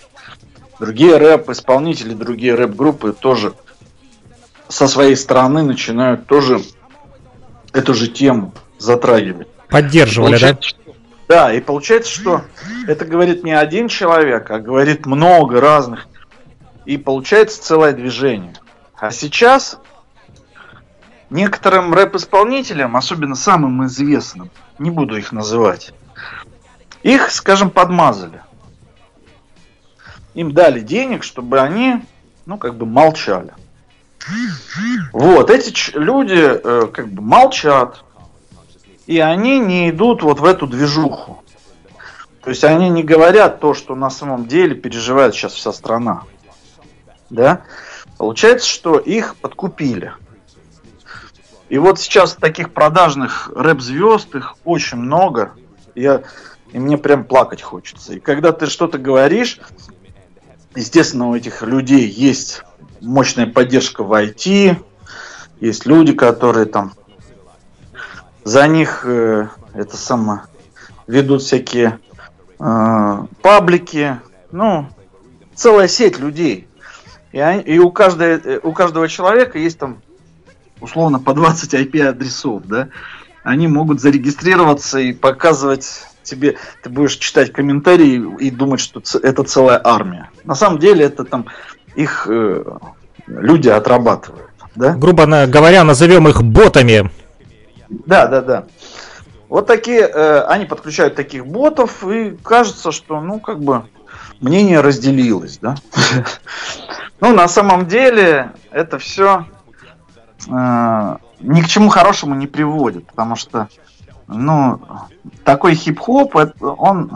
другие 0.78 1.16
рэп-исполнители, 1.16 2.14
другие 2.14 2.54
рэп-группы 2.54 3.12
тоже 3.12 3.54
со 4.68 4.86
своей 4.86 5.16
стороны 5.16 5.62
начинают 5.62 6.26
тоже 6.26 6.60
эту 7.72 7.94
же 7.94 8.08
тему 8.08 8.52
затрагивать. 8.78 9.48
Поддерживали, 9.68 10.38
да? 10.38 10.58
Да, 11.28 11.52
и 11.52 11.60
получается, 11.60 12.10
что 12.10 12.42
это 12.86 13.04
говорит 13.04 13.44
не 13.44 13.52
один 13.52 13.88
человек, 13.88 14.50
а 14.50 14.58
говорит 14.58 15.04
много 15.04 15.60
разных. 15.60 16.08
И 16.88 16.96
получается 16.96 17.62
целое 17.62 17.92
движение. 17.92 18.54
А 18.98 19.10
сейчас 19.10 19.78
некоторым 21.28 21.92
рэп-исполнителям, 21.92 22.96
особенно 22.96 23.34
самым 23.34 23.84
известным, 23.84 24.50
не 24.78 24.90
буду 24.90 25.18
их 25.18 25.30
называть, 25.30 25.92
их, 27.02 27.30
скажем, 27.30 27.68
подмазали. 27.68 28.40
Им 30.32 30.52
дали 30.52 30.80
денег, 30.80 31.24
чтобы 31.24 31.60
они, 31.60 32.06
ну, 32.46 32.56
как 32.56 32.74
бы 32.74 32.86
молчали. 32.86 33.52
Вот, 35.12 35.50
эти 35.50 35.94
люди 35.94 36.40
э, 36.40 36.86
как 36.86 37.08
бы 37.08 37.20
молчат, 37.20 38.02
и 39.06 39.18
они 39.18 39.60
не 39.60 39.90
идут 39.90 40.22
вот 40.22 40.40
в 40.40 40.44
эту 40.46 40.66
движуху. 40.66 41.42
То 42.42 42.48
есть 42.48 42.64
они 42.64 42.88
не 42.88 43.02
говорят 43.02 43.60
то, 43.60 43.74
что 43.74 43.94
на 43.94 44.08
самом 44.08 44.46
деле 44.46 44.74
переживает 44.74 45.34
сейчас 45.34 45.52
вся 45.52 45.70
страна. 45.74 46.22
Да? 47.30 47.62
Получается, 48.16 48.68
что 48.68 48.98
их 48.98 49.36
подкупили. 49.36 50.12
И 51.68 51.78
вот 51.78 52.00
сейчас 52.00 52.34
таких 52.34 52.72
продажных 52.72 53.50
рэп-звезд, 53.54 54.34
их 54.34 54.56
очень 54.64 54.98
много. 54.98 55.52
Я, 55.94 56.22
и 56.72 56.78
мне 56.78 56.96
прям 56.96 57.24
плакать 57.24 57.60
хочется. 57.60 58.14
И 58.14 58.20
когда 58.20 58.52
ты 58.52 58.66
что-то 58.66 58.98
говоришь, 58.98 59.60
естественно, 60.74 61.28
у 61.28 61.36
этих 61.36 61.62
людей 61.62 62.08
есть 62.08 62.62
мощная 63.00 63.46
поддержка 63.46 64.02
в 64.02 64.12
IT, 64.12 64.76
есть 65.60 65.86
люди, 65.86 66.12
которые 66.12 66.66
там 66.66 66.92
за 68.44 68.66
них 68.68 69.04
э, 69.04 69.48
это 69.74 69.96
само 69.96 70.42
ведут 71.06 71.42
всякие 71.42 71.98
э, 72.58 73.26
паблики, 73.42 74.20
ну, 74.52 74.88
целая 75.54 75.88
сеть 75.88 76.18
людей. 76.18 76.67
И, 77.32 77.38
они, 77.38 77.62
и 77.62 77.78
у, 77.78 77.90
каждой, 77.90 78.58
у 78.62 78.72
каждого 78.72 79.08
человека 79.08 79.58
есть 79.58 79.78
там 79.78 79.98
условно 80.80 81.18
по 81.18 81.34
20 81.34 81.74
IP-адресов, 81.74 82.62
да, 82.66 82.88
они 83.42 83.68
могут 83.68 84.00
зарегистрироваться 84.00 84.98
и 84.98 85.12
показывать 85.12 86.06
тебе, 86.22 86.56
ты 86.82 86.90
будешь 86.90 87.16
читать 87.16 87.52
комментарии 87.52 88.22
и 88.38 88.50
думать, 88.50 88.80
что 88.80 89.02
это 89.22 89.42
целая 89.44 89.80
армия. 89.82 90.30
На 90.44 90.54
самом 90.54 90.78
деле 90.78 91.06
это 91.06 91.24
там 91.24 91.46
их 91.94 92.26
э, 92.28 92.64
люди 93.26 93.68
отрабатывают. 93.68 94.50
Да? 94.74 94.92
Грубо 94.94 95.26
говоря, 95.46 95.84
назовем 95.84 96.28
их 96.28 96.42
ботами. 96.42 97.10
Да, 97.88 98.26
да, 98.26 98.42
да. 98.42 98.66
Вот 99.48 99.66
такие, 99.66 100.00
э, 100.00 100.40
они 100.42 100.66
подключают 100.66 101.14
таких 101.14 101.46
ботов, 101.46 102.06
и 102.06 102.36
кажется, 102.42 102.92
что, 102.92 103.20
ну, 103.20 103.40
как 103.40 103.60
бы, 103.60 103.84
мнение 104.40 104.80
разделилось, 104.80 105.58
да. 105.58 105.76
Ну, 107.20 107.34
на 107.34 107.48
самом 107.48 107.88
деле, 107.88 108.52
это 108.70 109.00
все 109.00 109.44
э, 110.46 111.16
ни 111.40 111.60
к 111.62 111.66
чему 111.66 111.88
хорошему 111.88 112.36
не 112.36 112.46
приводит, 112.46 113.08
потому 113.08 113.34
что, 113.34 113.68
ну, 114.28 114.80
такой 115.42 115.74
хип-хоп, 115.74 116.36
он 116.60 117.10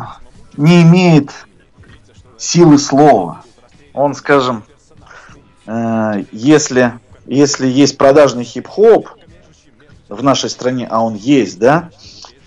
не 0.57 0.83
имеет 0.83 1.31
силы 2.37 2.79
слова. 2.79 3.43
Он, 3.95 4.15
скажем, 4.15 4.65
э, 5.67 6.25
если, 6.33 6.99
если 7.27 7.69
есть 7.69 7.97
продажный 7.97 8.43
хип-хоп 8.45 9.09
в 10.09 10.23
нашей 10.25 10.51
стране, 10.51 10.89
а 10.91 11.01
он 11.01 11.15
есть, 11.15 11.61
да, 11.61 11.91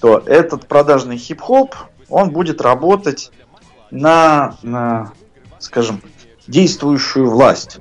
то 0.01 0.17
этот 0.25 0.67
продажный 0.67 1.17
хип-хоп, 1.17 1.73
он 2.09 2.31
будет 2.31 2.61
работать 2.61 3.31
на, 3.95 4.55
на 4.61 5.11
скажем, 5.59 6.01
действующую 6.47 7.29
власть 7.29 7.79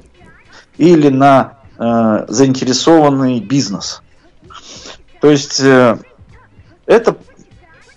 или 0.79 1.09
на 1.09 1.59
э, 1.79 2.25
заинтересованный 2.29 3.41
бизнес. 3.41 4.03
То 5.21 5.31
есть 5.31 5.61
э, 5.61 5.99
это, 6.87 7.17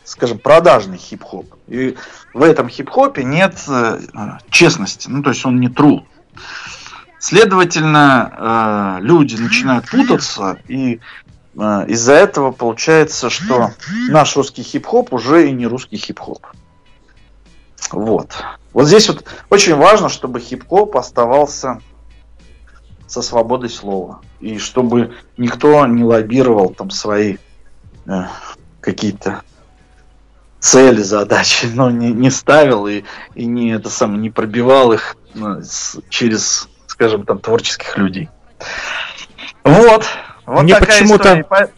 скажем, 0.03 0.39
продажный 0.39 0.97
хип-хоп. 0.97 1.55
И 1.67 1.95
в 2.33 2.41
этом 2.41 2.69
хип-хопе 2.69 3.23
нет 3.23 3.55
э, 3.67 3.99
честности, 4.49 5.09
ну 5.09 5.23
то 5.23 5.29
есть 5.29 5.45
он 5.45 5.59
не 5.59 5.67
true. 5.67 6.03
Следовательно, 7.19 8.97
э, 8.99 9.03
люди 9.03 9.35
начинают 9.35 9.89
путаться 9.89 10.59
и 10.67 10.99
э, 11.55 11.85
из-за 11.87 12.13
этого 12.13 12.51
получается, 12.51 13.29
что 13.29 13.71
наш 14.09 14.35
русский 14.35 14.63
хип-хоп 14.63 15.13
уже 15.13 15.49
и 15.49 15.51
не 15.51 15.67
русский 15.67 15.97
хип-хоп. 15.97 16.45
Вот. 17.91 18.31
Вот 18.73 18.87
здесь 18.87 19.07
вот 19.07 19.23
очень 19.49 19.75
важно, 19.75 20.09
чтобы 20.09 20.39
хип-хоп 20.39 20.97
оставался 20.97 21.81
со 23.07 23.21
свободой 23.21 23.69
слова. 23.69 24.21
И 24.39 24.57
чтобы 24.57 25.15
никто 25.37 25.85
не 25.87 26.03
лоббировал 26.03 26.69
там 26.69 26.89
свои 26.89 27.37
э, 28.05 28.23
какие-то 28.81 29.41
цели, 30.59 31.01
задачи, 31.01 31.67
но 31.73 31.89
не, 31.89 32.11
не 32.11 32.29
ставил 32.29 32.87
и, 32.87 33.03
и 33.35 33.45
не, 33.45 33.71
это 33.71 33.89
самое, 33.89 34.19
не 34.19 34.29
пробивал 34.29 34.91
их 34.91 35.17
ну, 35.33 35.61
с, 35.61 35.99
через, 36.09 36.67
скажем, 36.87 37.25
там, 37.25 37.39
творческих 37.39 37.97
людей. 37.97 38.29
Вот. 39.63 40.05
Вот 40.45 40.63
Мне 40.63 40.75
почему-то 40.75 41.71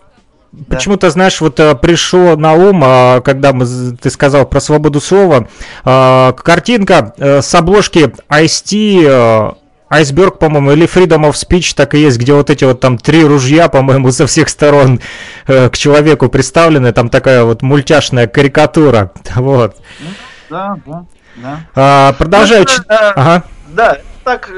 Почему-то, 0.67 1.09
знаешь, 1.09 1.41
вот 1.41 1.59
э, 1.59 1.75
пришло 1.75 2.35
на 2.35 2.53
ум, 2.53 2.81
а, 2.83 3.21
когда 3.21 3.53
мы, 3.53 3.65
ты 4.01 4.09
сказал 4.09 4.45
про 4.45 4.59
свободу 4.59 4.99
слова, 4.99 5.47
а, 5.85 6.33
картинка 6.33 7.13
э, 7.17 7.41
с 7.41 7.53
обложки 7.53 8.13
Ice-T, 8.29 9.55
Айсберг, 9.89 10.37
по-моему, 10.37 10.71
или 10.71 10.87
Freedom 10.87 11.29
of 11.29 11.33
Speech 11.33 11.73
так 11.75 11.95
и 11.95 11.99
есть, 11.99 12.17
где 12.19 12.33
вот 12.33 12.49
эти 12.49 12.63
вот 12.63 12.79
там 12.79 12.97
три 12.97 13.23
ружья, 13.23 13.69
по-моему, 13.69 14.11
со 14.11 14.27
всех 14.27 14.49
сторон 14.49 15.01
э, 15.47 15.69
к 15.69 15.77
человеку 15.77 16.29
представлены, 16.29 16.93
там 16.93 17.09
такая 17.09 17.43
вот 17.43 17.61
мультяшная 17.61 18.27
карикатура, 18.27 19.11
вот. 19.35 19.77
Да, 20.49 20.77
да, 20.85 21.05
да. 21.35 21.59
А, 21.75 22.13
продолжаю. 22.13 22.65
Ну, 22.67 22.83
это, 22.83 23.11
ага. 23.11 23.43
Да, 23.69 23.97
так, 24.23 24.49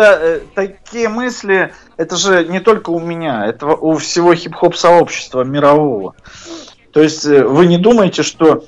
та, 0.00 0.40
такие 0.54 1.10
мысли 1.10 1.74
это 1.98 2.16
же 2.16 2.46
не 2.46 2.60
только 2.60 2.88
у 2.88 2.98
меня, 2.98 3.46
это 3.46 3.66
у 3.66 3.98
всего 3.98 4.34
хип-хоп 4.34 4.74
сообщества 4.74 5.44
мирового. 5.44 6.14
То 6.92 7.02
есть 7.02 7.26
э, 7.26 7.44
вы 7.44 7.66
не 7.66 7.76
думаете, 7.76 8.22
что 8.22 8.64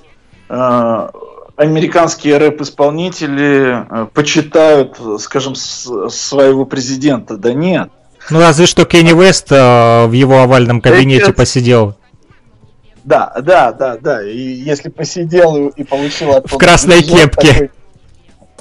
э, 0.51 1.09
американские 1.57 2.37
рэп-исполнители 2.37 3.87
э, 3.89 4.07
почитают, 4.13 4.99
скажем, 5.21 5.55
с, 5.55 6.11
своего 6.11 6.67
президента? 6.67 7.39
Да 7.39 7.55
нет. 7.55 7.89
Ну 8.29 8.39
разве 8.39 8.67
что 8.67 8.85
Кенни 8.85 9.19
Вест 9.19 9.51
э, 9.51 10.07
в 10.07 10.13
его 10.13 10.43
овальном 10.43 10.83
кабинете 10.83 11.23
это... 11.23 11.33
посидел. 11.33 11.95
Да, 13.05 13.33
да, 13.41 13.73
да, 13.73 13.97
да. 13.97 14.23
И 14.23 14.39
если 14.39 14.91
посидел 14.91 15.69
и, 15.69 15.81
и 15.81 15.85
получил. 15.85 16.33
В 16.45 16.59
красной 16.59 17.03
кепке. 17.03 17.53
Такой, 17.53 17.71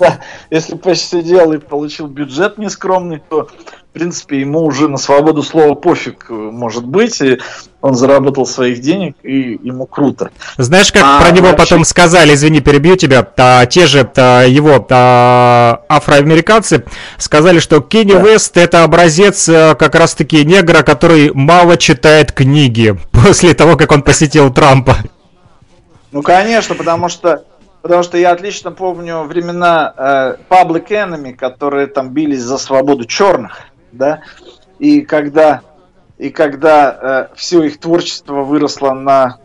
да, 0.02 0.20
если 0.50 0.76
посидел 0.76 1.54
и 1.54 1.60
получил 1.60 2.08
бюджет 2.08 2.58
нескромный, 2.58 3.22
то 3.30 3.48
в 3.92 3.94
принципе, 3.94 4.40
ему 4.40 4.62
уже 4.64 4.88
на 4.88 4.96
свободу 4.96 5.44
слова 5.44 5.76
пофиг, 5.76 6.28
э, 6.30 6.34
может 6.34 6.86
быть, 6.86 7.20
и 7.20 7.42
он 7.82 7.94
заработал 7.94 8.46
своих 8.46 8.80
денег, 8.80 9.18
и 9.22 9.60
ему 9.62 9.86
круто. 9.86 10.32
Знаешь, 10.58 10.94
как 10.94 11.04
а, 11.04 11.20
про 11.20 11.32
него 11.32 11.48
вообще... 11.48 11.58
потом 11.58 11.84
сказали, 11.84 12.34
извини, 12.34 12.62
перебью 12.62 12.96
тебя, 12.96 13.28
а, 13.36 13.66
те 13.66 13.88
же 13.88 14.10
а, 14.16 14.46
его 14.46 14.88
а, 14.90 15.82
афроамериканцы 15.90 16.86
сказали, 17.18 17.60
что 17.60 17.82
Кенни 17.82 18.14
да. 18.14 18.22
Вест 18.22 18.56
это 18.56 18.86
образец 18.86 19.50
а, 19.50 19.76
как 19.76 19.96
раз-таки 19.96 20.46
негра, 20.46 20.84
который 20.84 21.34
мало 21.34 21.76
читает 21.76 22.32
книги 22.32 22.98
после 23.12 23.54
того, 23.54 23.76
как 23.76 23.92
он 23.92 24.04
посетил 24.04 24.54
Трампа. 24.54 24.96
Ну, 26.14 26.22
конечно, 26.22 26.76
потому 26.76 27.10
что 27.10 27.44
Потому 27.82 28.04
что 28.04 28.18
я 28.18 28.32
отлично 28.32 28.72
помню 28.72 29.24
времена 29.24 29.94
э, 29.98 30.36
Public 30.50 30.88
Enemy, 30.90 31.34
которые 31.34 31.88
там 31.88 32.10
бились 32.10 32.42
за 32.42 32.58
свободу 32.58 33.06
черных 33.06 33.72
да, 33.92 34.22
и 34.80 35.02
когда, 35.02 35.62
и 36.18 36.30
когда 36.30 37.30
э, 37.32 37.36
все 37.36 37.64
их 37.64 37.80
творчество 37.80 38.42
выросло 38.42 38.92
на 38.94 39.38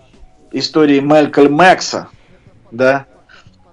истории 0.53 1.01
Мэлькольм 1.01 1.55
Мэкса, 1.55 2.09
да, 2.71 3.07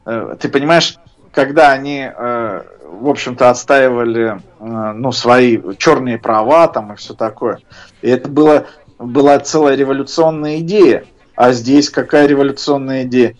э, 0.05 0.36
ты 0.39 0.49
понимаешь, 0.49 0.97
когда 1.32 1.72
они, 1.72 2.09
э, 2.16 2.64
в 2.86 3.07
общем-то, 3.07 3.49
отстаивали, 3.49 4.41
э, 4.59 4.91
ну, 4.93 5.11
свои 5.11 5.59
черные 5.78 6.18
права 6.18 6.68
там 6.68 6.93
и 6.93 6.95
все 6.95 7.14
такое, 7.14 7.59
и 8.01 8.09
это 8.09 8.30
было, 8.30 8.66
была 8.99 9.39
целая 9.39 9.76
революционная 9.76 10.59
идея, 10.59 11.05
а 11.36 11.51
здесь 11.51 11.89
какая 11.89 12.28
революционная 12.28 13.03
идея? 13.03 13.36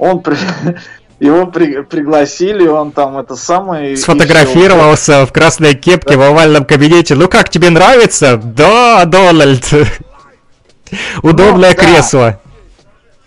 Он 0.00 0.22
его 1.20 1.46
при, 1.46 1.82
пригласили, 1.82 2.66
он 2.66 2.90
там 2.90 3.18
это 3.18 3.36
самое... 3.36 3.96
Сфотографировался 3.96 5.26
в 5.26 5.32
красной 5.32 5.74
кепке 5.74 6.14
да. 6.14 6.18
в 6.18 6.22
овальном 6.22 6.64
кабинете. 6.64 7.14
Ну 7.14 7.28
как, 7.28 7.50
тебе 7.50 7.68
нравится? 7.68 8.38
Да, 8.42 9.04
Дональд. 9.04 9.66
Удобное 11.22 11.70
ну, 11.70 11.76
кресло. 11.76 12.40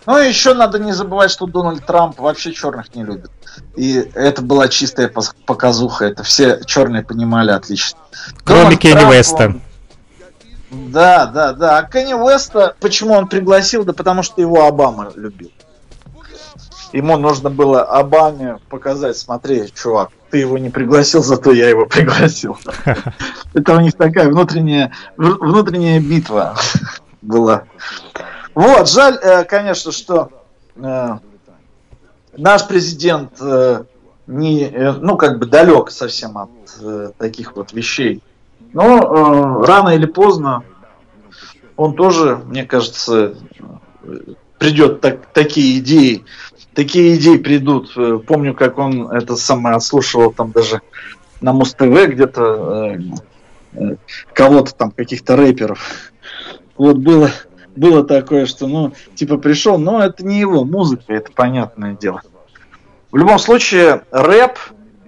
Ну, 0.07 0.17
еще 0.17 0.55
надо 0.55 0.79
не 0.79 0.91
забывать, 0.91 1.29
что 1.29 1.45
Дональд 1.45 1.85
Трамп 1.85 2.19
вообще 2.19 2.51
черных 2.51 2.93
не 2.95 3.03
любит. 3.03 3.29
И 3.77 4.09
это 4.15 4.41
была 4.41 4.67
чистая 4.67 5.11
показуха. 5.45 6.05
Это 6.05 6.23
все 6.23 6.59
черные 6.65 7.03
понимали 7.03 7.51
отлично. 7.51 7.99
Кроме 8.43 8.77
Кенни 8.77 9.13
Веста. 9.13 9.55
Да, 10.71 11.27
да, 11.27 11.53
да. 11.53 11.77
А 11.77 11.83
Кенни 11.83 12.13
Веста, 12.13 12.75
почему 12.79 13.13
он 13.13 13.27
пригласил? 13.27 13.85
Да 13.85 13.93
потому 13.93 14.23
что 14.23 14.41
его 14.41 14.65
Обама 14.65 15.11
любил 15.15 15.51
ему 16.93 17.17
нужно 17.17 17.49
было 17.49 17.83
Обаме 17.83 18.59
показать, 18.69 19.17
смотри, 19.17 19.71
чувак, 19.73 20.09
ты 20.29 20.37
его 20.37 20.57
не 20.57 20.69
пригласил, 20.69 21.23
зато 21.23 21.51
я 21.51 21.67
его 21.67 21.85
пригласил. 21.85 22.57
Это 23.53 23.75
у 23.75 23.79
них 23.81 23.95
такая 23.95 24.29
внутренняя, 24.29 24.93
внутренняя 25.17 25.99
битва 25.99 26.55
была. 27.21 27.63
Вот, 28.55 28.87
жаль, 28.87 29.17
э, 29.21 29.43
конечно, 29.43 29.91
что 29.91 30.29
э, 30.75 31.17
наш 32.37 32.67
президент 32.67 33.31
э, 33.41 33.83
не, 34.27 34.69
ну, 35.01 35.17
как 35.17 35.39
бы 35.39 35.47
далек 35.47 35.89
совсем 35.89 36.37
от 36.37 37.17
таких 37.17 37.55
вот 37.55 37.73
вещей. 37.73 38.21
Но 38.71 39.63
рано 39.63 39.89
или 39.89 40.05
поздно 40.05 40.63
он 41.75 41.95
тоже, 41.95 42.37
мне 42.37 42.63
кажется, 42.65 43.35
придет 44.63 45.01
так, 45.01 45.25
такие 45.33 45.79
идеи. 45.79 46.23
Такие 46.75 47.15
идеи 47.15 47.37
придут. 47.37 47.91
Э, 47.95 48.19
помню, 48.25 48.53
как 48.53 48.77
он 48.77 49.11
это 49.11 49.35
самое 49.35 49.75
отслушивал 49.75 50.31
там 50.31 50.51
даже 50.51 50.81
на 51.41 51.53
Муз-ТВ 51.53 52.07
где-то 52.07 52.95
э, 52.95 52.99
э, 53.73 53.95
кого-то 54.33 54.73
там, 54.73 54.91
каких-то 54.91 55.35
рэперов. 55.35 56.11
Вот 56.75 56.97
было, 56.97 57.29
было 57.75 58.03
такое, 58.03 58.45
что, 58.45 58.67
ну, 58.67 58.93
типа 59.15 59.37
пришел, 59.37 59.77
но 59.77 60.03
это 60.03 60.25
не 60.25 60.39
его 60.39 60.63
музыка, 60.63 61.13
это 61.13 61.31
понятное 61.31 61.95
дело. 61.95 62.21
В 63.11 63.17
любом 63.17 63.37
случае, 63.37 64.03
рэп, 64.09 64.57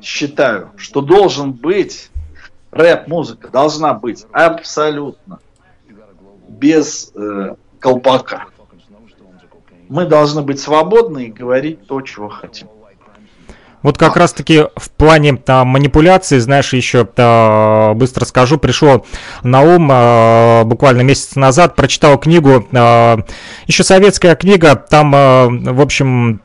считаю, 0.01 0.71
что 0.77 1.01
должен 1.01 1.53
быть, 1.53 2.11
рэп-музыка 2.71 3.49
должна 3.49 3.93
быть 3.93 4.25
абсолютно 4.31 5.39
без 6.47 7.11
э, 7.15 7.55
колпака. 7.79 8.45
Мы 9.89 10.05
должны 10.05 10.41
быть 10.41 10.59
свободны 10.59 11.25
и 11.25 11.31
говорить 11.31 11.87
то, 11.87 12.01
чего 12.01 12.29
хотим. 12.29 12.67
Вот 13.81 13.99
как 13.99 14.17
раз-таки 14.17 14.65
в 14.75 14.89
плане 14.89 15.35
там, 15.35 15.67
манипуляции, 15.67 16.39
знаешь, 16.39 16.73
еще 16.73 17.07
а, 17.17 17.93
быстро 17.93 18.25
скажу, 18.25 18.57
пришло 18.57 19.05
на 19.43 19.61
ум 19.61 19.89
а, 19.91 20.63
буквально 20.63 21.01
месяц 21.01 21.35
назад, 21.35 21.75
прочитал 21.75 22.17
книгу, 22.17 22.67
а, 22.73 23.19
еще 23.67 23.83
советская 23.83 24.35
книга, 24.35 24.75
там, 24.75 25.13
а, 25.13 25.47
в 25.49 25.81
общем, 25.81 26.41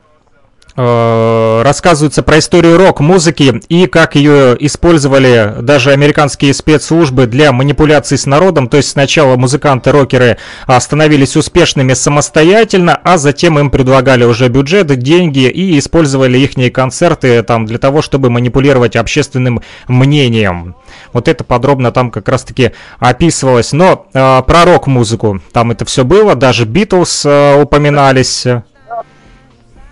рассказывается 1.63 2.23
про 2.23 2.39
историю 2.39 2.77
рок-музыки 2.77 3.61
и 3.69 3.87
как 3.87 4.15
ее 4.15 4.55
использовали 4.59 5.55
даже 5.61 5.91
американские 5.91 6.53
спецслужбы 6.53 7.27
для 7.27 7.51
манипуляций 7.51 8.17
с 8.17 8.25
народом. 8.25 8.67
То 8.67 8.77
есть 8.77 8.89
сначала 8.89 9.35
музыканты-рокеры 9.35 10.37
становились 10.79 11.35
успешными 11.35 11.93
самостоятельно, 11.93 12.99
а 13.03 13.17
затем 13.17 13.59
им 13.59 13.69
предлагали 13.69 14.23
уже 14.23 14.47
бюджеты, 14.49 14.95
деньги 14.95 15.49
и 15.49 15.77
использовали 15.79 16.37
их 16.37 16.51
концерты 16.73 17.41
там, 17.43 17.65
для 17.65 17.77
того, 17.77 18.01
чтобы 18.01 18.29
манипулировать 18.29 18.95
общественным 18.95 19.61
мнением. 19.87 20.75
Вот 21.13 21.27
это 21.27 21.43
подробно 21.43 21.91
там 21.91 22.11
как 22.11 22.27
раз-таки 22.27 22.71
описывалось. 22.99 23.73
Но 23.73 24.07
э, 24.13 24.41
про 24.45 24.65
рок-музыку 24.65 25.41
там 25.51 25.71
это 25.71 25.85
все 25.85 26.03
было, 26.03 26.35
даже 26.35 26.65
Битлз 26.65 27.25
э, 27.25 27.61
упоминались. 27.61 28.45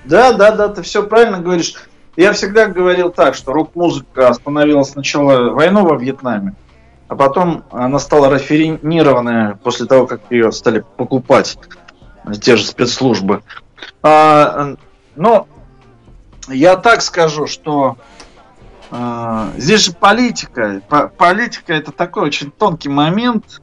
Да, 0.09 0.33
да, 0.33 0.51
да, 0.51 0.69
ты 0.69 0.81
все 0.81 1.03
правильно 1.03 1.39
говоришь. 1.39 1.75
Я 2.15 2.33
всегда 2.33 2.65
говорил 2.65 3.11
так, 3.11 3.35
что 3.35 3.53
рок-музыка 3.53 4.27
остановила 4.27 4.81
сначала 4.81 5.51
войну 5.51 5.85
во 5.85 5.95
Вьетнаме, 5.95 6.55
а 7.07 7.15
потом 7.15 7.63
она 7.71 7.99
стала 7.99 8.27
рафинированная 8.27 9.59
после 9.63 9.85
того, 9.85 10.07
как 10.07 10.21
ее 10.31 10.51
стали 10.51 10.83
покупать 10.97 11.59
те 12.41 12.57
же 12.57 12.65
спецслужбы. 12.65 13.43
А, 14.01 14.75
но 15.15 15.47
я 16.47 16.75
так 16.75 17.03
скажу, 17.03 17.45
что 17.45 17.97
а, 18.89 19.51
здесь 19.57 19.85
же 19.85 19.93
политика. 19.93 20.81
По 20.89 21.07
политика 21.07 21.71
это 21.73 21.91
такой 21.91 22.23
очень 22.23 22.49
тонкий 22.49 22.89
момент. 22.89 23.61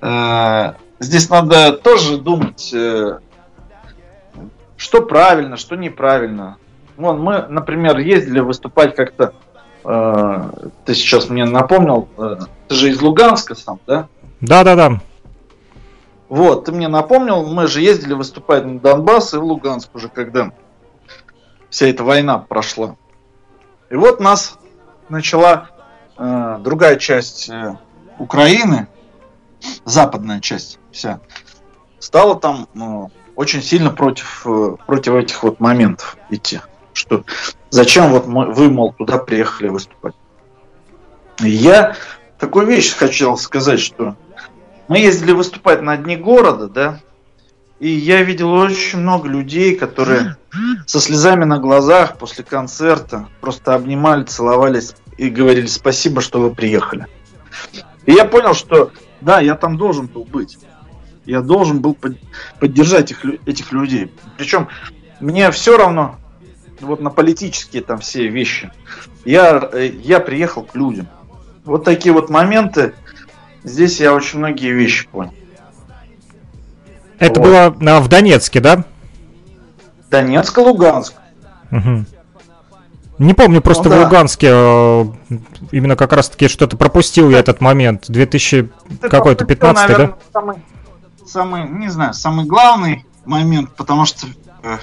А, 0.00 0.76
здесь 1.00 1.28
надо 1.28 1.72
тоже 1.72 2.18
думать 2.18 2.72
э, 2.72 3.18
что 4.82 5.00
правильно, 5.00 5.56
что 5.56 5.76
неправильно. 5.76 6.56
Вон, 6.96 7.20
мы, 7.22 7.46
например, 7.48 7.98
ездили 7.98 8.40
выступать 8.40 8.96
как-то, 8.96 9.32
э, 9.84 10.50
ты 10.84 10.94
сейчас 10.94 11.30
мне 11.30 11.44
напомнил, 11.44 12.08
э, 12.18 12.38
ты 12.66 12.74
же 12.74 12.90
из 12.90 13.00
Луганска 13.00 13.54
сам, 13.54 13.78
да? 13.86 14.08
Да, 14.40 14.64
да, 14.64 14.74
да. 14.74 15.00
Вот, 16.28 16.64
ты 16.64 16.72
мне 16.72 16.88
напомнил, 16.88 17.46
мы 17.46 17.68
же 17.68 17.80
ездили 17.80 18.14
выступать 18.14 18.64
на 18.64 18.80
Донбасс 18.80 19.34
и 19.34 19.36
в 19.36 19.44
Луганск 19.44 19.94
уже, 19.94 20.08
когда 20.08 20.50
вся 21.70 21.86
эта 21.86 22.02
война 22.02 22.38
прошла. 22.38 22.96
И 23.88 23.94
вот 23.94 24.18
нас 24.18 24.58
начала 25.08 25.68
э, 26.18 26.58
другая 26.60 26.96
часть 26.96 27.48
э, 27.48 27.76
Украины, 28.18 28.88
западная 29.84 30.40
часть 30.40 30.80
вся, 30.90 31.20
стала 32.00 32.34
там 32.34 32.66
э, 32.74 33.21
очень 33.42 33.62
сильно 33.62 33.90
против, 33.90 34.46
э, 34.46 34.76
против 34.86 35.14
этих 35.14 35.42
вот 35.42 35.60
моментов 35.60 36.16
идти. 36.30 36.60
Что 36.92 37.24
зачем 37.70 38.10
вот 38.10 38.26
мы, 38.26 38.52
вы, 38.52 38.70
мол, 38.70 38.92
туда 38.92 39.18
приехали 39.18 39.68
выступать? 39.68 40.14
Я 41.40 41.96
такую 42.38 42.66
вещь 42.66 42.94
хотел 42.94 43.36
сказать, 43.36 43.80
что 43.80 44.16
мы 44.86 44.98
ездили 44.98 45.32
выступать 45.32 45.82
на 45.82 45.96
дне 45.96 46.16
города, 46.16 46.68
да, 46.68 47.00
и 47.80 47.88
я 47.88 48.22
видел 48.22 48.52
очень 48.52 49.00
много 49.00 49.28
людей, 49.28 49.74
которые 49.74 50.36
со 50.86 51.00
слезами 51.00 51.44
на 51.44 51.58
глазах 51.58 52.16
после 52.16 52.44
концерта 52.44 53.28
просто 53.40 53.74
обнимали, 53.74 54.22
целовались 54.22 54.94
и 55.18 55.28
говорили 55.28 55.66
спасибо, 55.66 56.20
что 56.20 56.40
вы 56.40 56.54
приехали. 56.54 57.08
И 58.06 58.12
я 58.12 58.24
понял, 58.24 58.54
что 58.54 58.92
да, 59.20 59.40
я 59.40 59.56
там 59.56 59.76
должен 59.76 60.06
был 60.06 60.24
быть. 60.24 60.58
Я 61.24 61.40
должен 61.40 61.80
был 61.80 61.96
поддержать 62.58 63.10
их, 63.12 63.24
этих 63.46 63.72
людей. 63.72 64.12
Причем 64.36 64.68
мне 65.20 65.50
все 65.50 65.76
равно 65.76 66.16
вот 66.80 67.00
на 67.00 67.10
политические 67.10 67.82
там 67.82 67.98
все 67.98 68.28
вещи. 68.28 68.70
Я, 69.24 69.68
э, 69.72 69.86
я 69.86 70.20
приехал 70.20 70.62
к 70.64 70.74
людям. 70.74 71.08
Вот 71.64 71.84
такие 71.84 72.12
вот 72.12 72.28
моменты. 72.28 72.94
Здесь 73.62 74.00
я 74.00 74.14
очень 74.14 74.40
многие 74.40 74.72
вещи 74.72 75.06
понял. 75.06 75.32
Это 77.18 77.38
вот. 77.38 77.46
было 77.46 77.66
а, 77.66 78.00
в 78.00 78.08
Донецке, 78.08 78.58
да? 78.58 78.84
Донецк, 80.10 80.58
Луганск. 80.58 81.14
Угу. 81.70 82.04
Не 83.18 83.34
помню, 83.34 83.60
просто 83.62 83.84
ну, 83.84 83.90
да. 83.90 83.96
в 84.00 84.04
Луганске 84.04 84.48
э, 84.50 85.04
именно 85.70 85.94
как 85.94 86.12
раз-таки 86.12 86.48
что-то 86.48 86.76
пропустил 86.76 87.30
я 87.30 87.38
этот 87.38 87.60
момент. 87.60 88.06
2000 88.08 88.70
какой-то 89.02 89.44
15 89.44 89.96
да? 89.96 90.14
Самый, 90.32 90.56
самый, 91.26 91.68
не 91.68 91.88
знаю, 91.88 92.14
самый 92.14 92.46
главный 92.46 93.06
момент, 93.24 93.70
потому 93.76 94.04
что 94.04 94.26
э, 94.62 94.78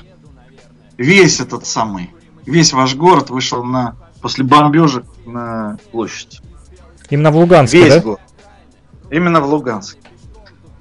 весь 0.98 1.40
этот 1.40 1.66
самый, 1.66 2.12
весь 2.46 2.74
ваш 2.74 2.96
город 2.96 3.30
вышел 3.30 3.64
на 3.64 3.96
после 4.22 4.44
бомбежек 4.44 5.06
на 5.26 5.78
площадь. 5.92 6.42
Именно 7.10 7.32
в 7.32 7.38
Луганске, 7.38 7.84
весь 7.84 7.96
да? 7.96 8.02
Город. 8.02 8.20
Именно 9.10 9.42
в 9.42 9.50
Луганск. 9.50 9.98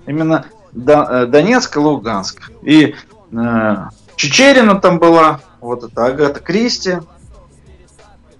Именно 0.07 0.47
э, 0.75 1.27
Донецк 1.27 1.77
и 1.77 1.79
Луганск. 1.79 2.51
И 2.63 2.95
э, 3.33 3.77
Чечерина 4.17 4.81
там 4.81 4.99
была, 4.99 5.41
вот 5.61 5.85
это 5.85 6.07
Агата 6.07 6.41
Кристи. 6.41 6.99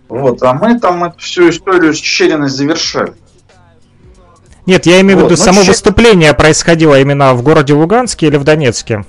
Вот, 0.09 0.43
а 0.43 0.55
мы 0.55 0.79
там 0.79 1.05
эту 1.05 1.19
всю 1.19 1.51
историю 1.51 1.95
с 1.95 1.99
Чечериной 1.99 2.49
завершали. 2.49 3.15
Нет, 4.69 4.85
я 4.85 5.01
имею 5.01 5.17
в 5.17 5.23
виду, 5.23 5.31
вот, 5.31 5.39
само 5.39 5.63
че... 5.63 5.69
выступление 5.69 6.35
происходило 6.35 7.01
именно 7.01 7.33
в 7.33 7.43
городе 7.43 7.73
Луганске 7.73 8.27
или 8.27 8.37
в 8.37 8.45
Донецке? 8.45 9.07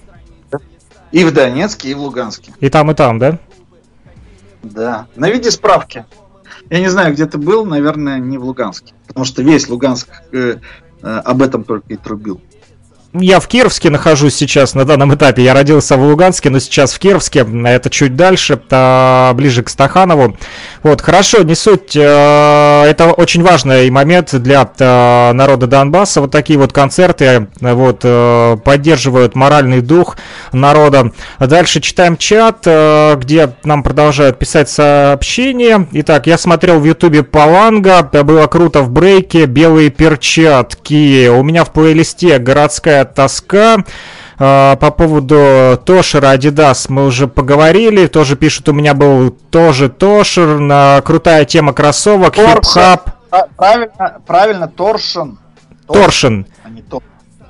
И 1.11 1.25
в 1.25 1.33
Донецке, 1.33 1.89
и 1.89 1.93
в 1.93 1.99
Луганске. 1.99 2.53
И 2.61 2.69
там, 2.69 2.89
и 2.91 2.93
там, 2.93 3.19
да? 3.19 3.39
Да. 4.63 5.07
На 5.17 5.29
виде 5.29 5.51
справки. 5.51 6.05
Я 6.69 6.79
не 6.79 6.87
знаю, 6.87 7.13
где 7.13 7.25
ты 7.25 7.37
был, 7.37 7.65
наверное, 7.65 8.19
не 8.19 8.37
в 8.37 8.45
Луганске. 8.45 8.93
Потому 9.05 9.25
что 9.25 9.41
весь 9.41 9.67
Луганск 9.67 10.07
э, 10.31 10.59
э, 11.01 11.21
об 11.25 11.41
этом 11.41 11.65
только 11.65 11.87
и 11.89 11.97
трубил. 11.97 12.39
Я 13.11 13.41
в 13.41 13.47
Кировске 13.47 13.89
нахожусь 13.89 14.35
сейчас 14.35 14.75
на 14.75 14.85
данном 14.85 15.13
этапе. 15.13 15.43
Я 15.43 15.53
родился 15.53 15.97
в 15.97 16.03
Луганске, 16.03 16.49
но 16.51 16.59
сейчас 16.59 16.93
в 16.93 16.99
Кировске. 16.99 17.45
Это 17.65 17.89
чуть 17.89 18.15
дальше, 18.15 18.55
ближе 19.35 19.63
к 19.63 19.69
Стаханову. 19.69 20.37
Вот, 20.81 21.01
хорошо, 21.01 21.43
не 21.43 21.55
суть. 21.55 21.95
Э, 21.95 22.83
это 22.85 23.11
очень 23.11 23.43
важный 23.43 23.89
момент 23.89 24.33
для 24.41 24.69
э, 24.79 25.31
народа 25.33 25.67
Донбасса. 25.67 26.21
Вот 26.21 26.31
такие 26.31 26.57
вот 26.57 26.71
концерты 26.71 27.47
вот, 27.59 28.01
э, 28.03 28.57
поддерживают 28.63 29.35
моральный 29.35 29.81
дух 29.81 30.15
народа. 30.53 31.11
Дальше 31.39 31.81
читаем 31.81 32.15
чат, 32.17 32.65
где 32.65 33.53
нам 33.63 33.83
продолжают 33.83 34.39
писать 34.39 34.69
сообщения. 34.69 35.87
Итак, 35.91 36.27
я 36.27 36.37
смотрел 36.37 36.79
в 36.79 36.85
Ютубе 36.85 37.23
Паланга. 37.23 38.03
Было 38.03 38.47
круто 38.47 38.81
в 38.81 38.89
брейке. 38.89 39.45
Белые 39.45 39.89
перчатки. 39.89 41.27
У 41.27 41.43
меня 41.43 41.65
в 41.65 41.71
плейлисте 41.71 42.39
городская 42.39 43.03
тоска. 43.05 43.83
А, 44.39 44.77
по 44.77 44.89
поводу 44.91 45.79
Тошера 45.85 46.33
Adidas 46.35 46.85
мы 46.87 47.05
уже 47.05 47.27
поговорили. 47.27 48.07
Тоже 48.07 48.35
пишут, 48.37 48.69
у 48.69 48.73
меня 48.73 48.93
был 48.93 49.31
тоже 49.31 49.89
Тошер. 49.89 50.59
На 50.59 51.01
крутая 51.01 51.45
тема 51.45 51.73
кроссовок, 51.73 52.35
хип-хап. 52.35 53.11
Правильно, 53.57 54.21
правильно, 54.25 54.67
Торшен. 54.67 55.37
Торшен. 55.87 56.47
А 56.63 56.69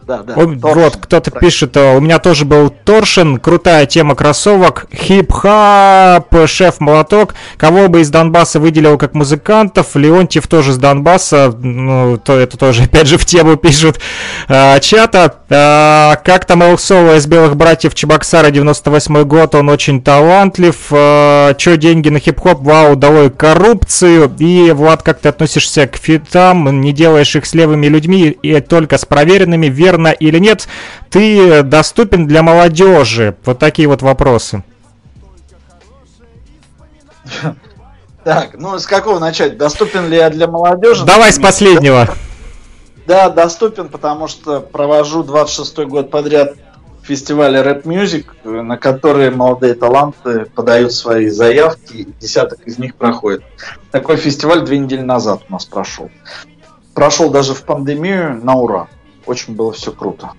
да, 0.09 0.23
да. 0.23 0.33
О, 0.33 0.37
Торшин. 0.37 0.59
вот, 0.59 0.97
кто-то 0.97 1.29
пишет, 1.29 1.77
у 1.77 1.99
меня 1.99 2.17
тоже 2.17 2.43
был 2.43 2.71
Торшин, 2.71 3.37
крутая 3.37 3.85
тема 3.85 4.15
кроссовок, 4.15 4.87
хип-хоп, 4.91 6.47
шеф-молоток. 6.47 7.35
Кого 7.57 7.89
бы 7.89 8.01
из 8.01 8.09
Донбасса 8.09 8.59
выделил 8.59 8.97
как 8.97 9.13
музыкантов? 9.13 9.95
Леонтьев 9.95 10.47
тоже 10.47 10.73
с 10.73 10.77
Донбасса, 10.77 11.53
ну, 11.55 12.17
то 12.17 12.35
это 12.39 12.57
тоже, 12.57 12.83
опять 12.85 13.05
же, 13.05 13.19
в 13.19 13.25
тему 13.25 13.55
пишут 13.55 13.99
э, 14.47 14.79
чата. 14.79 15.38
Э, 15.49 16.15
как 16.23 16.45
там 16.45 16.61
Al 16.61 16.77
Solo 16.77 17.15
из 17.15 17.25
Белых 17.25 17.55
Братьев 17.55 17.95
Чебоксара, 17.95 18.51
98 18.51 19.23
год, 19.23 19.55
он 19.55 19.69
очень 19.69 20.01
талантлив. 20.01 20.75
Че 20.89 21.77
деньги 21.77 22.09
на 22.09 22.19
хип-хоп? 22.19 22.61
Вау, 22.61 22.95
долой 22.95 23.31
коррупцию. 23.31 24.31
И, 24.37 24.71
Влад, 24.71 25.01
как 25.01 25.19
ты 25.19 25.29
относишься 25.29 25.87
к 25.87 25.97
фитам? 25.97 26.81
Не 26.81 26.93
делаешь 26.93 27.35
их 27.35 27.45
с 27.45 27.53
левыми 27.53 27.87
людьми 27.87 28.29
и 28.29 28.59
только 28.61 28.97
с 28.97 29.05
проверенными, 29.05 29.67
верно 29.67 30.09
или 30.09 30.37
нет? 30.37 30.67
Ты 31.09 31.63
доступен 31.63 32.27
для 32.27 32.43
молодежи? 32.43 33.35
Вот 33.45 33.57
такие 33.57 33.87
вот 33.87 34.01
вопросы. 34.01 34.63
Так, 38.23 38.49
ну 38.53 38.77
с 38.77 38.85
какого 38.85 39.17
начать? 39.17 39.57
Доступен 39.57 40.09
ли 40.09 40.17
я 40.17 40.29
для 40.29 40.47
молодежи? 40.47 41.05
Давай 41.05 41.33
с 41.33 41.39
последнего. 41.39 42.07
Да, 43.09 43.27
доступен, 43.31 43.89
потому 43.89 44.27
что 44.27 44.59
провожу 44.59 45.23
26-й 45.23 45.87
год 45.87 46.11
подряд 46.11 46.53
фестиваль 47.01 47.57
Рэп 47.57 47.83
Music, 47.87 48.27
на 48.43 48.77
которые 48.77 49.31
молодые 49.31 49.73
таланты 49.73 50.45
подают 50.45 50.93
свои 50.93 51.29
заявки, 51.29 51.93
и 51.93 52.07
десяток 52.19 52.59
из 52.67 52.77
них 52.77 52.93
проходит. 52.93 53.43
Такой 53.89 54.17
фестиваль 54.17 54.61
две 54.61 54.77
недели 54.77 55.01
назад 55.01 55.41
у 55.49 55.53
нас 55.53 55.65
прошел. 55.65 56.11
Прошел 56.93 57.31
даже 57.31 57.55
в 57.55 57.63
пандемию 57.63 58.39
на 58.43 58.53
ура. 58.53 58.87
Очень 59.25 59.55
было 59.55 59.73
все 59.73 59.91
круто. 59.91 60.33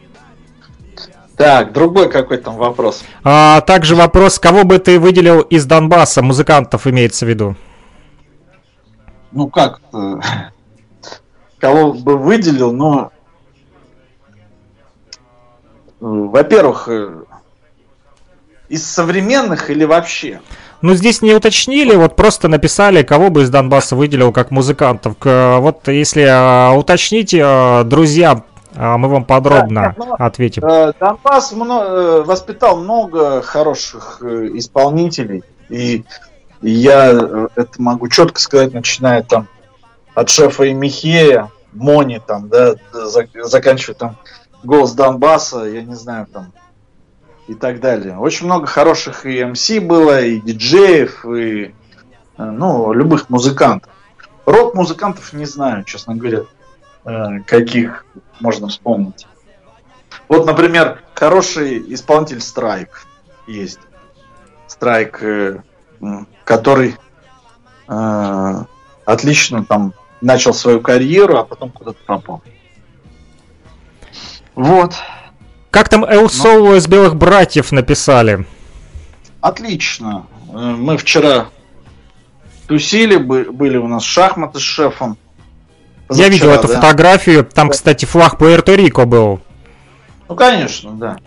Так, 1.36 1.72
другой 1.72 2.08
какой 2.08 2.36
там 2.36 2.54
вопрос. 2.54 3.02
А, 3.24 3.62
также 3.62 3.96
вопрос, 3.96 4.38
кого 4.38 4.62
бы 4.62 4.78
ты 4.78 5.00
выделил 5.00 5.40
из 5.40 5.66
Донбасса, 5.66 6.22
музыкантов 6.22 6.86
имеется 6.86 7.26
в 7.26 7.28
виду? 7.30 7.56
Ну 9.32 9.48
как, 9.48 9.80
э, 9.92 10.20
кого 11.60 11.92
бы 11.92 12.16
выделил, 12.16 12.72
но, 12.72 13.12
во-первых, 16.00 16.88
э, 16.88 17.22
из 18.68 18.86
современных 18.86 19.70
или 19.70 19.84
вообще? 19.84 20.40
Ну, 20.80 20.94
здесь 20.94 21.20
не 21.20 21.34
уточнили, 21.34 21.94
вот 21.94 22.16
просто 22.16 22.48
написали, 22.48 23.02
кого 23.02 23.28
бы 23.28 23.42
из 23.42 23.50
Донбасса 23.50 23.96
выделил 23.96 24.32
как 24.32 24.50
музыкантов. 24.50 25.16
Вот 25.20 25.88
если 25.88 26.26
а, 26.26 26.72
уточните, 26.72 27.42
а, 27.44 27.84
друзья, 27.84 28.44
а, 28.74 28.96
мы 28.96 29.08
вам 29.08 29.26
подробно 29.26 29.94
Да, 29.98 30.04
ну, 30.06 30.14
ответим. 30.14 30.64
Э, 30.64 30.94
Донбасс 30.98 31.52
мно- 31.52 31.84
э, 31.84 32.22
воспитал 32.22 32.78
много 32.78 33.42
хороших 33.42 34.22
исполнителей, 34.22 35.42
и 35.68 36.04
я 36.62 37.10
это 37.54 37.70
могу 37.76 38.08
четко 38.08 38.40
сказать, 38.40 38.72
начиная 38.72 39.22
там 39.22 39.48
от 40.20 40.28
шефа 40.28 40.64
и 40.64 40.74
Михея, 40.74 41.50
Мони 41.72 42.20
там, 42.24 42.50
да, 42.50 42.74
за- 42.92 43.26
заканчивая 43.44 43.94
там 43.94 44.16
голос 44.62 44.92
Донбасса, 44.92 45.64
я 45.64 45.82
не 45.82 45.94
знаю 45.94 46.26
там 46.26 46.52
и 47.48 47.54
так 47.54 47.80
далее. 47.80 48.18
Очень 48.18 48.44
много 48.46 48.66
хороших 48.66 49.24
и 49.24 49.42
МС 49.42 49.70
было, 49.80 50.20
и 50.20 50.38
диджеев, 50.38 51.24
и 51.24 51.64
э, 51.64 51.72
ну, 52.36 52.92
любых 52.92 53.30
музыкантов. 53.30 53.90
Рок-музыкантов 54.44 55.32
не 55.32 55.46
знаю, 55.46 55.84
честно 55.84 56.14
говоря, 56.14 56.42
э, 57.06 57.40
каких 57.46 58.04
можно 58.40 58.68
вспомнить. 58.68 59.26
Вот, 60.28 60.44
например, 60.44 61.02
хороший 61.14 61.94
исполнитель 61.94 62.42
Страйк 62.42 63.06
есть. 63.46 63.80
Страйк, 64.66 65.22
э, 65.22 65.62
который 66.44 66.96
э, 67.88 68.54
отлично 69.06 69.64
там 69.64 69.94
начал 70.20 70.52
свою 70.54 70.80
карьеру, 70.80 71.38
а 71.38 71.44
потом 71.44 71.70
куда-то 71.70 71.98
пропал. 72.06 72.42
Вот. 74.54 74.94
Как 75.70 75.88
там 75.88 76.04
Эл 76.04 76.28
Соло 76.28 76.74
из 76.76 76.86
Белых 76.86 77.16
Братьев 77.16 77.72
написали? 77.72 78.46
Отлично. 79.40 80.26
Э, 80.52 80.56
Мы 80.56 80.96
вчера 80.98 81.46
тусили, 82.66 83.16
бы- 83.16 83.50
были 83.50 83.76
у 83.78 83.86
нас 83.86 84.02
шахматы 84.04 84.58
с 84.58 84.62
шефом. 84.62 85.16
Я 86.10 86.28
видел 86.28 86.48
Позавчера, 86.48 86.54
эту 86.54 86.68
да. 86.68 86.74
фотографию, 86.80 87.44
там, 87.44 87.70
кстати, 87.70 88.04
флаг 88.04 88.40
Пуэрто-Рико 88.40 89.04
был. 89.06 89.40
Ну, 90.28 90.34
конечно, 90.34 90.90
да. 90.92 91.18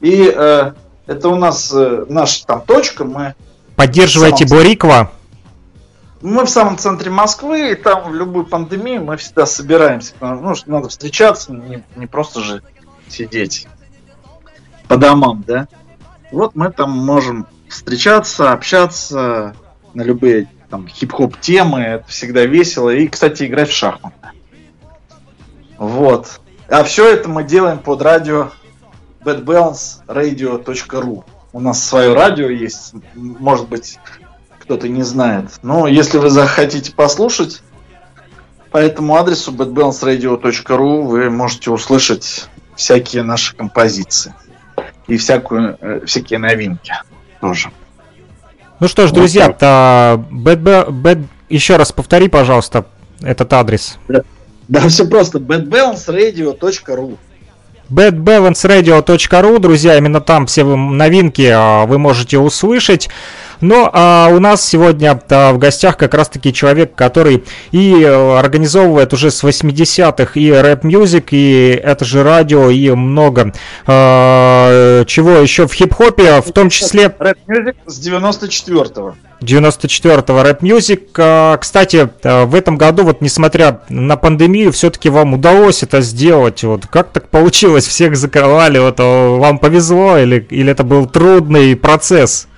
И 0.00 0.32
э, 0.34 0.72
это 1.06 1.28
у 1.28 1.36
нас 1.36 1.72
э, 1.72 2.04
наша 2.08 2.44
там 2.46 2.60
точка, 2.62 3.04
мы 3.04 3.34
Поддерживаете 3.76 4.46
Самом- 4.46 4.62
Борикова? 4.64 5.12
Мы 6.22 6.44
в 6.44 6.48
самом 6.48 6.78
центре 6.78 7.10
Москвы, 7.10 7.72
и 7.72 7.74
там 7.74 8.10
в 8.10 8.14
любую 8.14 8.46
пандемию 8.46 9.04
мы 9.04 9.16
всегда 9.16 9.44
собираемся. 9.44 10.14
потому 10.18 10.54
что, 10.54 10.70
Ну, 10.70 10.76
надо 10.76 10.88
встречаться, 10.88 11.52
не, 11.52 11.82
не 11.96 12.06
просто 12.06 12.40
же 12.40 12.62
сидеть 13.08 13.66
по 14.86 14.96
домам, 14.96 15.42
да. 15.46 15.66
Вот 16.30 16.54
мы 16.54 16.70
там 16.70 16.90
можем 16.90 17.46
встречаться, 17.68 18.52
общаться 18.52 19.56
на 19.94 20.02
любые 20.02 20.48
там 20.70 20.86
хип-хоп 20.88 21.36
темы, 21.38 21.80
это 21.80 22.08
всегда 22.08 22.46
весело. 22.46 22.88
И, 22.90 23.08
кстати, 23.08 23.44
играть 23.44 23.68
в 23.68 23.74
шахматы. 23.74 24.16
Вот. 25.76 26.40
А 26.68 26.84
все 26.84 27.12
это 27.12 27.28
мы 27.28 27.44
делаем 27.44 27.78
под 27.78 28.00
радио 28.00 28.50
badbalanceradio.ru. 29.24 31.24
У 31.52 31.60
нас 31.60 31.84
свое 31.84 32.14
радио 32.14 32.48
есть, 32.48 32.94
может 33.14 33.68
быть, 33.68 33.98
кто-то 34.62 34.88
не 34.88 35.02
знает. 35.02 35.46
Но 35.62 35.86
если 35.86 36.18
вы 36.18 36.30
захотите 36.30 36.92
послушать, 36.92 37.62
по 38.70 38.78
этому 38.78 39.16
адресу 39.16 39.52
badbalanceradio.ru 39.52 41.02
вы 41.02 41.28
можете 41.30 41.70
услышать 41.70 42.46
всякие 42.76 43.22
наши 43.22 43.54
композиции 43.54 44.34
и 45.08 45.16
всякую, 45.16 45.76
э, 45.80 46.00
всякие 46.06 46.38
новинки 46.38 46.94
тоже. 47.40 47.70
Ну 48.80 48.88
что 48.88 49.02
ж, 49.06 49.10
Вот 49.10 49.14
друзья, 49.18 49.48
так. 49.48 49.58
та, 49.58 50.24
bad- 50.30 50.88
bad- 50.90 51.24
еще 51.48 51.76
раз 51.76 51.92
повтори, 51.92 52.28
пожалуйста, 52.28 52.86
этот 53.20 53.52
адрес. 53.52 53.98
Да, 54.68 54.88
все 54.88 55.06
просто. 55.06 55.38
badbalanceradio.ru 55.38 57.18
badbalanceradio.ru, 57.90 59.58
друзья, 59.58 59.96
именно 59.98 60.20
там 60.20 60.46
все 60.46 60.64
вы- 60.64 60.76
новинки 60.76 61.48
а, 61.52 61.84
вы 61.86 61.98
можете 61.98 62.38
услышать. 62.38 63.10
Но 63.62 63.88
а, 63.92 64.28
у 64.32 64.40
нас 64.40 64.66
сегодня 64.66 65.18
а, 65.30 65.52
в 65.52 65.58
гостях 65.58 65.96
как 65.96 66.14
раз-таки 66.14 66.52
человек, 66.52 66.94
который 66.94 67.44
и 67.70 68.02
э, 68.02 68.38
организовывает 68.38 69.12
уже 69.14 69.30
с 69.30 69.42
80-х 69.42 70.32
и 70.38 70.50
Rap 70.50 70.76
Music, 70.76 71.28
и 71.30 71.80
это 71.82 72.04
же 72.04 72.24
радио, 72.24 72.70
и 72.70 72.90
много 72.90 73.52
а, 73.86 75.04
чего 75.06 75.30
еще 75.38 75.66
в 75.68 75.72
хип-хопе, 75.72 76.42
в 76.42 76.52
том 76.52 76.70
числе 76.70 77.14
Рэп 77.18 77.38
Music 77.48 77.76
с 77.86 78.06
94-го. 78.06 79.14
94-го 79.42 80.42
рэп 80.42 80.62
мьюзик. 80.62 81.10
А, 81.18 81.56
Кстати, 81.58 82.08
а, 82.22 82.46
в 82.46 82.54
этом 82.54 82.76
году, 82.76 83.04
вот 83.04 83.20
несмотря 83.20 83.80
на 83.88 84.16
пандемию, 84.16 84.72
все-таки 84.72 85.08
вам 85.08 85.34
удалось 85.34 85.82
это 85.82 86.00
сделать. 86.00 86.62
Вот 86.64 86.86
как 86.86 87.10
так 87.10 87.28
получилось? 87.28 87.86
Всех 87.86 88.16
закрывали, 88.16 88.78
вот 88.78 88.96
а, 88.98 89.36
вам 89.36 89.58
повезло 89.58 90.18
или, 90.18 90.46
или 90.50 90.70
это 90.72 90.84
был 90.84 91.06
трудный 91.06 91.76
процесс? 91.76 92.48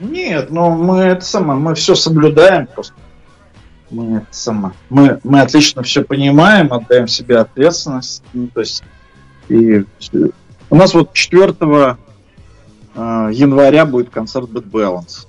Нет, 0.00 0.50
ну 0.50 0.70
мы 0.70 0.98
это 0.98 1.24
самое, 1.24 1.58
мы 1.58 1.74
все 1.74 1.94
соблюдаем 1.94 2.66
просто. 2.66 2.94
Мы 3.90 4.18
это 4.18 4.26
самое, 4.30 4.74
мы, 4.90 5.20
мы 5.22 5.40
отлично 5.40 5.82
все 5.82 6.02
понимаем, 6.02 6.72
отдаем 6.72 7.06
себе 7.06 7.38
ответственность. 7.38 8.22
Ну, 8.32 8.48
то 8.48 8.60
есть, 8.60 8.82
и 9.48 9.84
у 10.70 10.76
нас 10.76 10.92
вот 10.92 11.12
4 11.12 11.54
э, 11.60 11.96
января 13.32 13.86
будет 13.86 14.10
концерт 14.10 14.50
Bad 14.50 14.68
Balance. 14.70 15.28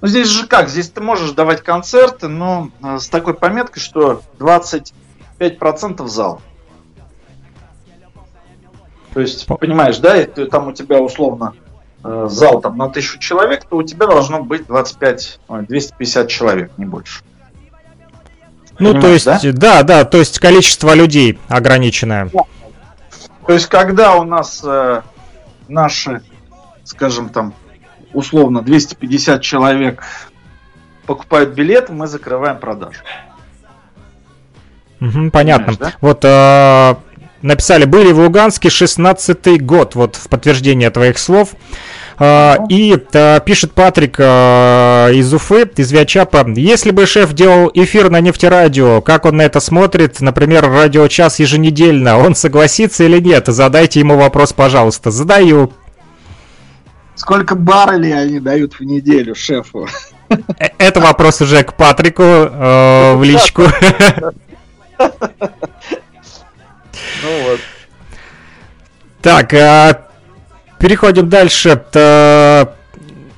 Ну, 0.00 0.08
здесь 0.08 0.28
же 0.28 0.46
как, 0.46 0.68
здесь 0.68 0.88
ты 0.88 1.00
можешь 1.00 1.32
давать 1.32 1.62
концерты, 1.62 2.28
но 2.28 2.70
э, 2.82 2.98
с 2.98 3.08
такой 3.08 3.34
пометкой, 3.34 3.82
что 3.82 4.22
25% 4.38 6.06
зал. 6.06 6.40
То 9.12 9.20
есть, 9.20 9.46
По- 9.46 9.56
понимаешь, 9.56 9.98
да, 9.98 10.14
если 10.14 10.44
там 10.44 10.68
у 10.68 10.72
тебя 10.72 11.00
условно 11.00 11.54
зал 12.02 12.60
там 12.60 12.76
на 12.76 12.88
тысячу 12.88 13.18
человек, 13.18 13.64
то 13.64 13.76
у 13.76 13.82
тебя 13.82 14.06
должно 14.06 14.42
быть 14.42 14.66
25, 14.66 15.40
ой, 15.48 15.66
250 15.66 16.28
человек, 16.28 16.72
не 16.76 16.84
больше. 16.86 17.22
Ну, 18.78 18.94
то 18.94 19.00
Понимаешь, 19.00 19.26
есть, 19.26 19.54
да? 19.58 19.82
да, 19.82 20.04
то 20.06 20.18
есть 20.18 20.38
количество 20.38 20.94
людей 20.94 21.38
ограниченное. 21.48 22.30
То 23.46 23.52
есть, 23.52 23.66
когда 23.66 24.14
у 24.14 24.24
нас 24.24 24.62
э, 24.64 25.02
наши, 25.68 26.22
скажем 26.84 27.28
там, 27.28 27.52
условно 28.14 28.62
250 28.62 29.42
человек 29.42 30.02
покупают 31.06 31.50
билеты, 31.50 31.92
мы 31.92 32.06
закрываем 32.06 32.58
продажу. 32.58 33.00
Мгм, 35.00 35.30
понятно. 35.30 35.74
Понимаешь, 35.74 35.96
Вот 36.00 36.20
а, 36.24 36.98
написали, 37.42 37.84
были 37.84 38.12
в 38.12 38.18
Луганске 38.18 38.68
16-й 38.68 39.58
год, 39.58 39.94
вот 39.94 40.16
в 40.16 40.28
подтверждение 40.28 40.90
твоих 40.90 41.18
слов. 41.18 41.50
А, 42.18 42.58
и 42.68 42.98
а, 43.14 43.40
пишет 43.40 43.72
Патрик 43.72 44.16
а, 44.18 45.08
из 45.10 45.32
Уфы, 45.32 45.70
из 45.76 45.90
Виачапа, 45.90 46.46
если 46.54 46.90
бы 46.90 47.06
шеф 47.06 47.32
делал 47.32 47.70
эфир 47.72 48.10
на 48.10 48.20
нефтерадио, 48.20 49.00
как 49.00 49.24
он 49.24 49.38
на 49.38 49.42
это 49.42 49.58
смотрит, 49.60 50.20
например, 50.20 50.70
радиочас 50.70 51.38
еженедельно, 51.38 52.18
он 52.18 52.34
согласится 52.34 53.04
или 53.04 53.20
нет? 53.20 53.46
Задайте 53.46 54.00
ему 54.00 54.18
вопрос, 54.18 54.52
пожалуйста. 54.52 55.10
Задаю. 55.10 55.72
Сколько 57.14 57.54
баррелей 57.54 58.18
они 58.18 58.38
дают 58.38 58.74
в 58.74 58.80
неделю 58.80 59.34
шефу? 59.34 59.88
Э, 60.28 60.68
это 60.78 61.00
вопрос 61.00 61.40
уже 61.40 61.62
к 61.62 61.74
Патрику 61.74 62.22
э, 62.22 63.14
в 63.14 63.22
личку. 63.24 63.62
Так, 69.30 69.54
а, 69.54 70.08
переходим 70.80 71.28
дальше. 71.28 71.84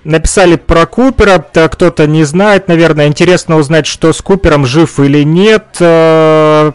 Написали 0.04 0.56
про 0.56 0.86
Купера, 0.86 1.38
кто-то 1.38 2.06
не 2.06 2.24
знает, 2.24 2.66
наверное, 2.66 3.08
интересно 3.08 3.56
узнать, 3.56 3.84
что 3.86 4.14
с 4.14 4.22
Купером 4.22 4.64
жив 4.64 4.98
или 4.98 5.22
нет. 5.22 5.76
А, 5.82 6.72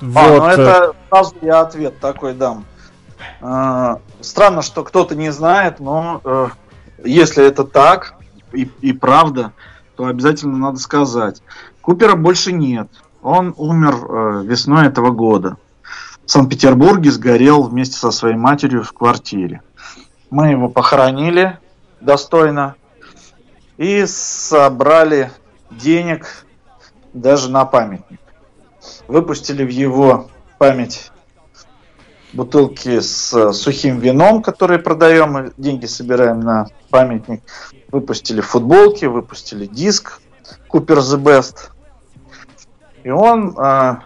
ну 0.00 0.10
вот. 0.10 0.38
ну 0.38 0.46
это 0.46 0.92
сразу 1.10 1.34
я 1.42 1.62
ответ 1.62 1.98
такой 1.98 2.34
дам. 2.34 2.64
А, 3.40 3.98
странно, 4.20 4.62
что 4.62 4.84
кто-то 4.84 5.16
не 5.16 5.32
знает, 5.32 5.80
но 5.80 6.20
э, 6.24 6.46
если 7.02 7.44
это 7.44 7.64
так 7.64 8.14
и, 8.52 8.70
и 8.80 8.92
правда, 8.92 9.50
то 9.96 10.06
обязательно 10.06 10.56
надо 10.56 10.78
сказать. 10.78 11.42
Купера 11.80 12.14
больше 12.14 12.52
нет. 12.52 12.86
Он 13.22 13.54
умер 13.56 13.94
э, 14.08 14.42
весной 14.44 14.86
этого 14.86 15.10
года. 15.10 15.56
Санкт-Петербурге 16.32 17.10
сгорел 17.10 17.64
вместе 17.64 17.98
со 17.98 18.10
своей 18.10 18.36
матерью 18.36 18.84
в 18.84 18.94
квартире. 18.94 19.60
Мы 20.30 20.52
его 20.52 20.70
похоронили 20.70 21.58
достойно 22.00 22.74
и 23.76 24.06
собрали 24.06 25.30
денег 25.70 26.46
даже 27.12 27.50
на 27.50 27.66
памятник. 27.66 28.18
Выпустили 29.08 29.62
в 29.62 29.68
его 29.68 30.30
память 30.56 31.12
бутылки 32.32 33.00
с 33.00 33.52
сухим 33.52 33.98
вином, 33.98 34.42
которые 34.42 34.78
продаем, 34.78 35.38
и 35.38 35.52
деньги 35.58 35.84
собираем 35.84 36.40
на 36.40 36.68
памятник. 36.88 37.42
Выпустили 37.90 38.40
футболки, 38.40 39.04
выпустили 39.04 39.66
диск 39.66 40.22
Cooper 40.70 40.96
the 40.96 41.22
Best. 41.22 41.68
И 43.02 43.10
он, 43.10 43.54
э, 43.58 43.96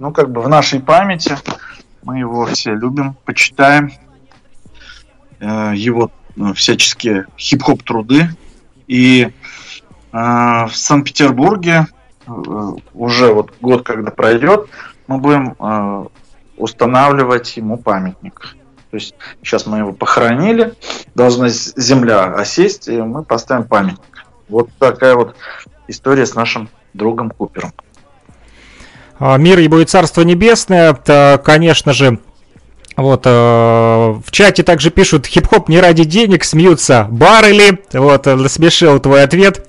ну, 0.00 0.12
как 0.12 0.32
бы 0.32 0.40
в 0.40 0.48
нашей 0.48 0.80
памяти, 0.80 1.36
мы 2.02 2.18
его 2.18 2.46
все 2.46 2.74
любим, 2.74 3.14
почитаем, 3.26 3.92
э, 5.38 5.72
его 5.76 6.10
ну, 6.36 6.54
всяческие 6.54 7.26
хип-хоп 7.38 7.82
труды. 7.82 8.30
И 8.88 9.24
э, 9.24 9.30
в 10.12 10.70
Санкт-Петербурге 10.72 11.86
э, 12.26 12.32
уже 12.94 13.32
вот 13.34 13.52
год, 13.60 13.82
когда 13.82 14.10
пройдет, 14.10 14.70
мы 15.06 15.18
будем 15.18 15.54
э, 15.58 16.06
устанавливать 16.56 17.58
ему 17.58 17.76
памятник. 17.76 18.56
То 18.90 18.96
есть 18.96 19.14
сейчас 19.42 19.66
мы 19.66 19.78
его 19.78 19.92
похоронили, 19.92 20.72
должна 21.14 21.48
земля 21.50 22.24
осесть, 22.34 22.88
и 22.88 23.02
мы 23.02 23.22
поставим 23.22 23.64
памятник. 23.64 24.24
Вот 24.48 24.70
такая 24.78 25.14
вот 25.14 25.36
история 25.88 26.24
с 26.24 26.34
нашим 26.34 26.70
другом 26.94 27.30
Купером. 27.30 27.72
А, 29.20 29.36
мир 29.36 29.58
ему 29.58 29.78
и 29.78 29.84
Царство 29.84 30.22
Небесное, 30.22 30.92
это, 30.92 31.40
конечно 31.44 31.92
же, 31.92 32.18
вот, 32.96 33.22
э, 33.24 33.30
в 33.30 34.30
чате 34.30 34.62
также 34.62 34.90
пишут, 34.90 35.26
хип-хоп 35.26 35.68
не 35.68 35.78
ради 35.78 36.04
денег, 36.04 36.44
смеются 36.44 37.06
баррели. 37.10 37.78
Вот, 37.92 38.26
насмешил 38.26 38.98
твой 38.98 39.22
ответ. 39.22 39.66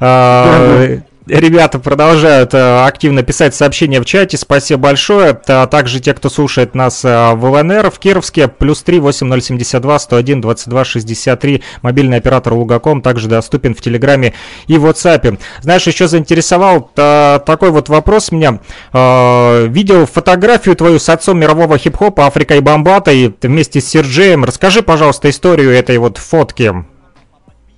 Э, 0.00 1.00
Ребята 1.30 1.78
продолжают 1.78 2.54
э, 2.54 2.84
активно 2.84 3.22
писать 3.22 3.54
сообщения 3.54 4.00
в 4.00 4.04
чате. 4.04 4.36
Спасибо 4.36 4.80
большое. 4.80 5.40
А 5.46 5.68
также 5.68 6.00
те, 6.00 6.12
кто 6.12 6.28
слушает 6.28 6.74
нас 6.74 7.04
э, 7.04 7.34
в 7.34 7.44
ЛНР 7.44 7.92
в 7.92 8.00
Кировске. 8.00 8.48
Плюс 8.48 8.82
3 8.82 8.98
8072 8.98 9.98
101 10.00 10.40
22 10.40 10.84
63. 10.84 11.62
Мобильный 11.82 12.16
оператор 12.16 12.54
Лугаком 12.54 13.00
также 13.00 13.28
доступен 13.28 13.76
в 13.76 13.80
Телеграме 13.80 14.34
и 14.66 14.74
WhatsApp. 14.74 15.38
Знаешь, 15.60 15.86
еще 15.86 16.08
заинтересовал 16.08 16.90
э, 16.96 17.38
такой 17.46 17.70
вот 17.70 17.88
вопрос 17.88 18.32
меня. 18.32 18.58
Видел 18.92 20.06
фотографию 20.06 20.74
твою 20.74 20.98
с 20.98 21.08
отцом 21.08 21.38
мирового 21.38 21.78
хип-хопа 21.78 22.26
Африка 22.26 22.56
и 22.56 22.60
Бомбата 22.60 23.12
и 23.12 23.30
вместе 23.40 23.80
с 23.80 23.86
Серджеем. 23.86 24.44
Расскажи, 24.44 24.82
пожалуйста, 24.82 25.30
историю 25.30 25.70
этой 25.70 25.98
вот 25.98 26.18
фотки. 26.18 26.89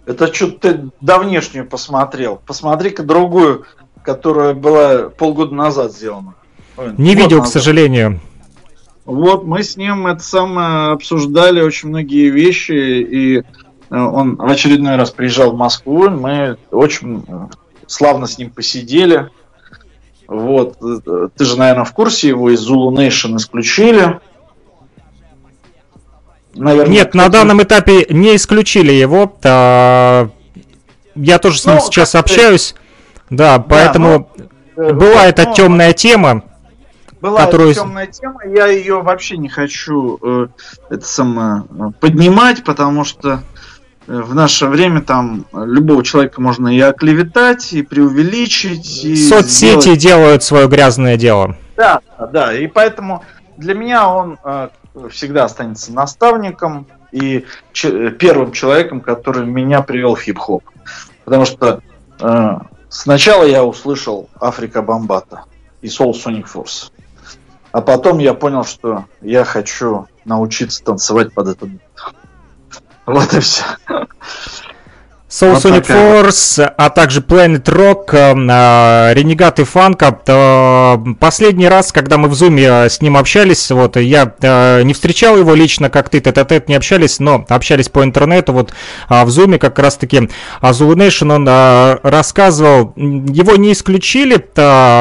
Это 0.05 0.32
что 0.32 0.50
ты 0.50 0.90
давнешнюю 1.00 1.66
посмотрел. 1.66 2.40
Посмотри-ка 2.44 3.03
другую, 3.03 3.66
которая 4.03 4.55
была 4.55 5.09
полгода 5.09 5.55
назад 5.55 5.92
сделана. 5.92 6.34
Не 6.76 7.14
видел, 7.14 7.38
назад. 7.38 7.50
к 7.50 7.53
сожалению. 7.53 8.20
Вот 9.05 9.44
мы 9.44 9.62
с 9.62 9.76
ним 9.76 10.07
это 10.07 10.22
самое 10.22 10.92
обсуждали 10.92 11.61
очень 11.61 11.88
многие 11.88 12.30
вещи, 12.30 12.72
и 12.72 13.38
э, 13.38 13.42
он 13.90 14.36
в 14.36 14.48
очередной 14.48 14.96
раз 14.96 15.11
приезжал 15.11 15.53
в 15.53 15.59
Москву, 15.59 16.09
мы 16.09 16.57
очень 16.70 17.24
э, 17.26 17.46
славно 17.86 18.26
с 18.26 18.38
ним 18.38 18.50
посидели. 18.50 19.28
Вот, 20.28 20.76
э, 20.82 21.28
ты 21.36 21.44
же, 21.44 21.59
наверное, 21.59 21.84
в 21.84 21.92
курсе, 21.92 22.28
его 22.28 22.50
из 22.50 22.68
Zulu 22.68 22.94
Nation 22.94 23.36
исключили 23.36 24.20
наверное... 26.55 26.92
Нет, 26.92 27.14
на 27.14 27.28
данном 27.28 27.62
этапе 27.62 28.07
не 28.11 28.36
исключили 28.36 28.92
его. 28.92 29.36
А, 29.44 30.28
я 31.14 31.38
тоже 31.38 31.61
с 31.61 31.66
ним 31.66 31.76
ну, 31.76 31.80
сейчас 31.80 32.14
общаюсь. 32.14 32.74
Да, 33.30 33.59
поэтому 33.59 34.30
да, 34.36 34.44
но, 34.76 34.94
была 34.94 35.26
эта 35.26 35.48
но, 35.48 35.55
темная 35.55 35.92
тема. 35.92 36.44
Была 37.20 37.46
которую... 37.46 37.70
эта 37.70 37.80
темная 37.80 38.07
тема, 38.07 38.40
я 38.44 38.66
ее 38.66 39.00
вообще 39.00 39.36
не 39.36 39.48
хочу 39.48 40.18
э, 40.22 40.48
это 40.90 41.05
самое, 41.05 41.64
поднимать, 42.00 42.64
потому 42.64 43.05
что 43.05 43.42
э, 44.09 44.20
в 44.20 44.34
наше 44.34 44.66
время 44.66 45.03
там 45.03 45.46
любого 45.53 46.05
человека 46.05 46.40
можно 46.40 46.68
и 46.68 46.80
оклеветать, 46.80 47.72
и 47.72 47.82
преувеличить. 47.82 49.05
И 49.05 49.16
Соцсети 49.16 49.80
сделать... 49.80 49.98
делают 49.98 50.42
свое 50.42 50.66
грязное 50.66 51.16
дело. 51.16 51.57
Да, 51.76 52.00
да, 52.32 52.53
и 52.53 52.66
поэтому 52.66 53.24
для 53.57 53.74
меня 53.74 54.09
он 54.09 54.38
э, 54.44 54.68
всегда 55.11 55.45
останется 55.45 55.93
наставником 55.93 56.86
и 57.12 57.45
первым 57.72 58.53
человеком, 58.53 59.01
который 59.01 59.47
меня 59.47 59.82
привел 59.82 60.14
в 60.14 60.20
хип-хоп. 60.20 60.64
Потому 61.24 61.45
что 61.45 61.80
э, 62.20 62.59
сначала 62.88 63.45
я 63.45 63.64
услышал 63.64 64.28
Африка 64.40 64.82
Бомбата 64.82 65.45
и 65.80 65.86
Soul 65.86 66.12
Sonic 66.12 66.47
Force. 66.53 66.90
А 67.70 67.80
потом 67.80 68.18
я 68.18 68.34
понял, 68.34 68.64
что 68.64 69.07
я 69.20 69.45
хочу 69.45 70.07
научиться 70.24 70.82
танцевать 70.84 71.32
под 71.32 71.49
этот. 71.49 71.70
Вот 73.06 73.35
и 73.35 73.40
все. 73.40 73.64
Soul 75.32 75.54
вот 75.54 75.64
Sonic 75.64 75.80
такая. 75.80 76.22
Force, 76.22 76.62
а 76.76 76.90
также 76.90 77.20
Planet 77.20 77.64
Rock, 77.64 78.12
э, 78.12 79.14
Ренегат 79.14 79.60
и 79.60 79.64
Фанка. 79.64 80.20
Э, 80.26 80.98
последний 81.18 81.68
раз, 81.68 81.90
когда 81.90 82.18
мы 82.18 82.28
в 82.28 82.34
Зуме 82.34 82.64
э, 82.64 82.90
с 82.90 83.00
ним 83.00 83.16
общались, 83.16 83.70
вот 83.70 83.96
я 83.96 84.34
не 84.84 84.92
встречал 84.92 85.38
его 85.38 85.54
лично, 85.54 85.88
как 85.88 86.10
ты, 86.10 86.20
тет 86.20 86.34
тет 86.34 86.68
не 86.68 86.74
общались, 86.74 87.18
но 87.18 87.46
общались 87.48 87.88
по 87.88 88.04
интернету, 88.04 88.52
вот 88.52 88.74
в 89.09 89.30
Зуме 89.30 89.59
как 89.59 89.78
раз-таки 89.78 90.28
Zulu 90.60 90.96
Nation 90.96 91.34
он 91.34 91.48
рассказывал, 92.02 92.92
его 92.96 93.56
не 93.56 93.72
исключили, 93.72 94.36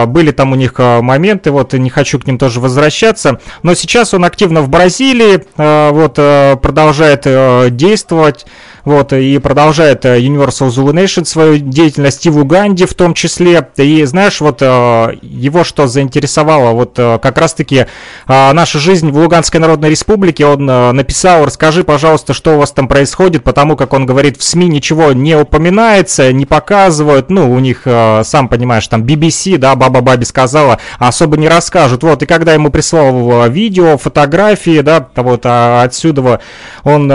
были 0.06 0.32
там 0.32 0.54
у 0.54 0.56
них 0.56 0.76
моменты, 0.78 1.52
вот 1.52 1.74
не 1.74 1.90
хочу 1.90 2.20
к 2.20 2.28
ним 2.28 2.38
тоже 2.38 2.60
возвращаться, 2.62 3.40
но 3.64 3.74
сейчас 3.74 4.14
он 4.14 4.24
активно 4.24 4.62
в 4.62 4.70
Бразилии, 4.70 5.44
вот 5.58 6.16
продолжает 6.62 7.76
действовать, 7.76 8.46
вот, 8.86 9.14
и 9.14 9.38
продолжает 9.38 10.06
э, 10.06 10.20
Universal 10.20 10.70
Zulu 10.70 10.94
Nation 10.94 11.26
свою 11.26 11.58
деятельность 11.58 12.26
и 12.26 12.30
в 12.30 12.38
Уганде 12.38 12.86
в 12.86 12.94
том 12.94 13.14
числе. 13.14 13.68
И 13.78 14.04
знаешь, 14.06 14.42
вот 14.42 14.62
э, 14.62 15.18
его 15.22 15.64
что 15.64 15.88
заинтересовало, 15.88 16.72
вот 16.72 16.98
э, 16.98 17.20
как 17.22 17.38
раз-таки 17.38 17.86
наша 18.28 18.80
жизнь 18.80 19.12
в 19.12 19.18
Луганской 19.18 19.60
Народной 19.60 19.90
Республике, 19.90 20.46
он 20.46 20.66
написал, 20.66 21.46
расскажи, 21.46 21.84
пожалуйста, 21.84 22.34
что 22.34 22.56
у 22.56 22.60
вас 22.60 22.72
там 22.72 22.88
происходит, 22.88 23.44
потому 23.44 23.76
как 23.76 23.94
он 23.94 24.06
говорит, 24.06 24.38
в 24.38 24.44
СМИ 24.44 24.68
ничего 24.68 25.12
не 25.12 25.36
упоминается, 25.36 26.32
не 26.32 26.46
показывают, 26.46 27.30
ну, 27.30 27.52
у 27.52 27.60
них, 27.60 27.82
сам 27.84 28.48
понимаешь, 28.48 28.88
там 28.88 29.04
BBC, 29.04 29.58
да, 29.58 29.76
Баба 29.76 30.02
Баби 30.02 30.24
сказала, 30.24 30.80
особо 30.98 31.38
не 31.38 31.48
расскажут, 31.48 32.04
вот, 32.04 32.24
и 32.24 32.26
когда 32.26 32.54
ему 32.54 32.70
прислал 32.70 33.50
видео, 33.50 33.98
фотографии, 33.98 34.82
да, 34.82 35.08
вот, 35.16 35.42
а 35.46 35.84
отсюда 35.84 36.40
он 36.84 37.08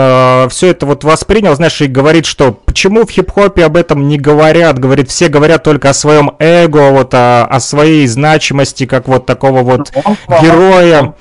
все 0.49 0.67
это 0.67 0.85
вот 0.85 1.03
воспринял, 1.03 1.56
знаешь, 1.57 1.81
и 1.81 1.87
говорит, 1.87 2.25
что 2.25 2.53
почему 2.53 3.05
в 3.05 3.11
хип-хопе 3.11 3.65
об 3.65 3.75
этом 3.75 4.07
не 4.07 4.17
говорят, 4.17 4.79
говорит, 4.79 5.09
все 5.09 5.27
говорят 5.27 5.63
только 5.63 5.89
о 5.89 5.93
своем 5.93 6.35
эго, 6.39 6.91
вот 6.91 7.13
о, 7.13 7.45
о 7.45 7.59
своей 7.59 8.07
значимости, 8.07 8.85
как 8.85 9.07
вот 9.07 9.25
такого 9.25 9.61
вот 9.61 9.91
ну, 9.93 10.41
героя. 10.41 11.15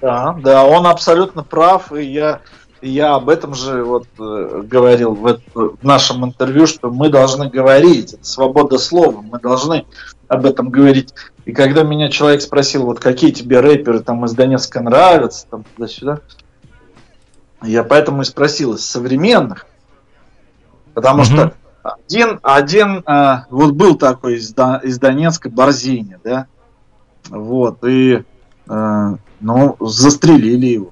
Да, 0.00 0.36
да, 0.42 0.64
он 0.64 0.86
абсолютно 0.86 1.44
прав, 1.44 1.92
и 1.92 2.02
я, 2.04 2.40
я 2.80 3.14
об 3.14 3.28
этом 3.28 3.54
же 3.54 3.84
вот 3.84 4.06
э, 4.18 4.62
говорил 4.64 5.14
в, 5.14 5.38
в 5.54 5.84
нашем 5.84 6.24
интервью, 6.24 6.66
что 6.66 6.90
мы 6.90 7.08
должны 7.08 7.48
говорить, 7.48 8.14
это 8.14 8.24
свобода 8.24 8.78
слова, 8.78 9.20
мы 9.20 9.38
должны 9.38 9.86
об 10.26 10.46
этом 10.46 10.70
говорить. 10.70 11.14
И 11.44 11.52
когда 11.52 11.82
меня 11.82 12.08
человек 12.08 12.42
спросил, 12.42 12.84
вот 12.84 12.98
какие 12.98 13.30
тебе 13.30 13.60
рэперы 13.60 14.00
там 14.00 14.24
из 14.24 14.32
Донецка 14.32 14.80
нравятся, 14.80 15.46
там 15.48 15.64
туда-сюда, 15.76 16.20
я 17.62 17.84
поэтому 17.84 18.22
и 18.22 18.24
спросил 18.24 18.74
из 18.74 18.84
современных, 18.84 19.66
потому 20.94 21.22
mm-hmm. 21.22 21.24
что 21.24 21.54
один, 21.82 22.38
один 22.42 22.98
э, 23.06 23.44
вот 23.50 23.72
был 23.72 23.96
такой 23.96 24.36
из, 24.36 24.54
из 24.82 24.98
Донецка 24.98 25.50
Борзиня, 25.50 26.20
да, 26.22 26.46
вот, 27.28 27.84
и 27.84 28.22
э, 28.68 29.16
ну, 29.40 29.76
застрелили 29.80 30.66
его. 30.66 30.90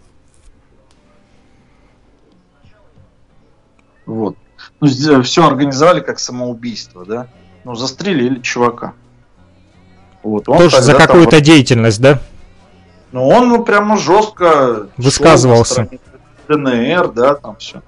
Вот. 4.06 4.36
Ну, 4.80 5.22
все 5.22 5.46
организовали 5.46 6.00
как 6.00 6.18
самоубийство, 6.18 7.04
да? 7.04 7.28
Ну, 7.64 7.74
застрелили 7.74 8.40
чувака. 8.40 8.94
Вот, 10.22 10.48
он 10.48 10.58
Тоже 10.58 10.82
за 10.82 10.94
какую-то 10.94 11.36
вот... 11.36 11.44
деятельность, 11.44 12.00
да? 12.00 12.20
Ну, 13.12 13.26
он 13.28 13.48
ну, 13.48 13.64
прямо 13.64 13.96
жестко 13.96 14.88
высказывался. 14.96 15.88
ДНР, 16.48 17.12
да, 17.12 17.34
там 17.34 17.56
все. 17.56 17.82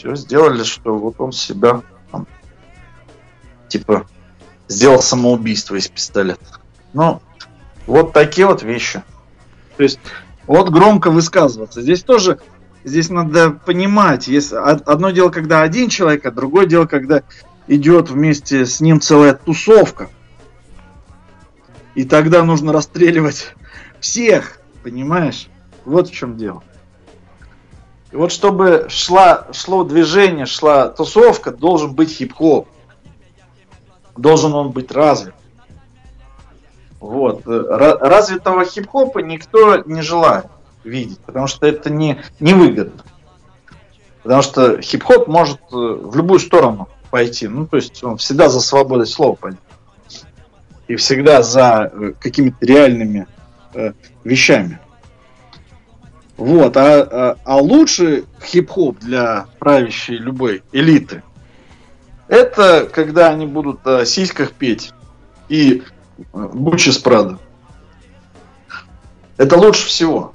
Все 0.00 0.14
сделали, 0.14 0.64
что 0.64 0.96
вот 0.96 1.16
он 1.18 1.30
себя 1.30 1.82
там, 2.10 2.26
типа 3.68 4.06
сделал 4.66 5.02
самоубийство 5.02 5.74
из 5.74 5.88
пистолета. 5.88 6.58
Ну, 6.94 7.20
вот 7.86 8.14
такие 8.14 8.46
вот 8.46 8.62
вещи. 8.62 9.02
То 9.76 9.82
есть 9.82 9.98
вот 10.46 10.70
громко 10.70 11.10
высказываться. 11.10 11.82
Здесь 11.82 12.02
тоже, 12.02 12.40
здесь 12.82 13.10
надо 13.10 13.50
понимать, 13.50 14.26
есть 14.26 14.54
одно 14.54 15.10
дело, 15.10 15.28
когда 15.28 15.60
один 15.60 15.90
человек, 15.90 16.24
а 16.24 16.30
другое 16.30 16.64
дело, 16.64 16.86
когда 16.86 17.22
идет 17.68 18.08
вместе 18.08 18.64
с 18.64 18.80
ним 18.80 19.02
целая 19.02 19.34
тусовка. 19.34 20.08
И 21.94 22.04
тогда 22.04 22.42
нужно 22.42 22.72
расстреливать 22.72 23.54
всех, 24.00 24.60
понимаешь? 24.82 25.48
Вот 25.84 26.08
в 26.08 26.14
чем 26.14 26.38
дело. 26.38 26.64
И 28.12 28.16
вот 28.16 28.32
чтобы 28.32 28.86
шла, 28.88 29.46
шло 29.52 29.84
движение, 29.84 30.46
шла 30.46 30.88
тусовка, 30.88 31.52
должен 31.52 31.94
быть 31.94 32.10
хип-хоп. 32.10 32.66
Должен 34.16 34.54
он 34.54 34.70
быть 34.70 34.90
развит. 34.90 35.34
Вот. 36.98 37.42
Развитого 37.46 38.64
хип-хопа 38.64 39.20
никто 39.20 39.76
не 39.86 40.02
желает 40.02 40.46
видеть, 40.84 41.18
потому 41.20 41.46
что 41.46 41.66
это 41.66 41.90
не, 41.90 42.20
не 42.40 42.52
выгодно. 42.52 43.02
Потому 44.22 44.42
что 44.42 44.80
хип-хоп 44.82 45.28
может 45.28 45.60
э, 45.72 45.76
в 45.76 46.14
любую 46.14 46.40
сторону 46.40 46.88
пойти. 47.10 47.48
Ну, 47.48 47.66
то 47.66 47.76
есть 47.76 48.02
он 48.04 48.18
всегда 48.18 48.48
за 48.48 48.60
свободой 48.60 49.06
слова 49.06 49.34
пойдет. 49.34 49.60
И 50.88 50.96
всегда 50.96 51.42
за 51.42 51.90
э, 51.92 52.12
какими-то 52.20 52.58
реальными 52.60 53.26
э, 53.72 53.92
вещами. 54.24 54.78
Вот, 56.40 56.76
а, 56.76 57.02
а, 57.02 57.36
а 57.44 57.56
лучший 57.58 58.24
хип-хоп 58.42 58.98
для 58.98 59.46
правящей 59.58 60.16
любой 60.16 60.64
элиты 60.72 61.22
это 62.30 62.88
когда 62.90 63.30
они 63.30 63.44
будут 63.44 63.84
о 63.86 64.06
сиськах 64.06 64.52
петь 64.52 64.92
и 65.48 65.82
Гуччи 66.32 66.90
с 66.90 66.98
Прада. 66.98 67.38
Это 69.36 69.56
лучше 69.56 69.86
всего. 69.88 70.32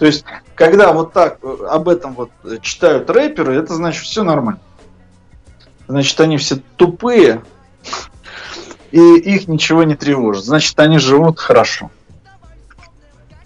То 0.00 0.06
есть, 0.06 0.24
когда 0.56 0.92
вот 0.92 1.12
так 1.12 1.38
э, 1.42 1.56
об 1.70 1.88
этом 1.88 2.14
вот 2.14 2.30
читают 2.60 3.08
рэперы, 3.08 3.54
это 3.54 3.74
значит 3.74 4.02
все 4.02 4.24
нормально. 4.24 4.60
Значит, 5.86 6.18
они 6.20 6.38
все 6.38 6.56
тупые, 6.76 7.44
и 8.90 8.98
их 9.18 9.46
ничего 9.46 9.84
не 9.84 9.94
тревожит. 9.94 10.44
Значит, 10.44 10.80
они 10.80 10.98
живут 10.98 11.38
хорошо. 11.38 11.92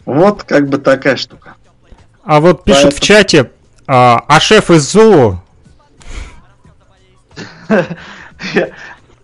Вот 0.09 0.43
как 0.45 0.71
бы 0.71 0.79
такая 0.79 1.17
штука. 1.17 1.57
А 2.25 2.41
вот 2.41 2.65
пишут 2.65 2.85
Поэтому... 2.85 2.97
в 2.97 3.01
чате, 3.01 3.51
а, 3.87 4.25
а 4.27 4.41
шеф 4.41 4.71
из 4.71 4.91
Зулу 4.91 5.39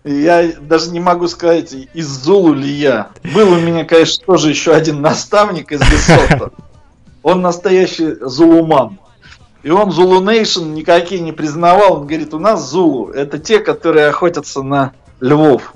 Я 0.05 0.53
даже 0.61 0.91
не 0.91 1.01
могу 1.01 1.27
сказать, 1.29 1.73
из 1.73 2.07
Зулу 2.07 2.53
ли 2.53 2.69
я. 2.69 3.09
Был 3.33 3.53
у 3.53 3.61
меня, 3.61 3.87
конечно, 3.87 4.27
тоже 4.27 4.51
еще 4.51 4.75
один 4.75 5.01
наставник 5.01 5.73
из 5.73 5.81
Лесота. 5.81 6.51
Он 7.23 7.41
настоящий 7.41 8.17
зулуман. 8.21 8.99
И 9.63 9.71
он 9.71 9.91
Зулу 9.91 10.21
Нейшн 10.21 10.75
никакие 10.75 11.23
не 11.23 11.33
признавал. 11.33 11.95
Он 11.95 12.07
говорит, 12.07 12.35
у 12.35 12.39
нас 12.39 12.69
Зулу 12.69 13.09
это 13.09 13.39
те, 13.39 13.59
которые 13.61 14.09
охотятся 14.09 14.63
на 14.63 14.93
львов. 15.21 15.73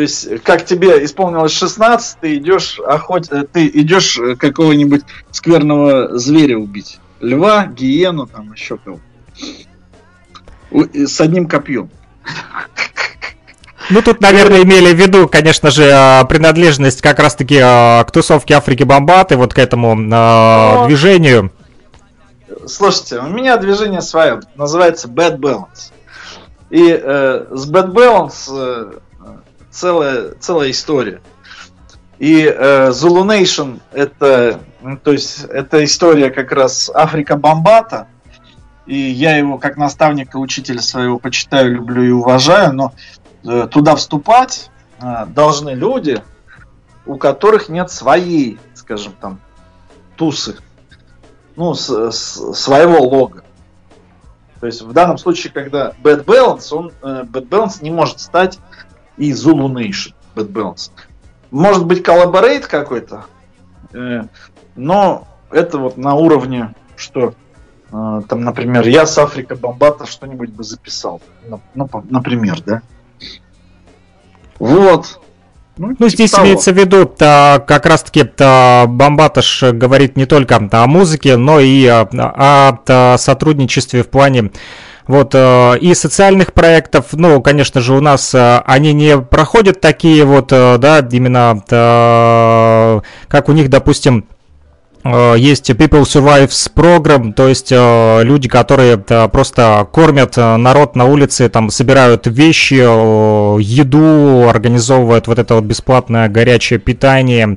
То 0.00 0.04
есть, 0.04 0.42
как 0.44 0.64
тебе 0.64 1.04
исполнилось 1.04 1.52
16, 1.52 2.20
ты 2.20 2.36
идешь 2.38 2.80
охот... 2.80 3.28
ты 3.52 3.66
идешь 3.66 4.18
какого-нибудь 4.38 5.02
скверного 5.30 6.18
зверя 6.18 6.56
убить. 6.56 6.98
Льва, 7.20 7.66
гиену, 7.66 8.26
там 8.26 8.50
еще 8.50 8.78
кого. 8.78 8.98
С 10.94 11.20
одним 11.20 11.46
копьем. 11.46 11.90
Ну, 13.90 14.00
тут, 14.00 14.22
наверное, 14.22 14.62
имели 14.62 14.90
в 14.94 14.96
виду, 14.96 15.28
конечно 15.28 15.70
же, 15.70 15.90
а, 15.92 16.24
принадлежность 16.24 17.02
как 17.02 17.18
раз-таки 17.18 17.60
а, 17.62 18.02
к 18.04 18.10
тусовке 18.10 18.54
Африки 18.54 18.84
Бомбаты, 18.84 19.36
вот 19.36 19.52
к 19.52 19.58
этому 19.58 20.00
э, 20.00 20.86
движению. 20.86 21.52
Слушайте, 22.66 23.18
у 23.18 23.28
меня 23.28 23.58
движение 23.58 24.00
свое, 24.00 24.40
называется 24.56 25.08
Bad 25.08 25.36
Balance. 25.36 25.92
И 26.70 26.88
э, 26.90 27.46
с 27.50 27.70
Bad 27.70 27.92
Balance 27.92 28.48
э, 28.48 28.92
целая, 29.70 30.34
целая 30.40 30.70
история. 30.70 31.20
И 32.18 32.44
э, 32.44 32.90
Zulu 32.90 33.24
Nation 33.24 33.80
это, 33.92 34.60
то 35.02 35.12
есть, 35.12 35.44
это 35.44 35.82
история 35.84 36.30
как 36.30 36.52
раз 36.52 36.90
Африка 36.92 37.36
Бомбата, 37.36 38.08
и 38.86 38.96
я 38.96 39.36
его 39.36 39.56
как 39.56 39.76
наставника, 39.76 40.36
учителя 40.36 40.82
своего 40.82 41.18
почитаю, 41.18 41.72
люблю 41.74 42.02
и 42.02 42.10
уважаю, 42.10 42.74
но 42.74 42.92
э, 43.44 43.68
туда 43.70 43.96
вступать 43.96 44.70
э, 45.00 45.26
должны 45.26 45.70
люди, 45.70 46.22
у 47.06 47.16
которых 47.16 47.68
нет 47.68 47.90
своей, 47.90 48.58
скажем 48.74 49.14
там, 49.18 49.40
тусы, 50.16 50.56
ну, 51.56 51.72
с, 51.72 51.88
с, 51.88 52.52
своего 52.52 52.98
лога. 53.02 53.44
То 54.60 54.66
есть 54.66 54.82
в 54.82 54.92
данном 54.92 55.16
случае, 55.16 55.52
когда 55.54 55.92
Bad 56.02 56.24
Balance, 56.26 56.74
он, 56.74 56.92
э, 57.02 57.24
Bad 57.24 57.48
Balance 57.48 57.78
не 57.80 57.90
может 57.90 58.20
стать 58.20 58.58
и 59.20 59.32
Zulu 59.32 59.68
Nation 59.68 60.14
Bad 60.34 60.50
Balance. 60.50 60.90
Может 61.50 61.84
быть 61.84 62.02
collaborate 62.02 62.66
какой-то, 62.66 63.26
э, 63.92 64.22
но 64.76 65.28
это 65.50 65.78
вот 65.78 65.96
на 65.96 66.14
уровне, 66.14 66.74
что 66.96 67.34
а, 67.92 68.22
там, 68.22 68.42
например, 68.42 68.86
я 68.86 69.04
с 69.04 69.18
Afrika 69.18 69.56
Bambaataa 69.56 70.06
что-нибудь 70.06 70.50
бы 70.50 70.62
записал. 70.64 71.20
Ну, 71.74 71.90
например, 72.08 72.62
да. 72.64 72.82
Вот. 74.58 75.20
Ну, 75.76 75.96
ну 75.98 76.08
здесь 76.08 76.30
того. 76.30 76.44
имеется 76.44 76.72
в 76.72 76.78
виду, 76.78 77.04
то, 77.06 77.62
как 77.66 77.86
раз-таки 77.86 78.24
то, 78.24 78.84
Бомбаташ 78.88 79.64
говорит 79.72 80.16
не 80.16 80.26
только 80.26 80.56
о 80.70 80.86
музыке, 80.86 81.36
но 81.36 81.58
и 81.58 81.84
о, 81.86 82.02
о, 82.12 82.78
о 82.86 83.18
сотрудничестве 83.18 84.02
в 84.02 84.08
плане 84.08 84.50
вот, 85.06 85.34
э, 85.34 85.78
и 85.78 85.94
социальных 85.94 86.52
проектов, 86.52 87.06
ну, 87.12 87.40
конечно 87.42 87.80
же, 87.80 87.94
у 87.94 88.00
нас 88.00 88.34
э, 88.34 88.62
они 88.66 88.92
не 88.92 89.18
проходят 89.18 89.80
такие 89.80 90.24
вот, 90.24 90.52
э, 90.52 90.78
да, 90.78 91.06
именно, 91.10 91.62
как 93.28 93.48
у 93.48 93.52
них, 93.52 93.70
допустим, 93.70 94.26
есть 95.02 95.70
People 95.70 96.02
Survives 96.02 96.70
Program, 96.74 97.32
то 97.32 97.48
есть 97.48 97.70
люди, 97.70 98.50
которые 98.50 98.98
просто 98.98 99.88
кормят 99.90 100.36
народ 100.36 100.94
на 100.94 101.06
улице, 101.06 101.48
там 101.48 101.70
собирают 101.70 102.26
вещи, 102.26 102.74
еду, 102.74 104.46
организовывают 104.46 105.26
вот 105.26 105.38
это 105.38 105.54
вот 105.54 105.64
бесплатное 105.64 106.28
горячее 106.28 106.78
питание, 106.78 107.56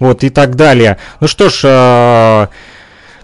вот 0.00 0.24
и 0.24 0.30
так 0.30 0.56
далее. 0.56 0.96
Ну 1.20 1.28
что 1.28 1.50
ж, 1.50 2.48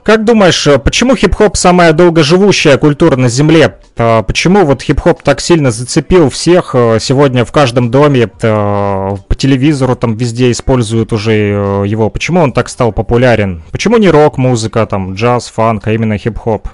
как 0.08 0.24
думаешь, 0.24 0.66
э, 0.66 0.78
почему 0.78 1.16
хип-хоп 1.16 1.54
самая 1.58 1.92
долгоживущая 1.92 2.78
культура 2.78 3.16
на 3.16 3.28
Земле? 3.28 3.78
А 3.98 4.22
почему 4.22 4.64
вот 4.64 4.80
хип-хоп 4.80 5.22
так 5.22 5.38
сильно 5.38 5.70
зацепил 5.70 6.30
всех? 6.30 6.74
Э, 6.74 6.96
сегодня 6.98 7.44
в 7.44 7.52
каждом 7.52 7.90
доме, 7.90 8.22
э, 8.22 8.28
по 8.40 9.34
телевизору 9.36 9.96
там 9.96 10.16
везде 10.16 10.50
используют 10.50 11.12
уже 11.12 11.32
его. 11.32 12.08
Почему 12.08 12.40
он 12.40 12.54
так 12.54 12.70
стал 12.70 12.92
популярен? 12.92 13.62
Почему 13.70 13.98
не 13.98 14.08
рок-музыка, 14.08 14.86
там, 14.86 15.12
джаз, 15.12 15.48
фанк, 15.48 15.86
а 15.86 15.92
именно 15.92 16.16
хип-хоп? 16.16 16.68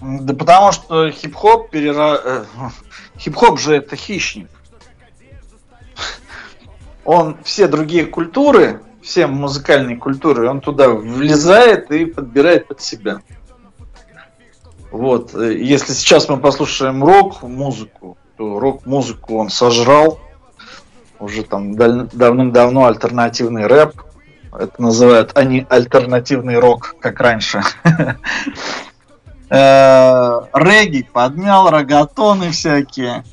Да 0.00 0.32
потому 0.32 0.70
что 0.70 1.10
хип-хоп 1.10 1.70
перера... 1.70 2.44
хип-хоп 3.18 3.58
же 3.58 3.74
это 3.74 3.96
хищник. 3.96 4.48
он 7.04 7.36
все 7.42 7.66
другие 7.66 8.06
культуры, 8.06 8.78
все 9.02 9.26
музыкальные 9.26 9.96
культуры, 9.96 10.48
он 10.48 10.60
туда 10.60 10.88
влезает 10.88 11.90
и 11.90 12.04
подбирает 12.04 12.68
под 12.68 12.80
себя. 12.80 13.20
Вот, 14.90 15.34
э, 15.34 15.56
если 15.58 15.92
сейчас 15.92 16.28
мы 16.28 16.38
послушаем 16.38 17.02
рок-музыку, 17.04 18.18
то 18.36 18.58
рок-музыку 18.58 19.38
он 19.38 19.50
сожрал. 19.50 20.20
Уже 21.18 21.42
там 21.42 21.74
давным-давно 21.76 22.86
альтернативный 22.86 23.66
рэп. 23.66 24.02
Это 24.52 24.82
называют 24.82 25.36
они 25.36 25.66
альтернативный 25.68 26.58
рок, 26.58 26.96
как 27.00 27.20
раньше. 27.20 27.62
Э, 29.52 30.42
регги 30.54 31.02
подмял, 31.02 31.70
рогатоны 31.70 32.52
всякие. 32.52 33.24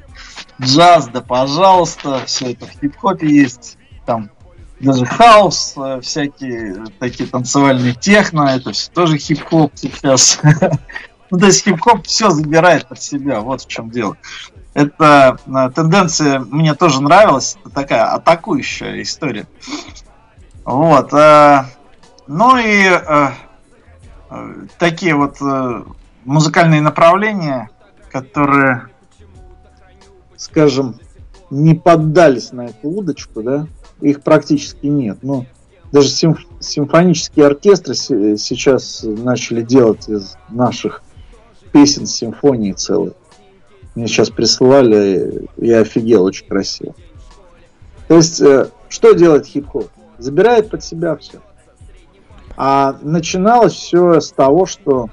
Джаз, 0.60 1.10
да 1.10 1.22
пожалуйста, 1.22 2.24
все 2.26 2.54
это 2.54 2.66
в 2.66 2.72
хип-хопе 2.72 3.28
есть. 3.28 3.78
Там 4.04 4.32
даже 4.80 5.06
хаос, 5.06 5.74
э, 5.76 6.02
всякие 6.02 6.86
такие 7.00 7.28
танцевальные 7.28 7.94
техно, 7.94 8.56
это 8.56 8.72
все 8.72 8.92
тоже 8.92 9.18
хип-хоп 9.18 9.72
сейчас. 9.76 10.40
Ну, 11.30 11.38
то 11.38 11.48
есть 11.48 11.66
хип-хоп 11.66 12.08
все 12.08 12.30
забирает 12.30 12.88
под 12.88 13.02
себя, 13.02 13.42
вот 13.42 13.62
в 13.62 13.68
чем 13.68 13.90
дело. 13.90 14.16
Эта 14.74 15.38
э, 15.46 15.70
тенденция 15.76 16.40
мне 16.40 16.74
тоже 16.74 17.04
нравилась, 17.04 17.58
это 17.60 17.70
такая 17.70 18.06
атакующая 18.06 19.02
история. 19.02 19.46
Вот. 20.64 21.12
Э, 21.14 21.66
ну 22.28 22.58
и 22.58 22.90
такие 24.78 25.16
вот 25.16 25.38
музыкальные 26.24 26.80
направления, 26.80 27.70
которые, 28.10 28.88
скажем, 30.38 30.98
не 31.50 31.74
поддались 31.76 32.52
на 32.52 32.68
эту 32.68 32.90
удочку, 32.90 33.42
да, 33.44 33.68
их 34.02 34.22
практически 34.22 34.88
нет. 34.88 35.20
Ну, 35.22 35.46
даже 35.92 36.10
симф 36.10 36.40
симфонические 36.60 37.46
оркестры 37.48 37.96
сейчас 37.96 39.04
начали 39.04 39.62
делать 39.62 40.10
из 40.10 40.36
наших 40.50 41.02
песен 41.72 42.06
симфонии 42.06 42.74
целые. 42.74 43.14
Мне 43.96 44.08
сейчас 44.08 44.30
присылали, 44.30 45.48
я 45.58 45.80
офигел, 45.80 46.24
очень 46.24 46.48
красиво. 46.48 46.94
То 48.08 48.16
есть, 48.16 48.42
э, 48.42 48.70
что 48.90 49.14
делает 49.14 49.46
хип-хоп? 49.46 49.90
Забирает 50.18 50.70
под 50.70 50.84
себя 50.84 51.16
все. 51.16 51.40
А 52.56 52.98
начиналось 53.02 53.74
все 53.74 54.20
с 54.20 54.32
того, 54.32 54.66
что 54.66 55.10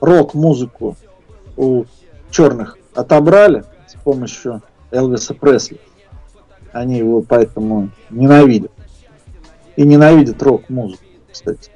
рок-музыку 0.00 0.96
у 1.56 1.84
черных 2.30 2.78
отобрали 2.94 3.64
с 3.86 3.94
помощью 3.94 4.62
Элвиса 4.90 5.34
Пресли. 5.34 5.80
Они 6.74 6.98
его 6.98 7.22
поэтому 7.22 7.90
ненавидят. 8.10 8.72
И 9.76 9.86
ненавидят 9.86 10.42
рок-музыку, 10.42 11.04
кстати. 11.32 11.70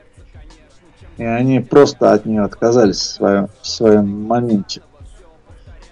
И 1.17 1.25
они 1.25 1.61
просто 1.61 2.13
от 2.13 2.27
нее 2.27 2.43
отказались 2.43 2.99
в 2.99 3.15
своем, 3.15 3.49
в 3.63 3.67
своем 3.67 4.23
моменте. 4.25 4.83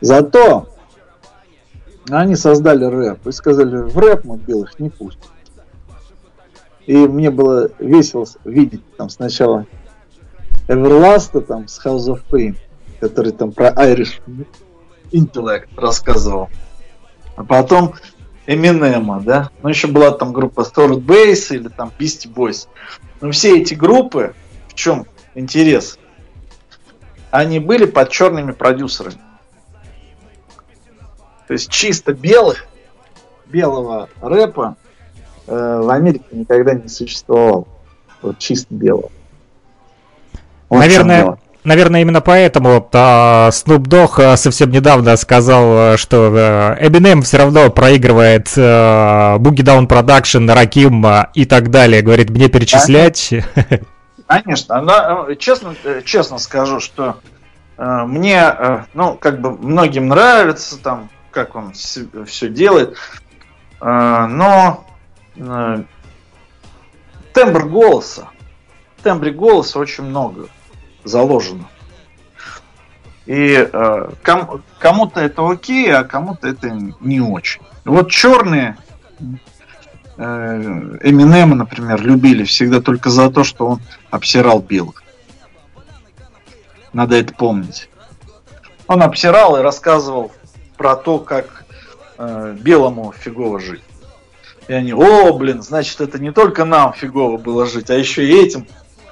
Зато 0.01 0.69
они 2.11 2.35
создали 2.35 2.85
рэп 2.85 3.29
и 3.29 3.33
сказали, 3.33 3.77
в 3.77 3.97
рэп 3.97 4.25
мы 4.25 4.39
белых 4.39 4.79
не 4.81 4.91
пустим. 4.91 5.31
И 6.87 6.97
мне 6.97 7.31
было 7.31 7.71
весело 7.79 8.27
видеть 8.45 8.83
там 8.97 9.09
сначала 9.09 9.67
Эверласта 10.67 11.41
там 11.41 11.69
с 11.69 11.85
House 11.85 12.09
of 12.09 12.23
Pain, 12.29 12.57
который 12.99 13.31
там 13.31 13.53
про 13.53 13.69
Irish 13.69 14.21
Intellect 15.13 15.69
рассказывал. 15.77 16.49
А 17.37 17.45
потом 17.45 17.95
Эминема, 18.47 19.21
да? 19.21 19.51
Ну, 19.63 19.69
еще 19.69 19.89
была 19.89 20.13
там 20.13 20.33
группа 20.33 20.61
Stored 20.61 21.01
Base 21.01 21.57
или 21.57 21.69
там 21.69 21.91
Beastie 21.99 22.33
Boys. 22.33 22.69
Но 23.21 23.31
все 23.33 23.59
эти 23.61 23.75
группы, 23.75 24.35
в 24.69 24.75
чем 24.75 25.07
интерес? 25.35 25.99
Они 27.31 27.59
были 27.59 27.87
под 27.87 28.11
черными 28.11 28.53
продюсерами. 28.53 29.19
То 31.49 31.53
есть 31.53 31.71
чисто 31.71 32.13
белых, 32.13 32.67
белого 33.47 34.09
рэпа 34.21 34.77
э, 35.47 35.81
в 35.83 35.91
Америке 35.91 36.25
никогда 36.33 36.75
не 36.75 36.89
существовало. 36.89 37.67
Вот 38.23 38.39
чисто 38.39 38.75
белого. 38.75 39.11
Вот 40.69 40.79
наверное, 40.79 41.39
наверное, 41.67 42.01
именно 42.01 42.21
поэтому 42.21 42.89
а, 42.93 43.51
Snoop 43.51 43.83
Dogg 43.83 44.23
а, 44.23 44.37
совсем 44.37 44.71
недавно 44.71 45.17
сказал, 45.17 45.65
а, 45.65 45.97
что 45.99 46.33
а, 46.35 46.77
Eminem 46.81 47.23
все 47.23 47.39
равно 47.39 47.69
проигрывает 47.71 48.51
а, 48.57 49.37
Boogie 49.39 49.65
Down 49.65 49.87
Production, 49.87 50.51
Раким 50.53 51.05
и 51.35 51.45
так 51.45 51.71
далее. 51.71 52.03
Говорит, 52.03 52.31
мне 52.31 52.49
перечислять. 52.49 53.35
Конечно, 54.27 54.81
но, 54.81 55.35
честно, 55.35 55.75
честно 56.05 56.39
скажу, 56.39 56.81
что 56.81 57.21
э, 57.79 57.85
мне, 58.07 58.43
э, 58.43 58.85
ну, 58.93 59.17
как 59.17 59.41
бы 59.41 59.53
многим 59.53 60.09
нравится 60.09 60.83
там, 60.83 61.11
как 61.31 61.55
он 61.55 61.73
все 61.73 62.49
делает, 62.49 62.97
э, 63.81 64.27
но 64.29 64.85
э, 65.37 65.83
тембр 67.33 67.67
голоса, 67.67 68.31
тембре 69.05 69.31
голоса 69.31 69.79
очень 69.79 70.03
много 70.03 70.49
заложено. 71.07 71.69
И 73.27 73.69
э, 73.73 74.11
ком, 74.23 74.63
кому-то 74.79 75.21
это 75.21 75.49
окей, 75.49 75.93
а 75.93 76.05
кому-то 76.05 76.49
это 76.49 76.71
не 77.01 77.21
очень. 77.21 77.63
Вот 77.85 78.11
черные 78.11 78.77
э, 80.17 80.99
Эминема, 81.03 81.57
например, 81.57 82.01
любили 82.03 82.45
всегда 82.45 82.81
только 82.81 83.11
за 83.11 83.31
то, 83.31 83.43
что 83.43 83.67
он 83.67 83.81
обсирал 84.11 84.61
белых. 84.61 85.03
Надо 86.93 87.17
это 87.17 87.35
помнить. 87.35 87.89
Он 88.87 89.03
обсирал 89.03 89.57
и 89.57 89.63
рассказывал 89.63 90.33
про 90.77 90.95
то, 90.95 91.19
как 91.19 91.65
э, 92.19 92.57
белому 92.61 93.13
фигово 93.13 93.59
жить. 93.59 93.83
И 94.69 94.73
они, 94.73 94.93
о, 94.93 95.33
блин, 95.33 95.63
значит, 95.63 96.01
это 96.01 96.19
не 96.21 96.33
только 96.33 96.65
нам 96.65 96.93
фигово 96.93 97.39
было 97.39 97.67
жить, 97.67 97.91
а 97.91 97.95
еще 97.95 98.25
и 98.25 98.41
этим 98.41 98.67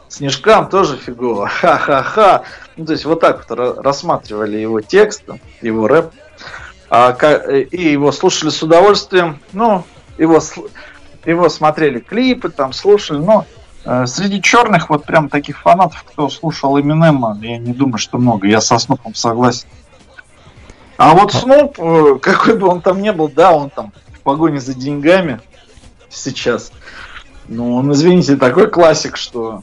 Снежкам 0.09 0.69
тоже 0.69 0.97
фигово. 0.97 1.49
Ха-ха-ха. 1.61 2.45
Ну, 2.77 2.87
то 2.87 2.93
есть 2.93 3.05
вот 3.05 3.21
так 3.21 3.49
вот 3.49 3.79
рассматривали 3.79 4.57
его 4.57 4.81
текст, 4.81 5.25
его 5.61 5.89
рэп. 5.89 6.13
А, 6.91 7.11
и 7.11 7.93
его 7.93 8.13
слушали 8.13 8.51
с 8.51 8.63
удовольствием. 8.63 9.41
Ну, 9.53 9.85
его, 10.19 10.41
его 11.25 11.49
смотрели 11.49 11.99
клипы, 11.99 12.51
там 12.51 12.73
слушали. 12.73 13.19
Но 13.19 13.47
э, 13.85 14.07
среди 14.07 14.41
черных 14.41 14.91
вот 14.91 15.05
прям 15.05 15.29
таких 15.29 15.61
фанатов, 15.61 16.05
кто 16.05 16.29
слушал 16.29 16.79
Эминема, 16.79 17.39
я 17.43 17.59
не 17.59 17.73
думаю, 17.73 17.99
что 17.99 18.19
много. 18.19 18.47
Я 18.47 18.61
со 18.61 18.79
Снупом 18.79 19.15
согласен. 19.15 19.69
А 20.97 21.15
вот 21.15 21.33
Снуп, 21.33 21.79
э, 21.79 22.19
какой 22.23 22.57
бы 22.57 22.69
он 22.69 22.81
там 22.81 23.03
ни 23.03 23.11
был, 23.11 23.29
да, 23.29 23.53
он 23.53 23.71
там 23.71 23.93
в 24.13 24.21
погоне 24.21 24.61
за 24.61 24.75
деньгами 24.75 25.41
сейчас. 26.09 26.71
Ну, 27.49 27.77
он, 27.77 27.93
извините, 27.93 28.37
такой 28.37 28.71
классик, 28.71 29.17
что 29.17 29.63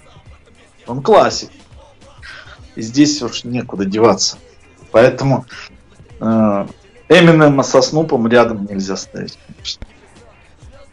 он 0.87 1.01
классик. 1.01 1.49
И 2.75 2.81
здесь 2.81 3.21
уж 3.21 3.43
некуда 3.43 3.85
деваться. 3.85 4.37
Поэтому 4.91 5.45
э, 6.19 6.67
Эминема 7.09 7.63
со 7.63 7.81
Снупом 7.81 8.27
рядом 8.27 8.65
нельзя 8.65 8.95
ставить. 8.95 9.37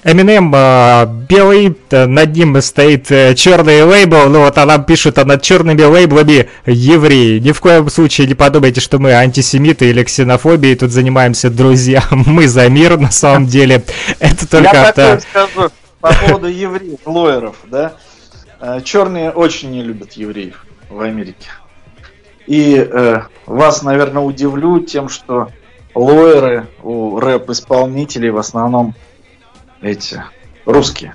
Eminem 0.05 0.53
э, 0.55 1.07
белый, 1.29 1.77
э, 1.91 2.07
над 2.07 2.35
ним 2.35 2.61
стоит 2.63 3.11
э, 3.11 3.35
черный 3.35 3.83
лейбл, 3.83 4.29
ну 4.29 4.41
вот 4.41 4.57
она 4.57 4.79
пишет, 4.79 5.19
а 5.19 5.25
над 5.25 5.43
черными 5.43 5.83
лейблами 5.83 6.49
евреи. 6.67 7.41
Ни 7.41 7.51
в 7.51 7.61
коем 7.61 7.91
случае 7.91 8.29
не 8.29 8.35
подумайте, 8.35 8.81
что 8.81 9.01
мы 9.01 9.13
антисемиты 9.13 9.91
или 9.91 10.05
ксенофобией 10.05 10.77
тут 10.77 10.93
занимаемся, 10.93 11.51
друзья. 11.51 12.05
Мы 12.11 12.47
за 12.47 12.69
мир, 12.69 12.97
на 12.97 13.11
самом 13.11 13.47
деле. 13.47 13.83
Это 14.21 14.49
только... 14.49 14.77
Я 14.77 14.93
такое 14.93 15.21
скажу 15.21 15.71
по 16.01 16.15
поводу 16.15 16.47
евреев, 16.47 17.01
лоеров, 17.05 17.57
да? 17.67 17.95
Э, 18.61 18.81
черные 18.83 19.31
очень 19.31 19.71
не 19.71 19.83
любят 19.83 20.13
евреев 20.13 20.67
в 20.89 21.01
Америке. 21.01 21.49
И 22.47 22.77
э, 22.77 23.23
вас, 23.47 23.83
наверное, 23.83 24.23
удивлю 24.23 24.81
тем, 24.81 25.09
что 25.09 25.51
лоеры 25.95 26.67
у 26.83 27.21
рэп-исполнителей 27.21 28.31
в 28.31 28.39
основном 28.39 28.95
эти 29.81 30.23
русские. 30.65 31.15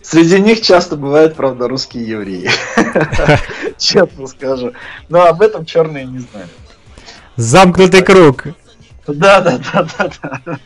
Среди 0.00 0.40
них 0.40 0.62
часто 0.62 0.96
бывают, 0.96 1.34
правда, 1.34 1.68
русские 1.68 2.08
евреи. 2.08 2.50
Честно 3.76 4.26
скажу. 4.26 4.72
Но 5.10 5.24
об 5.26 5.42
этом 5.42 5.66
черные 5.66 6.06
не 6.06 6.20
знают. 6.20 6.50
Замкнутый 7.36 8.02
круг. 8.02 8.44
Да, 9.06 9.40
да, 9.42 9.58
да, 9.72 9.86
да, 9.98 10.40
да. 10.46 10.58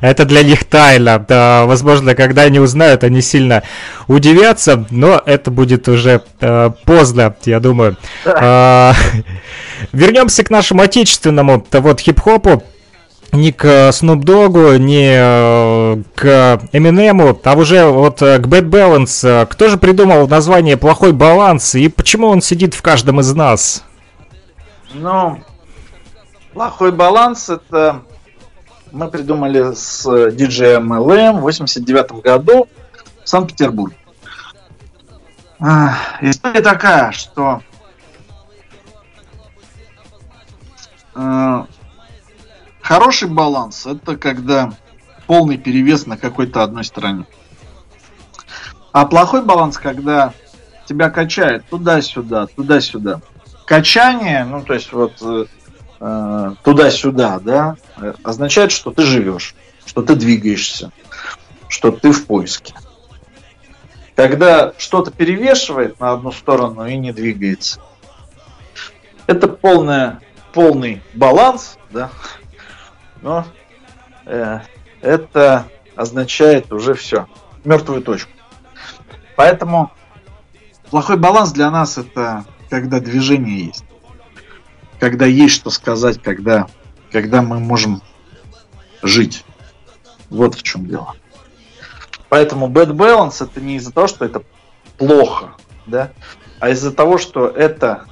Это 0.00 0.24
для 0.24 0.42
них 0.42 0.64
тайна. 0.64 1.18
Да, 1.18 1.64
возможно, 1.66 2.14
когда 2.14 2.42
они 2.42 2.58
узнают, 2.58 3.04
они 3.04 3.20
сильно 3.20 3.62
удивятся, 4.06 4.86
но 4.90 5.22
это 5.24 5.50
будет 5.50 5.88
уже 5.88 6.22
э, 6.40 6.70
поздно, 6.84 7.34
я 7.44 7.60
думаю. 7.60 7.96
Э, 8.24 8.92
вернемся 9.92 10.44
к 10.44 10.50
нашему 10.50 10.82
отечественному 10.82 11.64
вот 11.72 12.00
хип-хопу. 12.00 12.62
ни 13.32 13.50
к 13.50 13.64
Snoop 13.90 14.22
Dogg, 14.22 14.78
ни 14.78 15.10
э, 15.12 16.02
к 16.14 16.60
Eminem, 16.72 17.38
а 17.42 17.54
уже 17.54 17.84
вот 17.84 18.22
э, 18.22 18.38
к 18.38 18.46
Bad 18.46 18.68
Balance. 18.70 19.46
Кто 19.46 19.68
же 19.68 19.76
придумал 19.76 20.26
название 20.28 20.76
«Плохой 20.76 21.12
баланс» 21.12 21.74
и 21.74 21.88
почему 21.88 22.28
он 22.28 22.40
сидит 22.40 22.74
в 22.74 22.82
каждом 22.82 23.20
из 23.20 23.34
нас? 23.34 23.84
Ну, 24.94 25.40
плохой 26.54 26.92
баланс 26.92 27.50
это 27.50 28.02
мы 28.92 29.08
придумали 29.08 29.74
с 29.74 30.06
DJ 30.06 30.80
MLM 30.80 31.38
в 31.38 31.42
89 31.42 32.22
году 32.22 32.68
в 33.24 33.28
Санкт-Петербурге. 33.28 33.96
История 36.20 36.60
такая, 36.60 37.10
что 37.10 37.62
э, 41.16 41.64
хороший 42.80 43.28
баланс 43.28 43.86
это 43.86 44.16
когда 44.16 44.72
полный 45.26 45.58
перевес 45.58 46.06
на 46.06 46.16
какой-то 46.16 46.62
одной 46.62 46.84
стороне. 46.84 47.26
А 48.92 49.04
плохой 49.04 49.42
баланс, 49.42 49.78
когда 49.78 50.32
тебя 50.86 51.10
качает 51.10 51.64
туда-сюда, 51.68 52.46
туда-сюда. 52.46 53.20
Качание, 53.66 54.44
ну 54.44 54.62
то 54.62 54.74
есть 54.74 54.92
вот 54.92 55.12
э, 55.20 55.46
э 56.00 56.54
туда-сюда, 56.62 57.40
да, 57.40 57.76
означает, 58.22 58.72
что 58.72 58.90
ты 58.90 59.02
живешь, 59.02 59.54
что 59.84 60.02
ты 60.02 60.14
двигаешься, 60.14 60.92
что 61.68 61.90
ты 61.90 62.12
в 62.12 62.26
поиске. 62.26 62.74
Когда 64.14 64.72
что-то 64.78 65.10
перевешивает 65.10 66.00
на 66.00 66.12
одну 66.12 66.32
сторону 66.32 66.86
и 66.86 66.96
не 66.96 67.12
двигается, 67.12 67.80
это 69.26 69.46
полная, 69.46 70.20
полный 70.52 71.02
баланс, 71.14 71.78
да, 71.90 72.10
но 73.22 73.44
э, 74.26 74.60
это 75.00 75.66
означает 75.94 76.72
уже 76.72 76.94
все, 76.94 77.26
мертвую 77.64 78.02
точку. 78.02 78.30
Поэтому 79.36 79.92
плохой 80.90 81.16
баланс 81.16 81.52
для 81.52 81.70
нас 81.70 81.98
это 81.98 82.44
когда 82.70 83.00
движение 83.00 83.66
есть. 83.66 83.84
Когда 85.00 85.26
есть 85.26 85.54
что 85.54 85.70
сказать, 85.70 86.20
когда, 86.22 86.66
когда 87.10 87.42
мы 87.42 87.60
можем 87.60 88.02
жить. 89.02 89.44
Вот 90.30 90.54
в 90.54 90.62
чем 90.62 90.86
дело. 90.86 91.14
Поэтому 92.28 92.68
bad 92.68 92.90
balance 92.90 93.42
это 93.42 93.60
не 93.60 93.76
из-за 93.76 93.92
того, 93.92 94.06
что 94.06 94.24
это 94.24 94.42
плохо, 94.98 95.54
да, 95.86 96.12
а 96.60 96.68
из-за 96.70 96.92
того, 96.92 97.16
что 97.16 97.48
это 97.48 98.04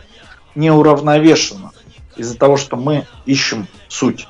неуравновешено, 0.54 1.72
из-за 2.16 2.38
того, 2.38 2.56
что 2.56 2.76
мы 2.76 3.06
ищем 3.26 3.68
суть. 3.88 4.28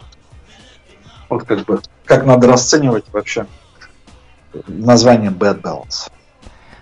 Вот 1.28 1.44
как 1.44 1.64
бы, 1.64 1.80
как 2.04 2.24
надо 2.24 2.48
расценивать 2.48 3.04
вообще 3.12 3.46
название 4.66 5.30
bad 5.30 5.60
balance. 5.60 6.10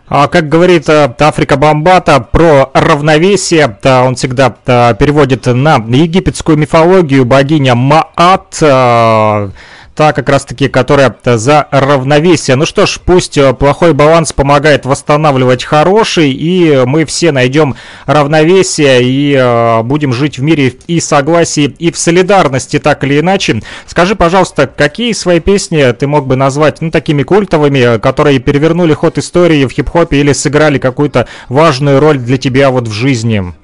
А, 0.07 0.29
как 0.29 0.49
говорит 0.49 0.89
э, 0.89 1.15
Африка 1.19 1.57
Бомбата 1.57 2.21
про 2.21 2.71
равновесие, 2.75 3.79
он 3.85 4.17
всегда 4.17 4.51
переводит 4.51 5.47
на 5.47 5.77
египетскую 5.77 6.59
мифологию. 6.59 7.25
Богиня 7.25 7.75
Маат, 7.75 8.59
э, 8.61 9.51
та 9.95 10.13
как 10.13 10.29
раз-таки, 10.29 10.69
которая 10.69 11.15
за 11.25 11.69
равновесие. 11.71 12.57
Ну 12.57 12.67
что 12.67 12.87
ж, 12.87 12.99
пусть 13.05 13.39
э, 13.39 13.53
плохой 13.55 13.93
баланс 13.93 14.33
помогает 14.33 14.87
восстанавливать 14.87 15.65
хороший, 15.65 16.33
и 16.33 16.83
мы 16.85 17.05
все 17.05 17.33
найдем 17.33 17.77
равновесие 18.07 19.03
и 19.03 19.35
э, 19.35 19.83
будем 19.83 20.13
жить 20.13 20.39
в 20.39 20.43
мире 20.43 20.75
и 20.87 21.01
согласии, 21.01 21.75
и 21.79 21.93
в 21.93 21.99
солидарности, 21.99 22.79
так 22.79 23.05
или 23.05 23.21
иначе. 23.21 23.63
Скажи, 23.87 24.17
пожалуйста, 24.17 24.67
какие 24.67 25.13
свои 25.13 25.41
песни 25.41 25.93
ты 25.93 26.07
мог 26.07 26.27
бы 26.27 26.37
назвать, 26.37 26.81
ну, 26.81 26.91
такими 26.91 27.23
культовыми, 27.23 27.99
которые 27.99 28.41
перевернули 28.41 28.95
ход 28.95 29.19
истории 29.19 29.65
в 29.65 29.71
хип-хопе 29.71 30.19
или 30.19 30.33
сыграли 30.33 30.79
какую-то 30.79 31.29
важную 31.49 32.01
роль 32.01 32.19
для 32.19 32.37
тебя 32.37 32.71
вот 32.71 32.89
в 32.89 32.93
жизни? 32.93 33.55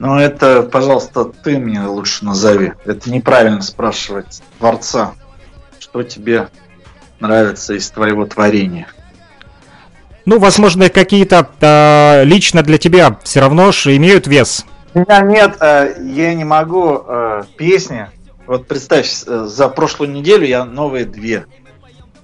Ну, 0.00 0.16
это, 0.16 0.62
пожалуйста, 0.62 1.26
ты 1.26 1.58
мне 1.58 1.82
лучше 1.82 2.24
назови. 2.24 2.72
Это 2.86 3.10
неправильно 3.10 3.60
спрашивать 3.60 4.42
творца, 4.58 5.12
что 5.78 6.02
тебе 6.02 6.48
нравится 7.20 7.74
из 7.74 7.90
твоего 7.90 8.24
творения. 8.24 8.88
Ну, 10.24 10.38
возможно, 10.38 10.88
какие-то 10.88 11.46
э, 11.60 12.24
лично 12.24 12.62
для 12.62 12.78
тебя 12.78 13.18
все 13.24 13.40
равно 13.40 13.72
же 13.72 13.94
имеют 13.94 14.26
вес. 14.26 14.64
У 14.94 15.00
меня 15.00 15.20
нет, 15.20 15.58
э, 15.60 15.96
я 16.02 16.32
не 16.32 16.44
могу 16.44 17.02
э, 17.06 17.42
песни. 17.58 18.08
Вот 18.46 18.66
представь, 18.66 19.24
э, 19.26 19.44
за 19.44 19.68
прошлую 19.68 20.12
неделю 20.12 20.46
я 20.46 20.64
новые 20.64 21.04
две 21.04 21.44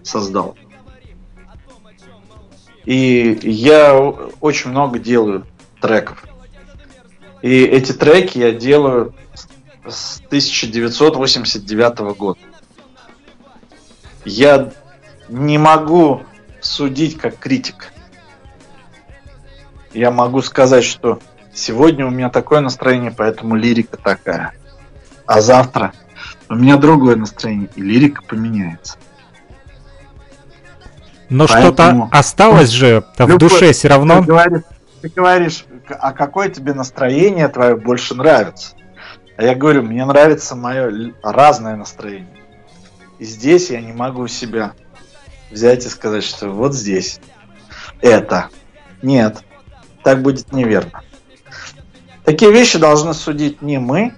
создал. 0.03 0.57
И 2.87 3.39
я 3.43 3.95
очень 4.41 4.71
много 4.71 4.99
делаю 4.99 5.45
треков. 5.83 6.25
И 7.43 7.65
эти 7.65 7.93
треки 7.93 8.39
я 8.39 8.53
делаю 8.53 9.15
с 9.87 10.21
1989 10.27 11.99
года. 12.17 12.39
Я 14.25 14.73
не 15.29 15.59
могу 15.59 16.23
судить 16.61 17.19
как 17.19 17.39
критик. 17.39 17.93
Я 19.93 20.11
могу 20.11 20.43
сказать, 20.43 20.85
что 20.85 21.21
сегодня 21.55 22.07
у 22.07 22.11
меня 22.11 22.29
такое 22.29 22.61
настроение, 22.61 23.13
поэтому 23.17 23.55
лирика 23.55 23.97
такая. 23.97 24.53
А 25.27 25.41
завтра 25.41 25.93
у 26.49 26.55
меня 26.55 26.77
другое 26.77 27.17
настроение, 27.17 27.69
и 27.77 27.83
лирика 27.83 28.23
поменяется. 28.23 28.99
Но 31.29 31.47
Поэтому... 31.49 32.07
что-то 32.07 32.19
осталось 32.19 32.71
же 32.71 33.05
в 33.17 33.21
Любой... 33.21 33.39
душе 33.39 33.73
все 33.73 33.89
равно. 33.89 34.21
Ты 34.21 34.27
говоришь, 34.27 34.63
ты 35.03 35.09
говоришь, 35.09 35.65
а 35.91 36.13
какое 36.13 36.49
тебе 36.49 36.75
настроение 36.75 37.49
твое 37.49 37.77
больше 37.77 38.15
нравится? 38.15 38.75
А 39.37 39.45
я 39.45 39.55
говорю, 39.55 39.83
мне 39.83 40.05
нравится 40.05 40.57
мое 40.57 41.13
разное 41.23 41.77
настроение. 41.77 42.37
И 43.19 43.25
здесь 43.25 43.71
я 43.71 43.81
не 43.81 43.93
могу 43.93 44.27
себя 44.29 44.73
взять 45.51 45.85
и 45.87 45.89
сказать, 45.89 46.25
что 46.25 46.51
вот 46.51 46.75
здесь 46.75 47.21
это. 48.01 48.49
Нет, 49.03 49.43
так 50.03 50.23
будет 50.23 50.53
неверно. 50.53 51.03
Такие 52.25 52.51
вещи 52.51 52.79
должны 52.79 53.15
судить 53.15 53.63
не 53.63 53.79
мы, 53.79 54.15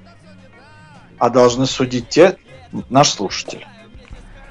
а 1.18 1.30
должны 1.30 1.66
судить 1.66 2.08
те, 2.08 2.36
наш 2.88 3.10
слушатель. 3.10 3.66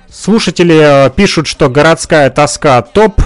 Слушатели 0.09 1.07
э, 1.07 1.09
пишут, 1.11 1.47
что 1.47 1.69
городская 1.69 2.29
тоска 2.29 2.81
топ. 2.81 3.21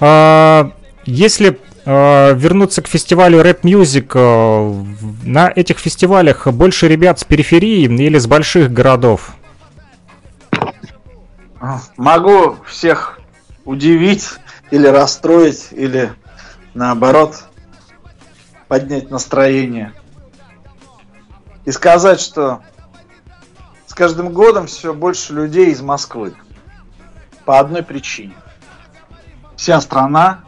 А, 0.00 0.72
если 1.04 1.60
вернуться 1.84 2.82
к 2.82 2.88
фестивалю 2.88 3.42
Рэп 3.42 3.64
Music. 3.64 4.12
Э, 4.14 4.84
на 5.24 5.52
этих 5.54 5.78
фестивалях 5.78 6.46
больше 6.46 6.88
ребят 6.88 7.18
с 7.18 7.24
периферии 7.24 7.84
или 7.84 8.18
с 8.18 8.26
больших 8.26 8.72
городов? 8.72 9.32
Могу 11.96 12.56
всех 12.66 13.20
удивить 13.64 14.28
или 14.70 14.86
расстроить, 14.86 15.68
или 15.70 16.12
наоборот 16.74 17.44
поднять 18.68 19.10
настроение. 19.10 19.92
И 21.64 21.70
сказать, 21.70 22.20
что 22.20 22.62
с 23.86 23.94
каждым 23.94 24.32
годом 24.32 24.66
все 24.66 24.94
больше 24.94 25.34
людей 25.34 25.70
из 25.70 25.82
Москвы. 25.82 26.34
По 27.44 27.58
одной 27.58 27.82
причине. 27.82 28.34
Вся 29.56 29.80
страна 29.80 30.44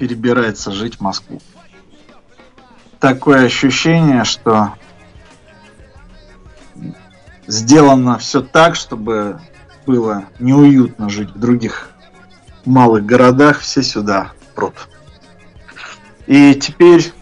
перебирается 0.00 0.72
жить 0.72 0.96
в 0.96 1.00
Москву. 1.02 1.42
Такое 2.98 3.44
ощущение, 3.44 4.24
что 4.24 4.72
сделано 7.46 8.16
все 8.16 8.40
так, 8.40 8.76
чтобы 8.76 9.40
было 9.84 10.24
неуютно 10.38 11.10
жить 11.10 11.28
в 11.30 11.38
других 11.38 11.90
малых 12.64 13.04
городах, 13.04 13.60
все 13.60 13.82
сюда 13.82 14.32
прут. 14.54 14.88
И 16.26 16.54
теперь 16.54 17.12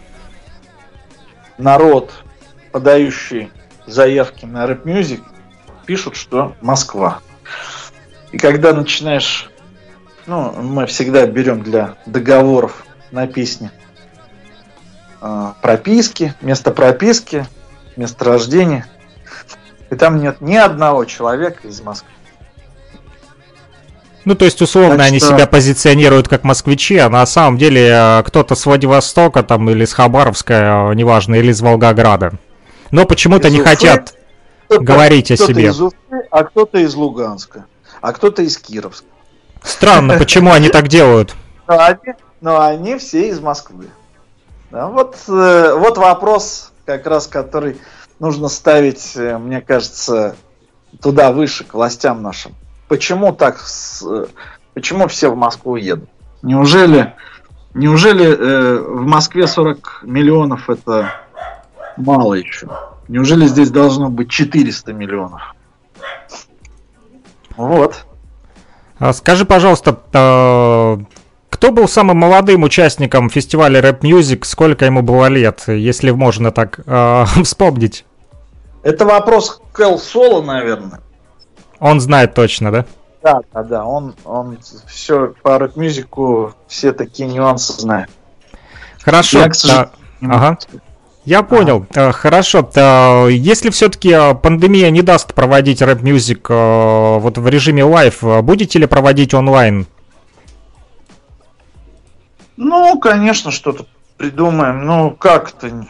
народ, 1.57 2.13
подающий 2.71 3.51
заявки 3.87 4.45
на 4.45 4.65
рэп-мюзик, 4.65 5.21
пишут, 5.85 6.15
что 6.15 6.55
Москва. 6.61 7.19
И 8.31 8.37
когда 8.37 8.71
начинаешь 8.71 9.49
ну, 10.29 10.51
мы 10.61 10.85
всегда 10.85 11.25
берем 11.25 11.63
для 11.63 11.95
договоров 12.05 12.85
на 13.09 13.25
песне 13.25 13.71
э, 15.21 15.53
прописки, 15.59 16.35
место 16.41 16.69
прописки, 16.69 17.47
место 17.95 18.25
рождения. 18.25 18.85
И 19.89 19.95
там 19.95 20.21
нет 20.21 20.39
ни 20.39 20.55
одного 20.55 21.05
человека 21.05 21.67
из 21.67 21.81
Москвы. 21.81 22.11
Ну, 24.23 24.35
то 24.35 24.45
есть, 24.45 24.61
условно, 24.61 24.97
так 24.97 25.07
они 25.07 25.17
что... 25.17 25.29
себя 25.29 25.47
позиционируют 25.47 26.27
как 26.27 26.43
москвичи, 26.43 26.97
а 26.97 27.09
на 27.09 27.25
самом 27.25 27.57
деле 27.57 27.89
э, 27.89 28.23
кто-то 28.23 28.53
с 28.53 28.63
Владивостока 28.67 29.41
там 29.41 29.67
или 29.71 29.83
с 29.83 29.93
Хабаровска, 29.93 30.91
э, 30.91 30.93
неважно, 30.93 31.35
или 31.35 31.49
из 31.49 31.61
Волгограда. 31.61 32.33
Но 32.91 33.05
почему-то 33.07 33.49
не 33.49 33.61
хотят 33.61 34.13
говорить 34.69 35.31
о 35.31 35.35
кто-то 35.35 35.53
себе. 35.53 35.69
из 35.69 35.81
Уфы, 35.81 35.95
а 36.29 36.43
кто-то 36.43 36.77
из 36.77 36.93
Луганска, 36.93 37.65
а 38.01 38.13
кто-то 38.13 38.43
из 38.43 38.59
Кировска. 38.59 39.07
Странно, 39.61 40.17
почему 40.17 40.51
они 40.51 40.69
так 40.69 40.87
делают? 40.87 41.35
Но 41.67 41.79
они, 41.79 42.15
но 42.41 42.61
они 42.61 42.97
все 42.97 43.29
из 43.29 43.39
Москвы. 43.39 43.87
Да, 44.71 44.87
вот, 44.87 45.17
э, 45.27 45.73
вот 45.73 45.97
вопрос, 45.97 46.71
как 46.85 47.07
раз 47.07 47.27
который 47.27 47.77
нужно 48.19 48.49
ставить, 48.49 49.13
э, 49.15 49.37
мне 49.37 49.61
кажется, 49.61 50.35
туда 51.01 51.31
выше, 51.31 51.63
к 51.63 51.73
властям 51.73 52.21
нашим. 52.21 52.53
Почему 52.87 53.33
так, 53.33 53.59
э, 54.05 54.25
почему 54.73 55.07
все 55.07 55.29
в 55.29 55.35
Москву 55.35 55.75
едут? 55.75 56.09
Неужели, 56.41 57.13
неужели 57.73 58.25
э, 58.25 58.79
в 58.79 59.05
Москве 59.05 59.47
40 59.47 60.01
миллионов 60.03 60.69
это 60.69 61.13
мало 61.97 62.35
еще? 62.35 62.67
Неужели 63.07 63.45
здесь 63.47 63.71
должно 63.71 64.09
быть 64.09 64.29
400 64.29 64.93
миллионов? 64.93 65.55
Вот. 67.57 68.05
А 68.99 69.13
Скажи, 69.13 69.45
пожалуйста, 69.45 69.97
э, 70.11 70.97
кто 71.49 71.71
был 71.71 71.87
самым 71.87 72.17
молодым 72.17 72.63
участником 72.63 73.29
фестиваля 73.29 73.81
Рэп 73.81 74.03
Music? 74.03 74.43
Сколько 74.43 74.85
ему 74.85 75.01
было 75.01 75.27
лет, 75.27 75.63
если 75.67 76.11
можно 76.11 76.51
так 76.51 76.81
э, 76.85 77.25
вспомнить? 77.43 78.05
Это 78.83 79.05
вопрос 79.05 79.61
к 79.71 79.79
Al 79.79 79.97
Solo, 79.97 80.41
наверное. 80.41 81.01
Он 81.79 82.01
знает 82.01 82.33
точно, 82.33 82.71
да? 82.71 82.85
Да, 83.23 83.39
да, 83.53 83.63
да. 83.63 83.85
Он, 83.85 84.15
он 84.25 84.57
все 84.87 85.33
по 85.41 85.57
Rap 85.57 85.86
Music 85.86 86.34
у, 86.34 86.53
все 86.67 86.91
такие 86.91 87.27
нюансы 87.27 87.73
знает. 87.73 88.09
Хорошо. 89.01 89.39
Я, 89.39 89.49
к 89.49 89.55
сожалению, 89.55 89.91
да. 90.21 90.35
Ага. 90.35 90.57
Я 91.29 91.43
понял. 91.43 91.85
Э, 91.93 92.11
Хорошо. 92.11 92.67
Э, 92.73 93.27
Если 93.29 93.69
все-таки 93.69 94.15
пандемия 94.41 94.89
не 94.89 95.03
даст 95.03 95.35
проводить 95.35 95.79
Rap 95.79 96.05
Music 96.05 96.49
э, 96.49 97.17
вот 97.19 97.37
в 97.37 97.47
режиме 97.47 97.83
live, 97.83 98.23
э, 98.23 98.41
будете 98.41 98.79
ли 98.79 98.87
проводить 98.87 99.35
онлайн? 99.35 99.85
Ну, 102.57 102.99
конечно, 102.99 103.51
что-то 103.51 103.85
придумаем. 104.17 104.87
Ну, 104.87 105.11
как-то. 105.11 105.85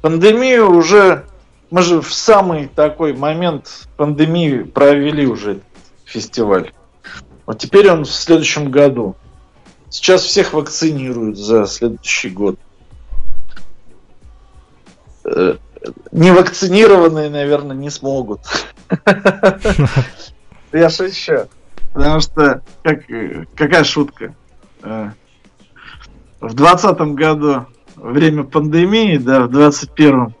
Пандемию 0.00 0.74
уже... 0.74 1.26
Мы 1.70 1.82
же 1.82 2.00
в 2.00 2.14
самый 2.14 2.68
такой 2.68 3.12
момент 3.12 3.88
пандемии 3.98 4.62
провели 4.62 5.26
уже 5.26 5.60
фестиваль. 6.06 6.72
Вот 7.44 7.58
теперь 7.58 7.90
он 7.90 8.06
в 8.06 8.10
следующем 8.10 8.70
году. 8.70 9.16
Сейчас 9.90 10.22
всех 10.22 10.54
вакцинируют 10.54 11.36
за 11.36 11.66
следующий 11.66 12.30
год. 12.30 12.58
Невакцинированные, 16.12 17.30
наверное, 17.30 17.76
не 17.76 17.90
смогут. 17.90 18.40
Я 20.72 20.90
шучу. 20.90 21.46
Потому 21.92 22.20
что, 22.20 22.62
как, 22.82 23.04
какая 23.54 23.84
шутка? 23.84 24.34
Э, 24.82 25.10
В 26.40 26.54
двадцатом 26.54 27.14
году 27.14 27.66
время 27.96 28.44
пандемии, 28.44 29.16
да, 29.16 29.42
в 29.42 29.50
двадцать 29.50 29.92
первом 29.92 30.34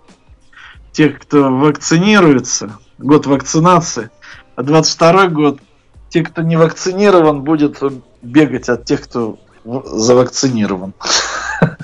тех, 0.92 1.20
кто 1.20 1.50
вакцинируется, 1.50 2.78
год 2.98 3.26
вакцинации, 3.26 4.10
а 4.56 4.62
22 4.62 5.28
год 5.28 5.60
те, 6.08 6.22
кто 6.22 6.42
не 6.42 6.56
вакцинирован, 6.56 7.42
будет 7.42 7.80
бегать 8.22 8.68
от 8.68 8.84
тех, 8.84 9.02
кто 9.02 9.38
завакцинирован. 9.64 10.94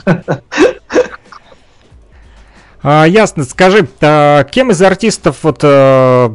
А, 2.83 3.05
ясно. 3.05 3.45
Скажи, 3.45 3.89
а, 4.01 4.45
кем 4.45 4.71
из 4.71 4.81
артистов 4.81 5.39
вот 5.43 5.61
э, 5.63 6.35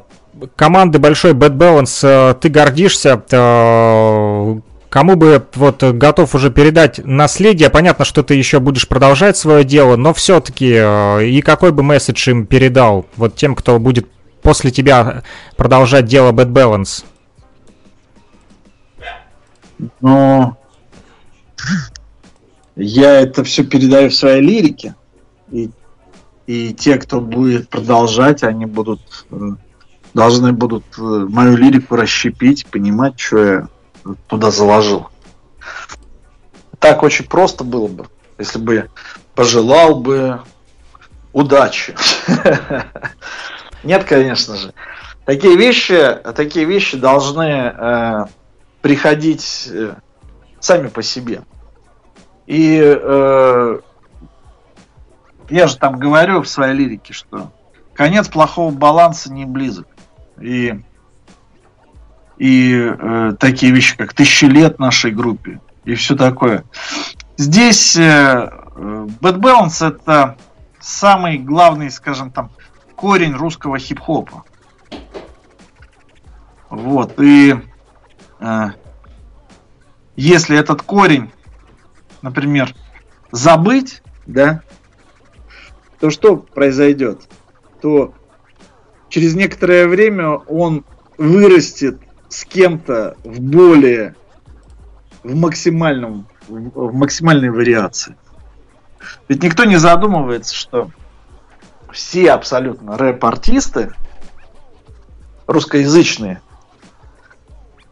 команды 0.56 1.00
большой 1.00 1.34
Bad 1.34 1.58
Balance 1.58 2.00
э, 2.04 2.36
ты 2.36 2.50
гордишься? 2.50 3.24
Э, 3.32 4.60
Кому 4.90 5.18
бы 5.18 5.46
вот 5.56 5.84
готов 5.84 6.36
уже 6.36 6.52
передать 6.52 7.02
наследие? 7.04 7.70
Понятно, 7.70 8.06
что 8.06 8.24
ты 8.24 8.36
еще 8.36 8.62
будешь 8.62 8.88
продолжать 8.88 9.36
свое 9.36 9.66
дело, 9.66 9.98
но 9.98 10.14
все-таки 10.14 10.68
и 10.70 11.42
какой 11.42 11.74
бы 11.74 11.84
месседж 11.84 12.30
им 12.30 12.46
передал 12.46 13.06
вот 13.18 13.36
тем, 13.36 13.56
кто 13.56 13.78
будет 13.78 14.08
после 14.42 14.72
тебя 14.72 15.24
продолжать 15.58 16.06
дело 16.06 16.32
Bad 16.32 16.54
Balance? 16.54 17.04
Но 20.00 20.56
я 22.78 23.20
это 23.20 23.44
все 23.44 23.66
передаю 23.66 24.10
в 24.10 24.16
своей 24.16 24.42
лирике. 24.42 24.96
И, 25.52 25.70
и 26.48 26.74
те, 26.74 26.98
кто 26.98 27.22
будет 27.22 27.70
продолжать, 27.70 28.44
они 28.44 28.66
будут 28.66 29.26
э, 29.32 29.52
должны 30.16 30.54
будут 30.54 30.86
э, 30.98 31.02
мою 31.02 31.58
лирику 31.58 31.98
расщепить, 31.98 32.66
понимать, 32.68 33.20
что 33.20 33.38
я 33.38 33.68
туда 34.28 34.50
заложил. 34.50 35.10
Так 36.80 37.04
очень 37.04 37.26
просто 37.26 37.64
было 37.64 37.88
бы, 37.88 38.08
если 38.38 38.60
бы 38.60 38.90
пожелал 39.36 40.00
бы 40.00 40.42
удачи. 41.34 41.96
Нет, 43.84 44.06
конечно 44.06 44.56
же. 44.56 44.74
Такие 45.26 45.58
вещи, 45.58 46.18
такие 46.36 46.66
вещи 46.66 46.98
должны 46.98 47.74
э, 47.76 48.26
приходить 48.82 49.68
э, 49.70 49.96
сами 50.60 50.88
по 50.88 51.04
себе. 51.04 51.42
И 52.48 52.80
э, 52.82 53.80
я 55.50 55.68
же 55.68 55.78
там 55.78 55.98
говорю 55.98 56.42
в 56.42 56.48
своей 56.48 56.74
лирике, 56.74 57.14
что 57.14 57.52
конец 57.94 58.28
плохого 58.28 58.72
баланса 58.72 59.32
не 59.32 59.46
близок. 59.46 59.88
И, 60.40 60.80
и 62.38 62.74
э, 62.74 63.34
такие 63.40 63.72
вещи, 63.72 63.96
как 63.96 64.14
тысячи 64.14 64.46
лет 64.46 64.80
нашей 64.80 65.12
группе 65.12 65.60
и 65.86 65.96
все 65.96 66.16
такое. 66.16 66.66
Здесь 67.38 67.96
э, 67.96 68.50
Bad 68.76 69.38
Balance 69.40 69.88
это 69.88 70.38
самый 70.80 71.38
главный, 71.38 71.90
скажем 71.90 72.32
там, 72.32 72.52
корень 72.96 73.34
русского 73.34 73.80
хип-хопа. 73.80 74.44
Вот, 76.70 77.20
и 77.22 77.56
э, 78.40 78.66
если 80.16 80.58
этот 80.58 80.82
корень, 80.82 81.32
например, 82.22 82.74
забыть, 83.32 84.02
да, 84.26 84.62
то 86.06 86.12
что 86.12 86.38
произойдет? 86.38 87.22
То 87.82 88.14
через 89.10 89.34
некоторое 89.34 89.88
время 89.88 90.36
он 90.36 90.86
вырастет 91.18 92.00
с 92.30 92.46
кем-то 92.46 93.18
в 93.24 93.40
более, 93.40 94.16
в 95.24 95.36
максимальном, 95.36 96.28
в 96.48 96.94
максимальной 96.94 97.50
вариации. 97.50 98.16
Ведь 99.28 99.42
никто 99.42 99.64
не 99.66 99.78
задумывается, 99.78 100.54
что 100.54 100.92
все 101.92 102.32
абсолютно 102.32 103.00
рэп-артисты 103.00 103.92
русскоязычные 105.48 106.40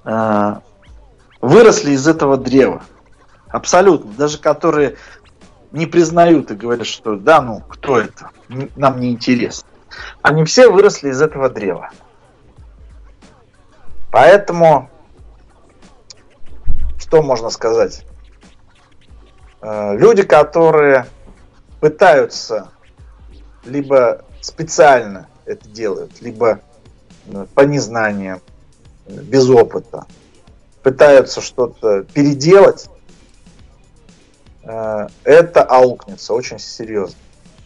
э, 0.03 0.55
выросли 1.41 1.93
из 1.93 2.07
этого 2.07 2.37
древа. 2.37 2.83
Абсолютно. 3.47 4.11
Даже 4.13 4.37
которые 4.37 4.97
не 5.73 5.87
признают 5.87 6.51
и 6.51 6.55
говорят, 6.55 6.87
что 6.87 7.15
да, 7.15 7.41
ну, 7.41 7.61
кто 7.67 7.99
это? 7.99 8.29
Нам 8.75 8.99
не 8.99 9.11
интересно. 9.11 9.67
Они 10.21 10.45
все 10.45 10.69
выросли 10.71 11.09
из 11.09 11.21
этого 11.21 11.49
древа. 11.49 11.89
Поэтому, 14.11 14.89
что 16.99 17.23
можно 17.23 17.49
сказать? 17.49 18.05
Э, 19.61 19.97
Люди, 19.97 20.21
которые 20.21 21.07
пытаются 21.79 22.71
либо 23.65 24.23
специально 24.41 25.27
это 25.45 25.67
делают, 25.67 26.21
либо 26.21 26.59
э, 27.25 27.47
по 27.55 27.61
незнаниям, 27.61 28.41
э, 29.07 29.15
без 29.15 29.49
опыта, 29.49 30.05
пытаются 30.83 31.41
что-то 31.41 32.03
переделать, 32.03 32.89
это 34.65 35.63
аукнется 35.63 36.33
очень 36.33 36.59
серьезно. 36.59 37.17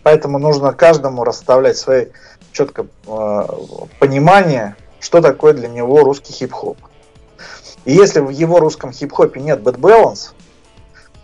Поэтому 0.03 0.39
нужно 0.39 0.71
каждому 0.73 1.23
расставлять 1.23 1.77
свои 1.77 2.07
четко 2.53 2.87
э, 3.05 3.47
понимание, 3.99 4.75
что 4.99 5.21
такое 5.21 5.53
для 5.53 5.67
него 5.67 6.03
русский 6.03 6.33
хип-хоп. 6.33 6.77
И 7.85 7.93
если 7.93 8.21
в 8.21 8.29
его 8.29 8.59
русском 8.59 8.91
хип-хопе 8.91 9.41
нет 9.41 9.59
bad 9.59 9.77
balance, 9.77 10.31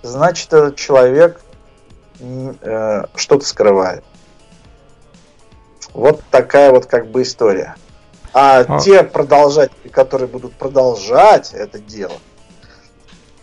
значит 0.02 0.52
этот 0.54 0.76
человек 0.76 1.41
э, 2.20 3.06
что-то 3.16 3.45
скрывает. 3.45 4.04
Вот 5.94 6.22
такая 6.30 6.72
вот 6.72 6.86
как 6.86 7.08
бы 7.08 7.22
история. 7.22 7.76
А, 8.34 8.66
А- 8.68 8.80
те 8.80 9.04
продолжатели, 9.04 9.90
которые 9.90 10.28
будут 10.28 10.54
продолжать 10.54 11.54
это 11.54 11.80
дело, 11.80 12.18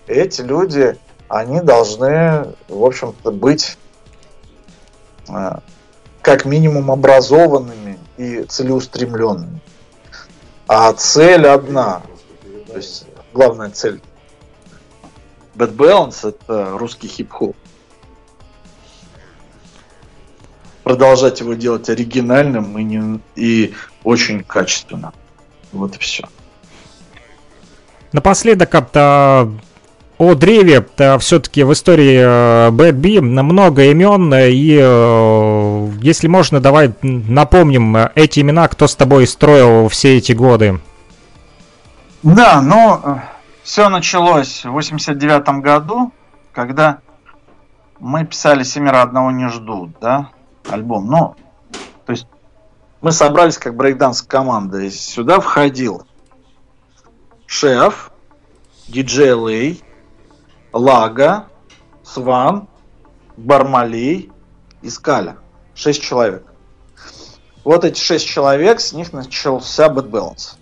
эти 0.06 0.42
люди, 0.42 0.98
они 1.30 1.60
должны, 1.60 2.54
в 2.68 2.84
общем-то, 2.84 3.30
быть 3.30 3.78
э, 5.28 5.58
как 6.22 6.44
минимум 6.44 6.90
образованными 6.90 8.00
и 8.16 8.42
целеустремленными. 8.42 9.60
А 10.66 10.92
цель 10.92 11.46
одна. 11.46 12.02
То 12.66 12.76
есть 12.76 13.06
главная 13.32 13.70
цель 13.70 14.02
Bad 15.54 15.76
Balance 15.76 16.28
это 16.28 16.76
русский 16.76 17.06
хип-хоп. 17.06 17.54
Продолжать 20.82 21.38
его 21.38 21.54
делать 21.54 21.88
оригинальным 21.88 22.76
и, 22.76 22.82
не, 22.82 23.20
и 23.36 23.74
очень 24.02 24.42
качественно. 24.42 25.12
Вот 25.70 25.94
и 25.94 25.98
все. 26.00 26.24
Напоследок, 28.10 28.74
а, 28.94 29.48
о 30.20 30.34
древе 30.34 30.86
все-таки 31.18 31.62
в 31.62 31.72
истории 31.72 32.18
э, 32.18 32.70
Bee 32.70 33.22
много 33.22 33.84
имен, 33.84 34.34
и 34.34 34.78
э, 34.78 35.90
если 36.02 36.28
можно, 36.28 36.60
давай 36.60 36.92
напомним 37.00 37.96
эти 38.14 38.40
имена, 38.40 38.68
кто 38.68 38.86
с 38.86 38.94
тобой 38.94 39.26
строил 39.26 39.88
все 39.88 40.18
эти 40.18 40.32
годы. 40.32 40.78
Да, 42.22 42.60
ну, 42.60 43.22
все 43.62 43.88
началось 43.88 44.62
в 44.66 44.72
89 44.72 45.62
году, 45.62 46.12
когда 46.52 46.98
мы 47.98 48.26
писали 48.26 48.62
«Семеро 48.62 49.00
одного 49.00 49.30
не 49.30 49.48
ждут», 49.48 49.92
да, 50.02 50.32
альбом. 50.68 51.06
Ну, 51.06 51.34
то 52.04 52.12
есть 52.12 52.26
мы 53.00 53.12
собрались 53.12 53.56
как 53.56 53.74
брейкданс 53.74 54.20
команда, 54.20 54.80
и 54.80 54.90
сюда 54.90 55.40
входил 55.40 56.06
шеф, 57.46 58.12
диджей 58.86 59.32
Лей, 59.32 59.82
Лага, 60.72 61.46
Сван, 62.02 62.68
Бармалей 63.36 64.30
и 64.82 64.90
Скаля. 64.90 65.36
Шесть 65.74 66.02
человек. 66.02 66.46
Вот 67.64 67.84
эти 67.84 67.98
шесть 67.98 68.26
человек, 68.26 68.80
с 68.80 68.92
них 68.92 69.12
начался 69.12 69.88
Bad 69.88 70.10
Balance. 70.10 70.56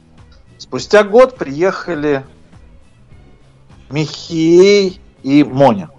Спустя 0.59 1.05
год 1.05 1.37
приехали 1.37 2.27
Михей 3.91 5.01
и 5.23 5.45
Моня. 5.45 5.91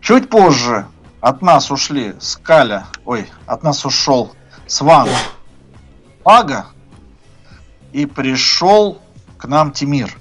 Чуть 0.00 0.30
позже 0.30 0.86
от 1.20 1.42
нас 1.42 1.70
ушли 1.72 2.14
Скаля, 2.20 2.86
ой, 3.04 3.28
от 3.46 3.64
нас 3.64 3.84
ушел 3.84 4.32
Сван, 4.68 5.08
Ага, 6.24 6.66
и 7.92 8.06
пришел 8.06 9.00
к 9.36 9.46
нам 9.46 9.72
Тимир. 9.72 10.16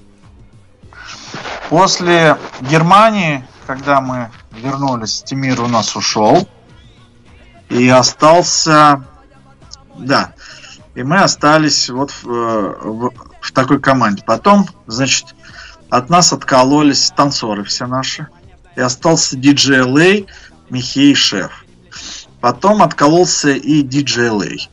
После 1.70 2.38
Германии, 2.62 3.46
когда 3.66 4.00
мы 4.02 4.30
вернулись, 4.52 5.24
Тимир 5.24 5.62
у 5.62 5.68
нас 5.68 5.96
ушел. 5.96 6.48
И 7.70 7.90
остался... 7.90 9.04
Да. 9.98 10.34
И 10.94 11.04
мы 11.04 11.22
остались 11.22 11.90
вот 11.90 12.12
в, 12.12 12.26
в, 12.26 13.12
в 13.42 13.52
такой 13.52 13.80
команде. 13.80 14.24
Потом, 14.26 14.68
значит, 14.88 15.36
от 15.90 16.10
нас 16.10 16.32
откололись 16.32 17.12
танцоры 17.16 17.64
все 17.64 17.88
наши. 17.88 18.28
И 18.76 18.82
остался 18.82 19.36
диджей 19.36 19.84
Лей, 19.84 20.28
Михей 20.70 21.16
Шеф. 21.16 21.66
Потом 22.42 22.84
откололся 22.84 23.50
и 23.50 23.82
диджей 23.82 24.30
Лей. 24.30 24.70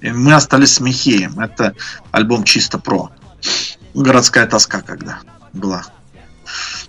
И 0.00 0.10
мы 0.10 0.34
остались 0.34 0.74
с 0.74 0.80
Михеем. 0.80 1.40
Это 1.40 1.74
альбом 2.12 2.44
чисто 2.44 2.78
про. 2.78 3.10
Городская 3.94 4.46
тоска 4.46 4.82
когда 4.82 5.18
была. 5.52 5.84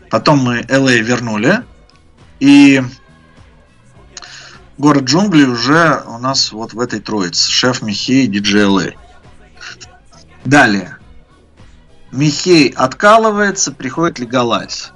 Потом 0.09 0.39
мы 0.39 0.61
LA 0.61 0.99
вернули. 0.99 1.63
И 2.39 2.81
город 4.77 5.03
джунглей 5.03 5.45
уже 5.45 6.03
у 6.07 6.17
нас 6.17 6.51
вот 6.51 6.73
в 6.73 6.79
этой 6.79 6.99
троице. 6.99 7.51
Шеф 7.51 7.81
Михей, 7.81 8.27
диджей 8.27 8.63
LA. 8.63 8.93
Далее. 10.45 10.97
Михей 12.11 12.69
откалывается, 12.69 13.71
приходит 13.71 14.19
Лигалайз. 14.19 14.93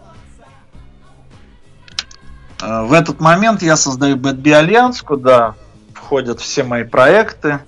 Э, 2.62 2.84
в 2.84 2.94
этот 2.94 3.20
момент 3.20 3.62
я 3.62 3.76
создаю 3.76 4.16
Bad 4.16 4.39
B. 4.39 4.54
Альянс, 4.54 5.02
куда 5.02 5.56
входят 5.94 6.40
все 6.40 6.64
мои 6.64 6.84
проекты. 6.84 7.60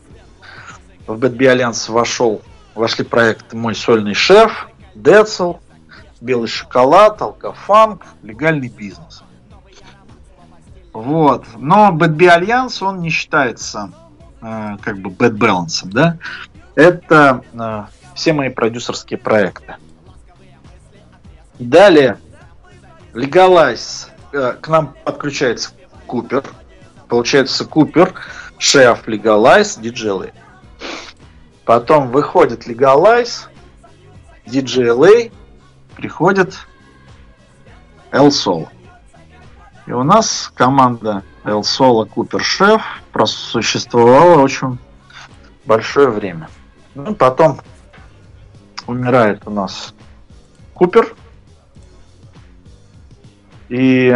В 1.07 1.17
Bad 1.17 1.35
B. 1.35 1.47
Альянс 1.47 1.89
вошел, 1.89 2.41
вошли 2.75 3.03
проекты 3.03 3.57
«Мой 3.57 3.75
сольный 3.75 4.13
шеф», 4.13 4.69
«Децл», 4.95 5.55
белый 6.23 6.47
шоколад, 6.47 7.21
алкофанк, 7.21 8.05
легальный 8.23 8.69
бизнес. 8.69 9.23
Вот. 10.93 11.45
Но 11.57 11.91
Bad 11.91 12.09
B. 12.09 12.29
Альянс, 12.29 12.81
он 12.81 13.01
не 13.01 13.09
считается 13.09 13.91
э, 14.41 14.77
как 14.81 14.99
бы 14.99 15.09
Bad 15.09 15.37
Balance, 15.37 15.85
да? 15.85 16.17
Это 16.75 17.43
э, 17.53 17.83
все 18.15 18.33
мои 18.33 18.49
продюсерские 18.49 19.19
проекты. 19.19 19.75
Далее, 21.59 22.17
Legalize. 23.13 24.07
Э, 24.31 24.53
к 24.53 24.67
нам 24.69 24.95
подключается 25.03 25.71
Купер. 26.07 26.43
Получается 27.09 27.65
Купер, 27.65 28.13
шеф 28.57 29.07
Legalize, 29.07 29.81
диджей 29.81 30.31
Потом 31.65 32.11
выходит 32.11 32.67
Legalize, 32.67 33.47
DJ 34.45 35.29
приходит 35.95 36.57
El 38.11 38.27
Sol. 38.27 38.67
И 39.85 39.91
у 39.91 40.03
нас 40.03 40.51
команда 40.55 41.23
El 41.43 41.61
Solo 41.61 42.07
Cooper 42.07 42.39
Chef 42.39 42.81
просуществовала 43.11 44.41
очень 44.41 44.77
большое 45.65 46.09
время. 46.09 46.49
Ну, 46.95 47.15
потом 47.15 47.59
умирает 48.87 49.41
у 49.45 49.49
нас 49.49 49.93
Купер. 50.73 51.15
И 53.69 54.15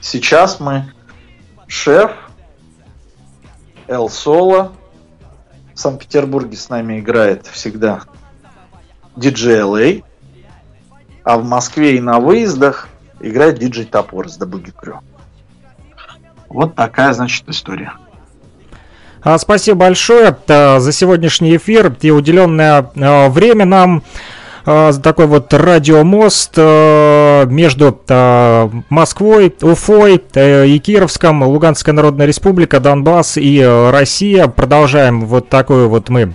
сейчас 0.00 0.60
мы 0.60 0.92
шеф 1.66 2.12
El 3.86 4.06
Solo. 4.06 4.72
В 5.74 5.78
Санкт-Петербурге 5.78 6.56
с 6.56 6.70
нами 6.70 7.00
играет 7.00 7.46
всегда 7.46 8.04
DJ 9.14 9.60
LA. 9.60 10.04
А 11.26 11.38
в 11.38 11.44
Москве 11.44 11.96
и 11.96 12.00
на 12.00 12.20
выездах 12.20 12.86
играет 13.18 13.58
диджей 13.58 13.84
Топор 13.84 14.28
с 14.28 14.38
Double 14.38 14.64
Crew. 14.80 14.98
Вот 16.48 16.76
такая, 16.76 17.12
значит, 17.14 17.48
история. 17.48 17.94
А, 19.22 19.36
спасибо 19.38 19.78
большое 19.78 20.36
э, 20.46 20.78
за 20.78 20.92
сегодняшний 20.92 21.56
эфир 21.56 21.92
и 22.00 22.12
уделенное 22.12 22.88
э, 22.94 23.28
время 23.28 23.64
нам 23.64 24.04
э, 24.66 24.92
такой 25.02 25.26
вот 25.26 25.52
радиомост 25.52 26.56
между 26.56 28.00
Москвой, 28.88 29.52
Уфой 29.62 30.22
и 30.36 30.78
Кировском, 30.78 31.42
Луганская 31.42 31.92
Народная 31.92 32.26
Республика, 32.26 32.78
Донбасс 32.78 33.36
и 33.36 33.60
Россия. 33.90 34.46
Продолжаем 34.46 35.26
вот 35.26 35.48
такую 35.48 35.88
вот 35.88 36.08
мы 36.08 36.34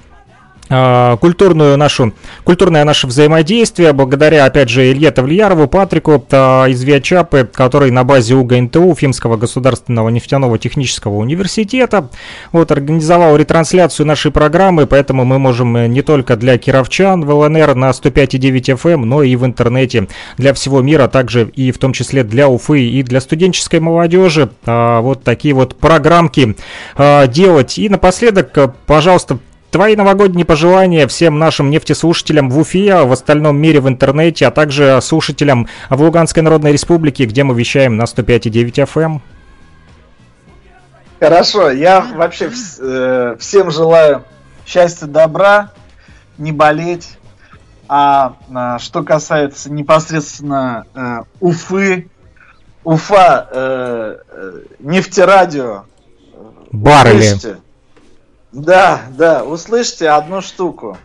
культурную 0.71 1.77
нашу, 1.77 2.13
культурное 2.45 2.85
наше 2.85 3.05
взаимодействие, 3.05 3.91
благодаря, 3.91 4.45
опять 4.45 4.69
же, 4.69 4.89
Илье 4.89 5.11
Тавлиярову, 5.11 5.67
Патрику 5.67 6.25
а, 6.31 6.65
из 6.65 6.81
Виачапы, 6.83 7.49
который 7.51 7.91
на 7.91 8.05
базе 8.05 8.35
УГНТУ, 8.35 8.81
Уфимского 8.83 9.35
государственного 9.35 10.07
нефтяного 10.09 10.57
технического 10.57 11.15
университета, 11.17 12.09
вот, 12.53 12.71
организовал 12.71 13.35
ретрансляцию 13.35 14.07
нашей 14.07 14.31
программы, 14.31 14.87
поэтому 14.87 15.25
мы 15.25 15.39
можем 15.39 15.91
не 15.91 16.01
только 16.01 16.37
для 16.37 16.57
кировчан 16.57 17.25
в 17.25 17.29
ЛНР 17.29 17.75
на 17.75 17.89
105,9 17.89 18.75
FM, 18.75 18.93
эм, 18.93 19.09
но 19.09 19.23
и 19.23 19.35
в 19.35 19.45
интернете 19.45 20.07
для 20.37 20.53
всего 20.53 20.81
мира, 20.81 21.07
также 21.07 21.49
и 21.53 21.71
в 21.71 21.79
том 21.79 21.91
числе 21.91 22.23
для 22.23 22.47
Уфы 22.47 22.81
и 22.81 23.03
для 23.03 23.19
студенческой 23.19 23.81
молодежи 23.81 24.49
а, 24.65 25.01
вот 25.01 25.23
такие 25.23 25.53
вот 25.53 25.75
программки 25.75 26.55
делать. 26.97 27.77
И 27.77 27.89
напоследок, 27.89 28.75
пожалуйста, 28.85 29.39
Твои 29.71 29.95
новогодние 29.95 30.45
пожелания 30.45 31.07
всем 31.07 31.39
нашим 31.39 31.69
нефтеслушателям 31.69 32.49
в 32.49 32.59
Уфе, 32.59 33.03
в 33.05 33.11
остальном 33.13 33.57
мире 33.57 33.79
в 33.79 33.87
интернете, 33.87 34.45
а 34.47 34.51
также 34.51 34.99
слушателям 35.01 35.69
в 35.89 36.01
Луганской 36.01 36.43
Народной 36.43 36.73
Республике, 36.73 37.23
где 37.23 37.45
мы 37.45 37.57
вещаем 37.57 37.95
на 37.95 38.03
105,9 38.03 38.85
FM. 38.85 39.01
Эм. 39.01 39.21
Хорошо, 41.21 41.71
я 41.71 42.01
вообще 42.01 42.51
э, 42.79 43.37
всем 43.39 43.71
желаю 43.71 44.25
счастья, 44.65 45.05
добра, 45.05 45.71
не 46.37 46.51
болеть. 46.51 47.17
А, 47.87 48.35
а 48.53 48.77
что 48.77 49.03
касается 49.03 49.71
непосредственно 49.71 50.85
э, 50.93 51.19
Уфы, 51.39 52.09
Уфа, 52.83 53.47
э, 53.49 54.17
э 54.31 54.61
нефтерадио, 54.79 55.85
Баррели. 56.73 57.17
Вместе, 57.17 57.57
да, 58.51 59.01
да, 59.17 59.43
услышьте 59.43 60.09
одну 60.09 60.41
штуку. 60.41 60.97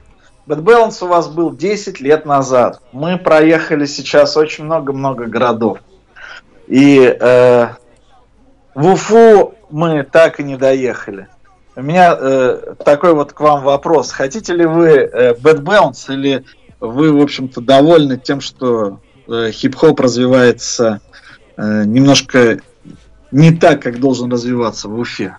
Bad 0.47 0.63
Balance 0.63 1.05
у 1.05 1.09
вас 1.09 1.29
был 1.29 1.53
10 1.55 2.01
лет 2.01 2.25
назад. 2.25 2.81
Мы 2.93 3.19
проехали 3.19 3.87
сейчас 3.87 4.37
очень 4.37 4.65
много-много 4.65 5.27
городов. 5.27 5.79
И 6.67 6.99
э, 7.01 7.69
в 8.75 8.87
Уфу 8.87 9.55
мы 9.71 10.05
так 10.05 10.41
и 10.41 10.45
не 10.45 10.57
доехали. 10.57 11.29
У 11.75 11.83
меня 11.83 12.17
э, 12.19 12.75
такой 12.85 13.15
вот 13.15 13.33
к 13.33 13.41
вам 13.41 13.63
вопрос. 13.63 14.13
Хотите 14.13 14.55
ли 14.55 14.65
вы 14.65 14.89
э, 14.89 15.35
Bad 15.35 15.63
Bounce 15.63 16.13
или 16.13 16.45
вы, 16.81 17.13
в 17.13 17.21
общем-то, 17.21 17.61
довольны 17.61 18.17
тем, 18.17 18.41
что 18.41 19.01
э, 19.29 19.51
хип-хоп 19.51 19.99
развивается 20.01 21.01
э, 21.57 21.85
немножко 21.85 22.61
не 23.31 23.53
так, 23.53 23.83
как 23.83 24.01
должен 24.01 24.31
развиваться 24.31 24.89
в 24.89 24.99
Уфе? 24.99 25.37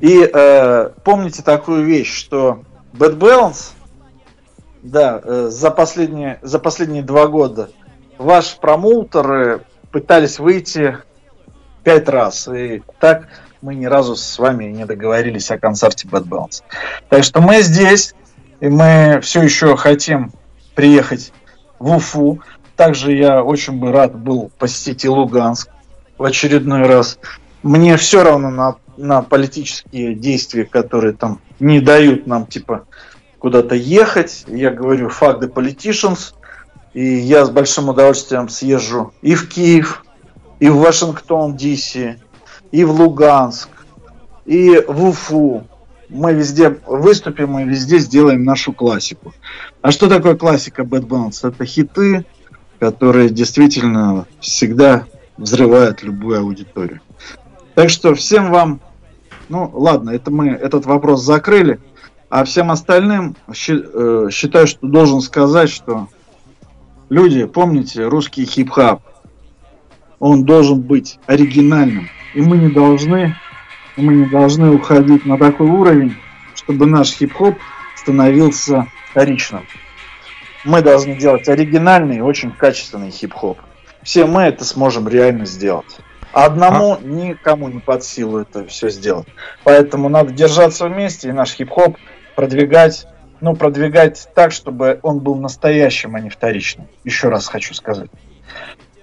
И 0.00 0.28
э, 0.32 0.90
помните 1.02 1.42
такую 1.42 1.84
вещь, 1.84 2.14
что 2.14 2.62
Bad 2.92 3.16
Balance, 3.16 3.72
да, 4.82 5.20
э, 5.22 5.48
за, 5.50 5.70
последние, 5.70 6.38
за 6.42 6.58
последние 6.58 7.02
два 7.02 7.26
года 7.26 7.70
ваши 8.18 8.58
промоутеры 8.58 9.62
пытались 9.90 10.38
выйти 10.38 10.98
пять 11.82 12.08
раз. 12.08 12.48
И 12.48 12.82
так 13.00 13.28
мы 13.62 13.74
ни 13.74 13.86
разу 13.86 14.16
с 14.16 14.38
вами 14.38 14.64
не 14.64 14.84
договорились 14.84 15.50
о 15.50 15.58
концерте 15.58 16.06
Bad 16.06 16.24
Balance. 16.24 16.62
Так 17.08 17.24
что 17.24 17.40
мы 17.40 17.62
здесь, 17.62 18.14
и 18.60 18.68
мы 18.68 19.20
все 19.22 19.42
еще 19.42 19.76
хотим 19.76 20.32
приехать 20.74 21.32
в 21.78 21.96
Уфу. 21.96 22.40
Также 22.76 23.12
я 23.12 23.42
очень 23.42 23.78
бы 23.78 23.92
рад 23.92 24.14
был 24.16 24.50
посетить 24.58 25.04
и 25.04 25.08
Луганск 25.08 25.68
в 26.18 26.24
очередной 26.24 26.86
раз. 26.86 27.18
Мне 27.62 27.96
все 27.96 28.22
равно 28.22 28.50
на, 28.50 28.76
на 28.96 29.22
политические 29.22 30.14
действия, 30.14 30.64
которые 30.64 31.12
там 31.12 31.40
не 31.60 31.80
дают 31.80 32.26
нам, 32.26 32.46
типа, 32.46 32.86
куда-то 33.38 33.74
ехать. 33.74 34.44
Я 34.48 34.70
говорю, 34.70 35.08
fuck 35.08 35.40
the 35.40 35.52
politicians. 35.52 36.34
И 36.92 37.04
я 37.04 37.44
с 37.44 37.50
большим 37.50 37.88
удовольствием 37.88 38.48
съезжу 38.48 39.12
и 39.20 39.34
в 39.34 39.48
Киев, 39.48 40.04
и 40.60 40.68
в 40.68 40.76
Вашингтон, 40.76 41.56
Ди-Си, 41.56 42.18
и 42.70 42.84
в 42.84 42.92
Луганск, 42.92 43.68
и 44.44 44.82
в 44.86 45.04
Уфу. 45.08 45.64
Мы 46.08 46.32
везде 46.34 46.78
выступим 46.86 47.58
и 47.58 47.64
везде 47.64 47.98
сделаем 47.98 48.44
нашу 48.44 48.72
классику. 48.72 49.34
А 49.82 49.90
что 49.90 50.08
такое 50.08 50.36
классика 50.36 50.82
Bad 50.82 51.06
Bounce? 51.06 51.48
Это 51.48 51.64
хиты, 51.64 52.24
которые 52.78 53.28
действительно 53.28 54.26
всегда 54.40 55.06
взрывают 55.36 56.02
любую 56.02 56.38
аудиторию. 56.38 57.00
Так 57.74 57.90
что 57.90 58.14
всем 58.14 58.50
вам, 58.50 58.80
ну 59.48 59.70
ладно, 59.72 60.10
это 60.10 60.30
мы 60.30 60.50
этот 60.50 60.86
вопрос 60.86 61.22
закрыли. 61.22 61.80
А 62.30 62.44
всем 62.44 62.70
остальным 62.70 63.36
э, 63.48 64.28
считаю, 64.30 64.66
что 64.66 64.86
должен 64.86 65.20
сказать, 65.20 65.70
что 65.70 66.08
люди, 67.08 67.44
помните, 67.44 68.06
русский 68.06 68.44
хип-хап, 68.44 69.02
он 70.18 70.44
должен 70.44 70.80
быть 70.80 71.18
оригинальным. 71.26 72.08
И 72.34 72.40
мы 72.40 72.56
не 72.56 72.68
должны, 72.68 73.36
мы 73.96 74.14
не 74.14 74.26
должны 74.26 74.70
уходить 74.70 75.26
на 75.26 75.38
такой 75.38 75.68
уровень, 75.68 76.16
чтобы 76.54 76.86
наш 76.86 77.12
хип-хоп 77.12 77.56
становился 77.96 78.86
вторичным. 79.10 79.64
Мы 80.64 80.80
должны 80.80 81.16
делать 81.16 81.48
оригинальный, 81.48 82.20
очень 82.20 82.50
качественный 82.50 83.10
хип-хоп. 83.10 83.58
Все 84.02 84.26
мы 84.26 84.42
это 84.42 84.64
сможем 84.64 85.08
реально 85.08 85.46
сделать. 85.46 85.98
Одному 86.34 86.94
а? 86.94 86.98
никому 87.00 87.68
не 87.68 87.80
под 87.80 88.04
силу 88.04 88.38
это 88.38 88.66
все 88.66 88.90
сделать. 88.90 89.26
Поэтому 89.62 90.08
надо 90.08 90.32
держаться 90.32 90.88
вместе 90.88 91.28
и 91.28 91.32
наш 91.32 91.54
хип-хоп 91.54 91.96
продвигать, 92.34 93.06
ну, 93.40 93.54
продвигать 93.54 94.28
так, 94.34 94.52
чтобы 94.52 94.98
он 95.02 95.20
был 95.20 95.36
настоящим, 95.36 96.16
а 96.16 96.20
не 96.20 96.30
вторичным. 96.30 96.88
Еще 97.04 97.28
раз 97.28 97.46
хочу 97.46 97.74
сказать. 97.74 98.10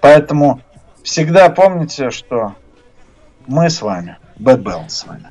Поэтому 0.00 0.60
всегда 1.02 1.48
помните, 1.48 2.10
что 2.10 2.54
мы 3.46 3.70
с 3.70 3.80
вами. 3.82 4.18
Bad 4.38 4.62
Balance 4.62 4.88
с 4.90 5.06
вами. 5.06 5.30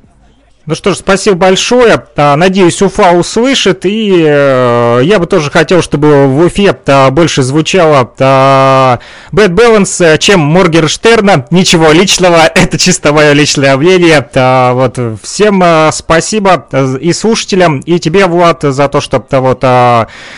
Ну 0.68 0.76
что 0.76 0.94
ж, 0.94 0.98
спасибо 0.98 1.38
большое. 1.38 2.06
А, 2.16 2.36
надеюсь, 2.36 2.84
Уфа 2.84 3.14
услышит. 3.14 3.84
И 3.86 4.24
э, 4.24 5.02
я 5.04 5.18
бы 5.18 5.26
тоже 5.26 5.50
хотел, 5.50 5.82
чтобы 5.82 6.28
в 6.28 6.40
Уфе 6.46 6.78
а, 6.86 7.10
больше 7.10 7.42
звучало 7.42 8.14
Bad 8.20 9.00
Balance, 9.32 10.20
чем 10.20 10.42
Моргенштерна. 10.42 11.48
Ничего 11.50 11.92
личного, 11.92 12.46
это 12.56 12.78
чисто 12.78 13.12
мое 13.12 13.34
личное 13.34 13.76
мнение. 13.76 14.30
Вот. 14.74 15.00
Всем 15.24 15.64
спасибо 15.92 16.68
и 17.00 17.12
слушателям, 17.12 17.80
и 17.80 17.98
тебе, 17.98 18.28
Влад, 18.28 18.62
за 18.62 18.88
то, 18.88 19.02
что 19.02 19.26
вот 19.32 19.64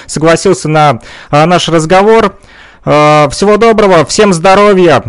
согласился 0.05 0.69
на 0.69 1.01
наш 1.31 1.67
разговор. 1.67 2.37
Всего 2.83 3.57
доброго, 3.57 4.05
всем 4.05 4.31
здоровья. 4.31 5.03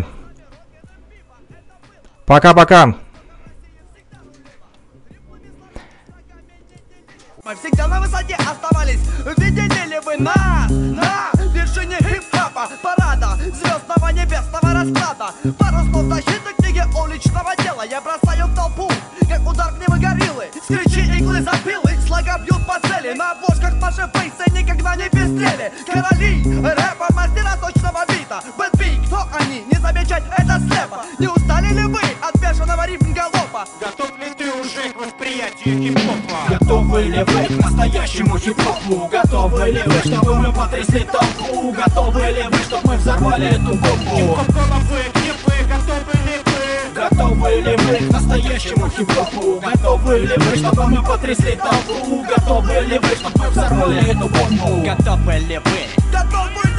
Пока-пока. 2.25 2.95
Мы 7.45 7.55
всегда 7.55 7.87
на 7.87 8.01
высоте 8.01 8.35
оставались. 8.37 9.01
Видели 9.37 9.87
ли 9.87 9.99
вы 10.03 10.17
нас 10.17 10.67
на 10.71 11.29
вершине 11.53 11.97
хип-хопа 11.99 12.67
Парада 12.81 13.37
звездного 13.37 14.09
небесного 14.11 14.73
расклада. 14.73 15.31
Пару 15.59 15.85
слов 15.91 16.05
защиты 16.05 16.55
книги 16.57 16.81
уличного 16.99 17.55
дела. 17.57 17.83
Я 17.85 18.01
бросаю 18.01 18.47
в 18.47 18.55
толпу, 18.55 18.89
как 19.29 19.47
удар 19.47 19.71
гнева 19.75 19.95
гориллы. 19.95 20.49
Скретчи, 20.63 21.01
иглы, 21.19 21.43
запилы, 21.43 21.95
слога 22.07 22.39
бьют 22.39 22.65
по 22.65 22.79
цели. 22.87 23.13
На 23.13 23.33
обложках 23.33 23.75
наши 23.75 24.09
фейсы 24.15 24.51
никогда 24.51 24.95
не 24.95 25.07
пестрели. 25.07 25.71
Короли 25.85 26.41
рэпа, 26.63 27.13
мастера 27.13 27.55
точного 27.61 28.05
бита. 28.07 28.41
Bad 28.57 28.86
B, 28.86 29.05
кто 29.05 29.23
они? 29.39 29.63
Не 29.71 29.77
замечать 29.79 30.23
это 30.35 30.59
слепо. 30.67 31.05
Не 31.19 31.27
устали 31.27 31.67
ли 31.67 31.83
вы 31.83 32.01
от 32.23 32.41
бешеного 32.41 32.87
рифм 32.87 33.13
галопа? 33.13 33.67
Готов 33.79 34.17
ли 34.17 34.33
ты 34.35 34.51
уже 34.51 34.89
к 35.25 35.27
восприятию 35.27 35.81
хип-хопа? 35.81 36.49
Готовы 36.49 37.03
ли 37.03 37.23
вы 37.23 37.45
к 37.45 37.63
настоящему 37.63 38.37
хип-хопу? 38.37 39.07
Готовы 39.07 39.69
ли 39.71 39.81
вы, 39.85 39.99
чтобы 39.99 40.35
мы 40.35 40.53
потрясли 40.53 40.99
толпу? 41.05 41.71
Готовы 41.71 42.21
ли 42.21 42.43
вы, 42.43 42.57
чтобы 42.57 42.87
мы 42.87 42.97
взорвали 42.97 43.47
эту 43.47 43.73
бомбу? 43.73 44.15
Хип-хоп 44.15 44.47
головы, 44.49 44.99
клипы, 45.13 45.53
готовы 45.67 46.13
ли 46.25 46.37
вы? 46.45 46.93
Готовы 46.93 47.49
ли 47.49 47.75
вы 47.75 48.07
к 48.07 48.11
настоящему 48.11 48.89
хип-хопу? 48.89 49.61
Готовы 49.61 50.19
ли 50.19 50.33
вы, 50.37 50.55
чтобы 50.57 50.87
мы 50.87 51.03
потрясли 51.03 51.55
толпу? 51.55 52.23
Готовы 52.23 52.73
ли 52.81 52.99
вы, 52.99 53.15
чтобы 53.15 53.39
мы 53.39 53.49
взорвали 53.49 54.09
эту 54.09 54.29
бомбу? 54.29 54.83
Готовы 54.85 55.37
ли 55.39 55.57
вы? 55.57 56.11
Готовы 56.11 56.49
ли 56.53 56.69
вы? 56.69 56.74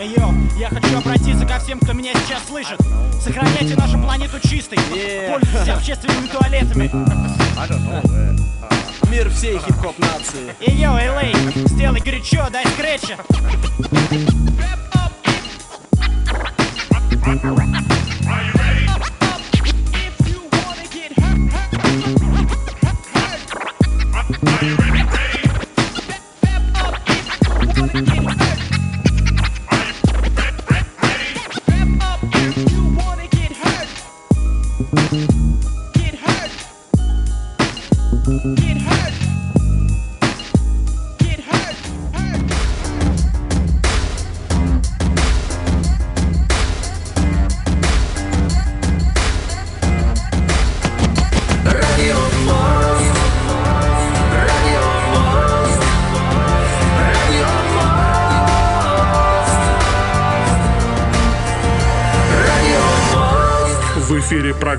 Эй, 0.00 0.14
йоу, 0.16 0.32
я 0.56 0.70
хочу 0.70 0.96
обратиться 0.96 1.44
ко 1.44 1.58
всем, 1.58 1.78
кто 1.78 1.92
меня 1.92 2.12
сейчас 2.14 2.46
слышит. 2.48 2.80
Сохраняйте 3.22 3.76
нашу 3.76 3.98
планету 3.98 4.40
чистой. 4.40 4.78
Yeah. 4.94 5.30
Пользуйтесь 5.30 5.68
общественными 5.68 6.26
туалетами. 6.26 6.90
Мир 9.10 9.28
всей 9.28 9.58
хип-хоп 9.58 9.98
нации. 9.98 10.54
Эй, 10.60 10.74
йоу, 10.74 10.96
Элей, 10.96 11.34
сделай 11.66 12.00
горячо, 12.00 12.48
дай 12.50 12.64
скретча. 12.68 13.18
Get 24.60 24.89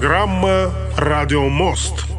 программа 0.02 0.72
«Радио 0.98 1.48
Мост». 1.48 2.11